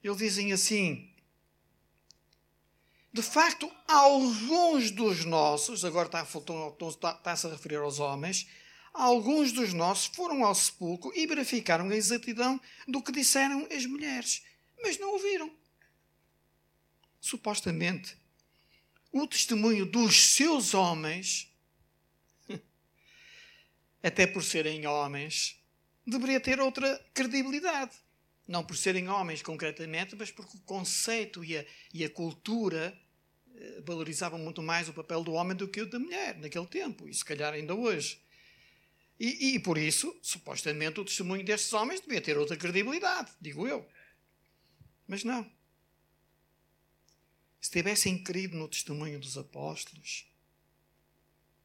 eles 0.02 0.16
dizem 0.16 0.52
assim: 0.52 1.10
De 3.12 3.22
facto, 3.22 3.70
alguns 3.86 4.90
dos 4.90 5.24
nossos, 5.24 5.84
agora 5.84 6.06
está, 6.06 6.22
está-se 6.22 7.46
a 7.46 7.50
referir 7.50 7.76
aos 7.76 7.98
homens, 7.98 8.48
alguns 8.94 9.52
dos 9.52 9.72
nossos 9.72 10.06
foram 10.14 10.44
ao 10.44 10.54
sepulcro 10.54 11.12
e 11.14 11.26
verificaram 11.26 11.88
a 11.88 11.96
exatidão 11.96 12.60
do 12.86 13.02
que 13.02 13.12
disseram 13.12 13.66
as 13.70 13.84
mulheres, 13.84 14.42
mas 14.82 14.98
não 14.98 15.12
ouviram. 15.12 15.54
Supostamente, 17.20 18.16
o 19.12 19.26
testemunho 19.26 19.84
dos 19.86 20.34
seus 20.34 20.74
homens, 20.74 21.52
até 24.02 24.26
por 24.26 24.42
serem 24.42 24.86
homens, 24.86 25.58
deveria 26.06 26.40
ter 26.40 26.60
outra 26.60 26.98
credibilidade. 27.12 27.96
Não 28.46 28.64
por 28.64 28.76
serem 28.76 29.08
homens 29.08 29.42
concretamente, 29.42 30.16
mas 30.16 30.30
porque 30.30 30.56
o 30.56 30.60
conceito 30.60 31.44
e 31.44 31.58
a, 31.58 31.64
e 31.92 32.02
a 32.04 32.08
cultura 32.08 32.98
eh, 33.54 33.82
valorizavam 33.84 34.38
muito 34.38 34.62
mais 34.62 34.88
o 34.88 34.92
papel 34.94 35.22
do 35.22 35.32
homem 35.32 35.54
do 35.54 35.68
que 35.68 35.82
o 35.82 35.90
da 35.90 35.98
mulher 35.98 36.38
naquele 36.38 36.66
tempo, 36.66 37.06
e 37.06 37.12
se 37.12 37.24
calhar 37.24 37.52
ainda 37.52 37.74
hoje. 37.74 38.18
E, 39.20 39.54
e 39.54 39.58
por 39.58 39.76
isso, 39.76 40.16
supostamente, 40.22 41.00
o 41.00 41.04
testemunho 41.04 41.44
destes 41.44 41.72
homens 41.72 42.00
devia 42.00 42.20
ter 42.20 42.38
outra 42.38 42.56
credibilidade, 42.56 43.30
digo 43.40 43.66
eu. 43.66 43.86
Mas 45.08 45.24
não 45.24 45.58
se 47.60 47.72
tivessem 47.72 48.22
crido 48.22 48.56
no 48.56 48.68
testemunho 48.68 49.20
dos 49.20 49.36
apóstolos, 49.36 50.26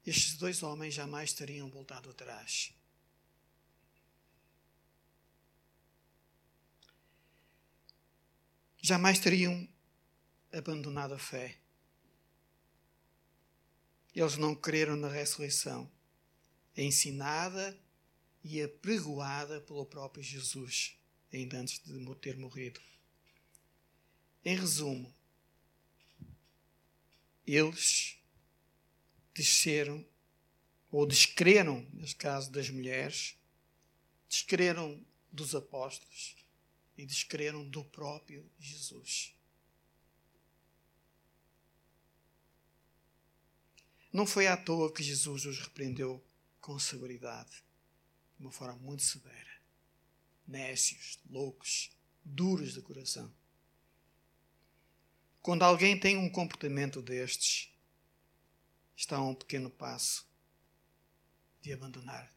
estes 0.05 0.35
dois 0.35 0.61
homens 0.61 0.93
jamais 0.93 1.31
teriam 1.31 1.69
voltado 1.69 2.09
atrás. 2.09 2.73
Jamais 8.81 9.17
teriam 9.17 9.65
abandonado 10.51 11.13
a 11.13 11.19
fé. 11.19 11.57
Eles 14.13 14.35
não 14.35 14.53
creram 14.53 14.97
na 14.97 15.07
ressurreição, 15.07 15.89
ensinada 16.75 17.79
e 18.43 18.61
apregoada 18.61 19.61
pelo 19.61 19.85
próprio 19.85 20.21
Jesus, 20.21 20.97
ainda 21.31 21.59
antes 21.59 21.79
de 21.79 22.15
ter 22.15 22.35
morrido. 22.35 22.81
Em 24.45 24.57
resumo, 24.57 25.13
eles 27.45 28.17
desceram, 29.33 30.05
ou 30.91 31.05
descreram, 31.05 31.87
neste 31.93 32.15
caso 32.15 32.51
das 32.51 32.69
mulheres, 32.69 33.37
descreram 34.29 35.03
dos 35.31 35.55
apóstolos 35.55 36.35
e 36.97 37.05
descreram 37.05 37.67
do 37.67 37.83
próprio 37.85 38.49
Jesus. 38.59 39.33
Não 44.11 44.27
foi 44.27 44.45
à 44.45 44.55
toa 44.55 44.93
que 44.93 45.01
Jesus 45.01 45.45
os 45.45 45.59
repreendeu 45.59 46.23
com 46.61 46.77
severidade, 46.77 47.63
de 48.37 48.45
uma 48.45 48.51
forma 48.51 48.77
muito 48.77 49.01
severa. 49.01 49.51
Nécios, 50.47 51.19
loucos, 51.29 51.89
duros 52.23 52.73
de 52.73 52.81
coração. 52.81 53.33
Quando 55.43 55.63
alguém 55.63 55.99
tem 55.99 56.15
um 56.15 56.29
comportamento 56.29 57.01
destes, 57.01 57.69
está 58.95 59.17
a 59.17 59.21
um 59.21 59.35
pequeno 59.35 59.69
passo 59.69 60.25
de 61.61 61.73
abandonar 61.73 62.33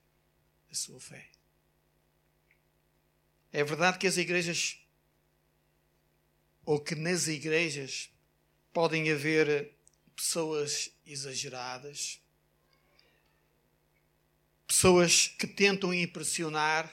a 0.68 0.74
sua 0.74 0.98
fé. 0.98 1.30
É 3.52 3.62
verdade 3.62 3.96
que 3.96 4.08
as 4.08 4.16
igrejas, 4.16 4.76
ou 6.64 6.80
que 6.80 6.96
nas 6.96 7.28
igrejas, 7.28 8.10
podem 8.72 9.08
haver 9.12 9.72
pessoas 10.16 10.90
exageradas, 11.06 12.20
pessoas 14.66 15.28
que 15.28 15.46
tentam 15.46 15.94
impressionar, 15.94 16.92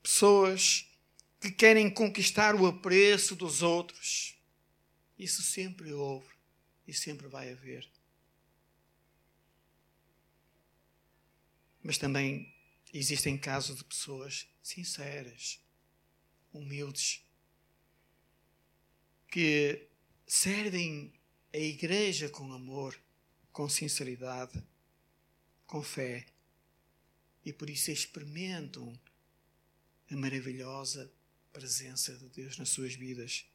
pessoas 0.00 0.88
que 1.40 1.50
querem 1.50 1.90
conquistar 1.90 2.54
o 2.54 2.66
apreço 2.66 3.36
dos 3.36 3.62
outros. 3.62 4.36
Isso 5.18 5.42
sempre 5.42 5.92
houve 5.92 6.28
e 6.86 6.94
sempre 6.94 7.26
vai 7.26 7.52
haver. 7.52 7.88
Mas 11.82 11.98
também 11.98 12.52
existem 12.92 13.38
casos 13.38 13.76
de 13.76 13.84
pessoas 13.84 14.48
sinceras, 14.62 15.60
humildes, 16.52 17.22
que 19.30 19.88
servem 20.26 21.12
a 21.52 21.58
igreja 21.58 22.28
com 22.28 22.52
amor, 22.52 22.98
com 23.52 23.68
sinceridade, 23.68 24.62
com 25.66 25.82
fé, 25.82 26.26
e 27.44 27.52
por 27.52 27.70
isso 27.70 27.90
experimentam 27.90 28.92
a 30.10 30.16
maravilhosa 30.16 31.12
presença 31.56 32.14
de 32.14 32.28
Deus 32.28 32.58
nas 32.58 32.68
suas 32.68 32.94
vidas. 32.94 33.46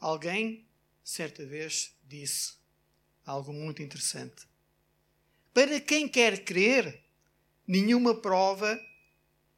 Alguém, 0.00 0.66
certa 1.04 1.46
vez, 1.46 1.94
disse 2.02 2.54
algo 3.24 3.52
muito 3.52 3.80
interessante. 3.80 4.48
Para 5.52 5.80
quem 5.80 6.08
quer 6.08 6.44
crer, 6.44 7.04
nenhuma 7.64 8.20
prova 8.20 8.76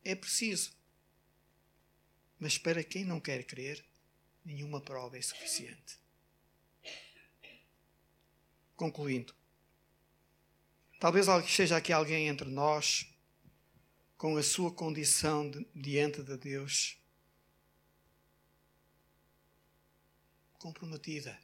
é 0.05 0.15
preciso. 0.15 0.77
Mas 2.39 2.59
para 2.59 2.85
quem 2.85 3.07
não 3.07 3.19
quer 3.19 3.43
crer, 3.45 3.83
nenhuma 4.45 4.79
prova 4.79 5.17
é 5.17 5.23
suficiente. 5.23 5.99
Concluindo, 8.77 9.35
talvez 11.01 11.25
seja 11.49 11.79
aqui 11.79 11.91
alguém 11.91 12.29
entre 12.29 12.51
nós 12.51 13.07
com 14.19 14.37
a 14.37 14.43
sua 14.43 14.71
condição 14.71 15.51
de, 15.51 15.67
diante 15.75 16.23
de 16.23 16.37
Deus 16.37 16.99
comprometida. 20.57 21.39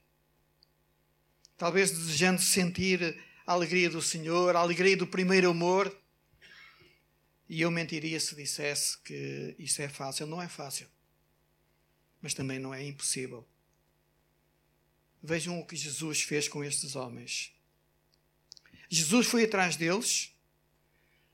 Talvez 1.56 1.90
desejando 1.90 2.40
sentir 2.40 3.22
a 3.46 3.52
alegria 3.52 3.88
do 3.88 4.02
Senhor, 4.02 4.56
a 4.56 4.60
alegria 4.60 4.96
do 4.96 5.06
primeiro 5.06 5.50
amor. 5.50 5.96
E 7.48 7.60
eu 7.60 7.70
mentiria 7.70 8.18
se 8.18 8.34
dissesse 8.34 8.98
que 8.98 9.54
isso 9.58 9.82
é 9.82 9.88
fácil. 9.88 10.26
Não 10.26 10.40
é 10.40 10.48
fácil. 10.48 10.88
Mas 12.20 12.34
também 12.34 12.58
não 12.58 12.72
é 12.72 12.84
impossível. 12.84 13.46
Vejam 15.22 15.60
o 15.60 15.66
que 15.66 15.76
Jesus 15.76 16.22
fez 16.22 16.48
com 16.48 16.64
estes 16.64 16.96
homens. 16.96 17.52
Jesus 18.88 19.26
foi 19.26 19.44
atrás 19.44 19.76
deles. 19.76 20.34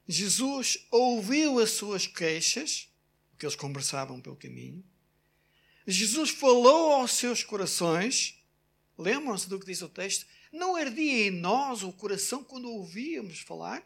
Jesus 0.07 0.87
ouviu 0.91 1.59
as 1.59 1.70
suas 1.70 2.07
queixas, 2.07 2.89
que 3.39 3.47
eles 3.47 3.57
conversavam 3.57 4.20
pelo 4.20 4.37
caminho. 4.37 4.85
Jesus 5.91 6.28
falou 6.28 6.93
aos 6.93 7.12
seus 7.12 7.43
corações. 7.43 8.39
Lembram-se 8.99 9.49
do 9.49 9.59
que 9.59 9.64
diz 9.64 9.80
o 9.80 9.89
texto? 9.89 10.26
Não 10.53 10.76
ardia 10.76 11.28
em 11.28 11.30
nós 11.30 11.82
o 11.82 11.91
coração 11.91 12.45
quando 12.45 12.70
ouvíamos 12.70 13.41
falar? 13.41 13.82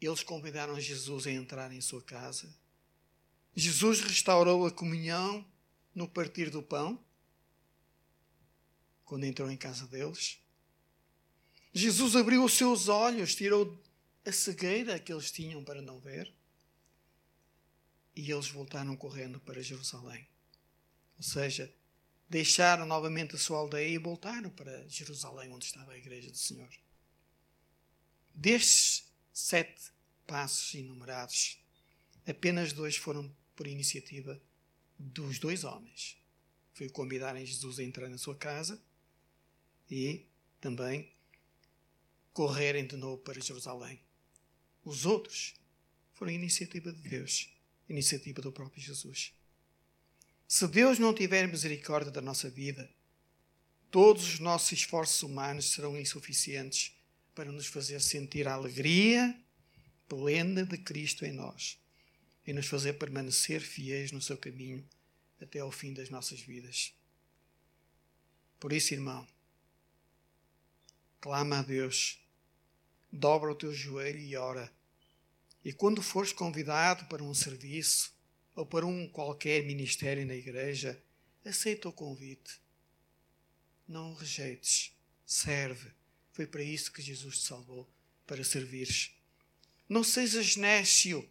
Eles 0.00 0.24
convidaram 0.24 0.78
Jesus 0.80 1.26
a 1.26 1.30
entrar 1.30 1.72
em 1.72 1.80
sua 1.80 2.02
casa. 2.02 2.52
Jesus 3.54 4.00
restaurou 4.00 4.66
a 4.66 4.70
comunhão 4.72 5.46
no 5.94 6.08
partir 6.08 6.50
do 6.50 6.60
pão, 6.60 6.98
quando 9.04 9.24
entrou 9.24 9.48
em 9.48 9.56
casa 9.56 9.86
deles. 9.86 10.38
Jesus 11.72 12.16
abriu 12.16 12.44
os 12.44 12.54
seus 12.54 12.88
olhos, 12.88 13.36
tirou 13.36 13.80
a 14.26 14.32
cegueira 14.32 14.98
que 14.98 15.12
eles 15.12 15.30
tinham 15.30 15.62
para 15.62 15.80
não 15.80 16.00
ver. 16.00 16.34
E 18.14 18.30
eles 18.30 18.48
voltaram 18.48 18.96
correndo 18.96 19.40
para 19.40 19.62
Jerusalém. 19.62 20.26
Ou 21.16 21.22
seja, 21.22 21.72
deixaram 22.28 22.86
novamente 22.86 23.34
a 23.34 23.38
sua 23.38 23.58
aldeia 23.58 23.88
e 23.88 23.98
voltaram 23.98 24.50
para 24.50 24.88
Jerusalém, 24.88 25.50
onde 25.50 25.66
estava 25.66 25.92
a 25.92 25.98
igreja 25.98 26.30
do 26.30 26.36
Senhor. 26.36 26.70
Destes 28.34 29.04
sete 29.32 29.92
passos 30.26 30.74
enumerados, 30.74 31.58
apenas 32.26 32.72
dois 32.72 32.96
foram 32.96 33.34
por 33.54 33.66
iniciativa 33.66 34.40
dos 34.98 35.38
dois 35.38 35.64
homens. 35.64 36.16
Foi 36.72 36.88
convidarem 36.88 37.46
Jesus 37.46 37.78
a 37.78 37.84
entrar 37.84 38.08
na 38.08 38.18
sua 38.18 38.34
casa 38.34 38.82
e 39.88 40.26
também 40.60 41.12
correrem 42.32 42.86
de 42.86 42.96
novo 42.96 43.22
para 43.22 43.40
Jerusalém. 43.40 44.00
Os 44.84 45.06
outros 45.06 45.54
foram 46.14 46.32
iniciativa 46.32 46.92
de 46.92 47.08
Deus, 47.08 47.53
iniciativa 47.88 48.40
do 48.40 48.52
próprio 48.52 48.82
Jesus. 48.82 49.32
Se 50.46 50.66
Deus 50.68 50.98
não 50.98 51.14
tiver 51.14 51.48
misericórdia 51.48 52.10
da 52.10 52.20
nossa 52.20 52.48
vida, 52.50 52.88
todos 53.90 54.24
os 54.24 54.38
nossos 54.40 54.72
esforços 54.72 55.22
humanos 55.22 55.70
serão 55.70 55.98
insuficientes 55.98 56.92
para 57.34 57.50
nos 57.50 57.66
fazer 57.66 58.00
sentir 58.00 58.46
a 58.46 58.54
alegria 58.54 59.36
plena 60.08 60.64
de 60.64 60.78
Cristo 60.78 61.24
em 61.24 61.32
nós 61.32 61.78
e 62.46 62.52
nos 62.52 62.66
fazer 62.66 62.94
permanecer 62.94 63.60
fiéis 63.60 64.12
no 64.12 64.20
seu 64.20 64.36
caminho 64.36 64.86
até 65.40 65.60
ao 65.60 65.70
fim 65.70 65.92
das 65.92 66.10
nossas 66.10 66.40
vidas. 66.40 66.92
Por 68.60 68.72
isso, 68.72 68.94
irmão, 68.94 69.26
clama 71.20 71.58
a 71.58 71.62
Deus, 71.62 72.18
dobra 73.12 73.50
o 73.50 73.54
teu 73.54 73.72
joelho 73.72 74.18
e 74.18 74.36
ora. 74.36 74.72
E 75.64 75.72
quando 75.72 76.02
fores 76.02 76.32
convidado 76.32 77.06
para 77.06 77.22
um 77.22 77.32
serviço 77.32 78.12
ou 78.54 78.66
para 78.66 78.84
um 78.84 79.08
qualquer 79.08 79.64
ministério 79.64 80.26
na 80.26 80.34
igreja, 80.34 81.02
aceita 81.42 81.88
o 81.88 81.92
convite. 81.92 82.60
Não 83.88 84.12
o 84.12 84.14
rejeites. 84.14 84.92
Serve. 85.24 85.90
Foi 86.32 86.46
para 86.46 86.62
isso 86.62 86.92
que 86.92 87.00
Jesus 87.00 87.38
te 87.38 87.46
salvou 87.46 87.88
para 88.26 88.44
servires. 88.44 89.12
Não 89.88 90.04
sejas 90.04 90.56
nécio 90.56 91.26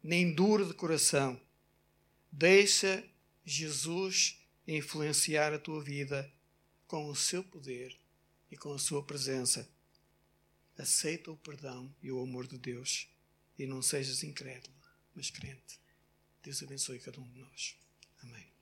nem 0.00 0.32
duro 0.32 0.66
de 0.66 0.74
coração. 0.74 1.40
Deixa 2.30 3.04
Jesus 3.44 4.38
influenciar 4.66 5.52
a 5.52 5.58
tua 5.58 5.82
vida 5.82 6.32
com 6.86 7.08
o 7.08 7.16
seu 7.16 7.42
poder 7.42 7.98
e 8.50 8.56
com 8.56 8.72
a 8.72 8.78
sua 8.78 9.02
presença. 9.02 9.68
Aceita 10.78 11.32
o 11.32 11.36
perdão 11.36 11.92
e 12.02 12.12
o 12.12 12.20
amor 12.20 12.46
de 12.46 12.58
Deus 12.58 13.08
e 13.58 13.66
não 13.66 13.82
sejas 13.82 14.22
incrédulo, 14.22 14.74
mas 15.14 15.30
crente. 15.30 15.80
Deus 16.42 16.62
abençoe 16.62 16.98
cada 16.98 17.20
um 17.20 17.30
de 17.30 17.38
nós. 17.38 17.76
Amém. 18.22 18.53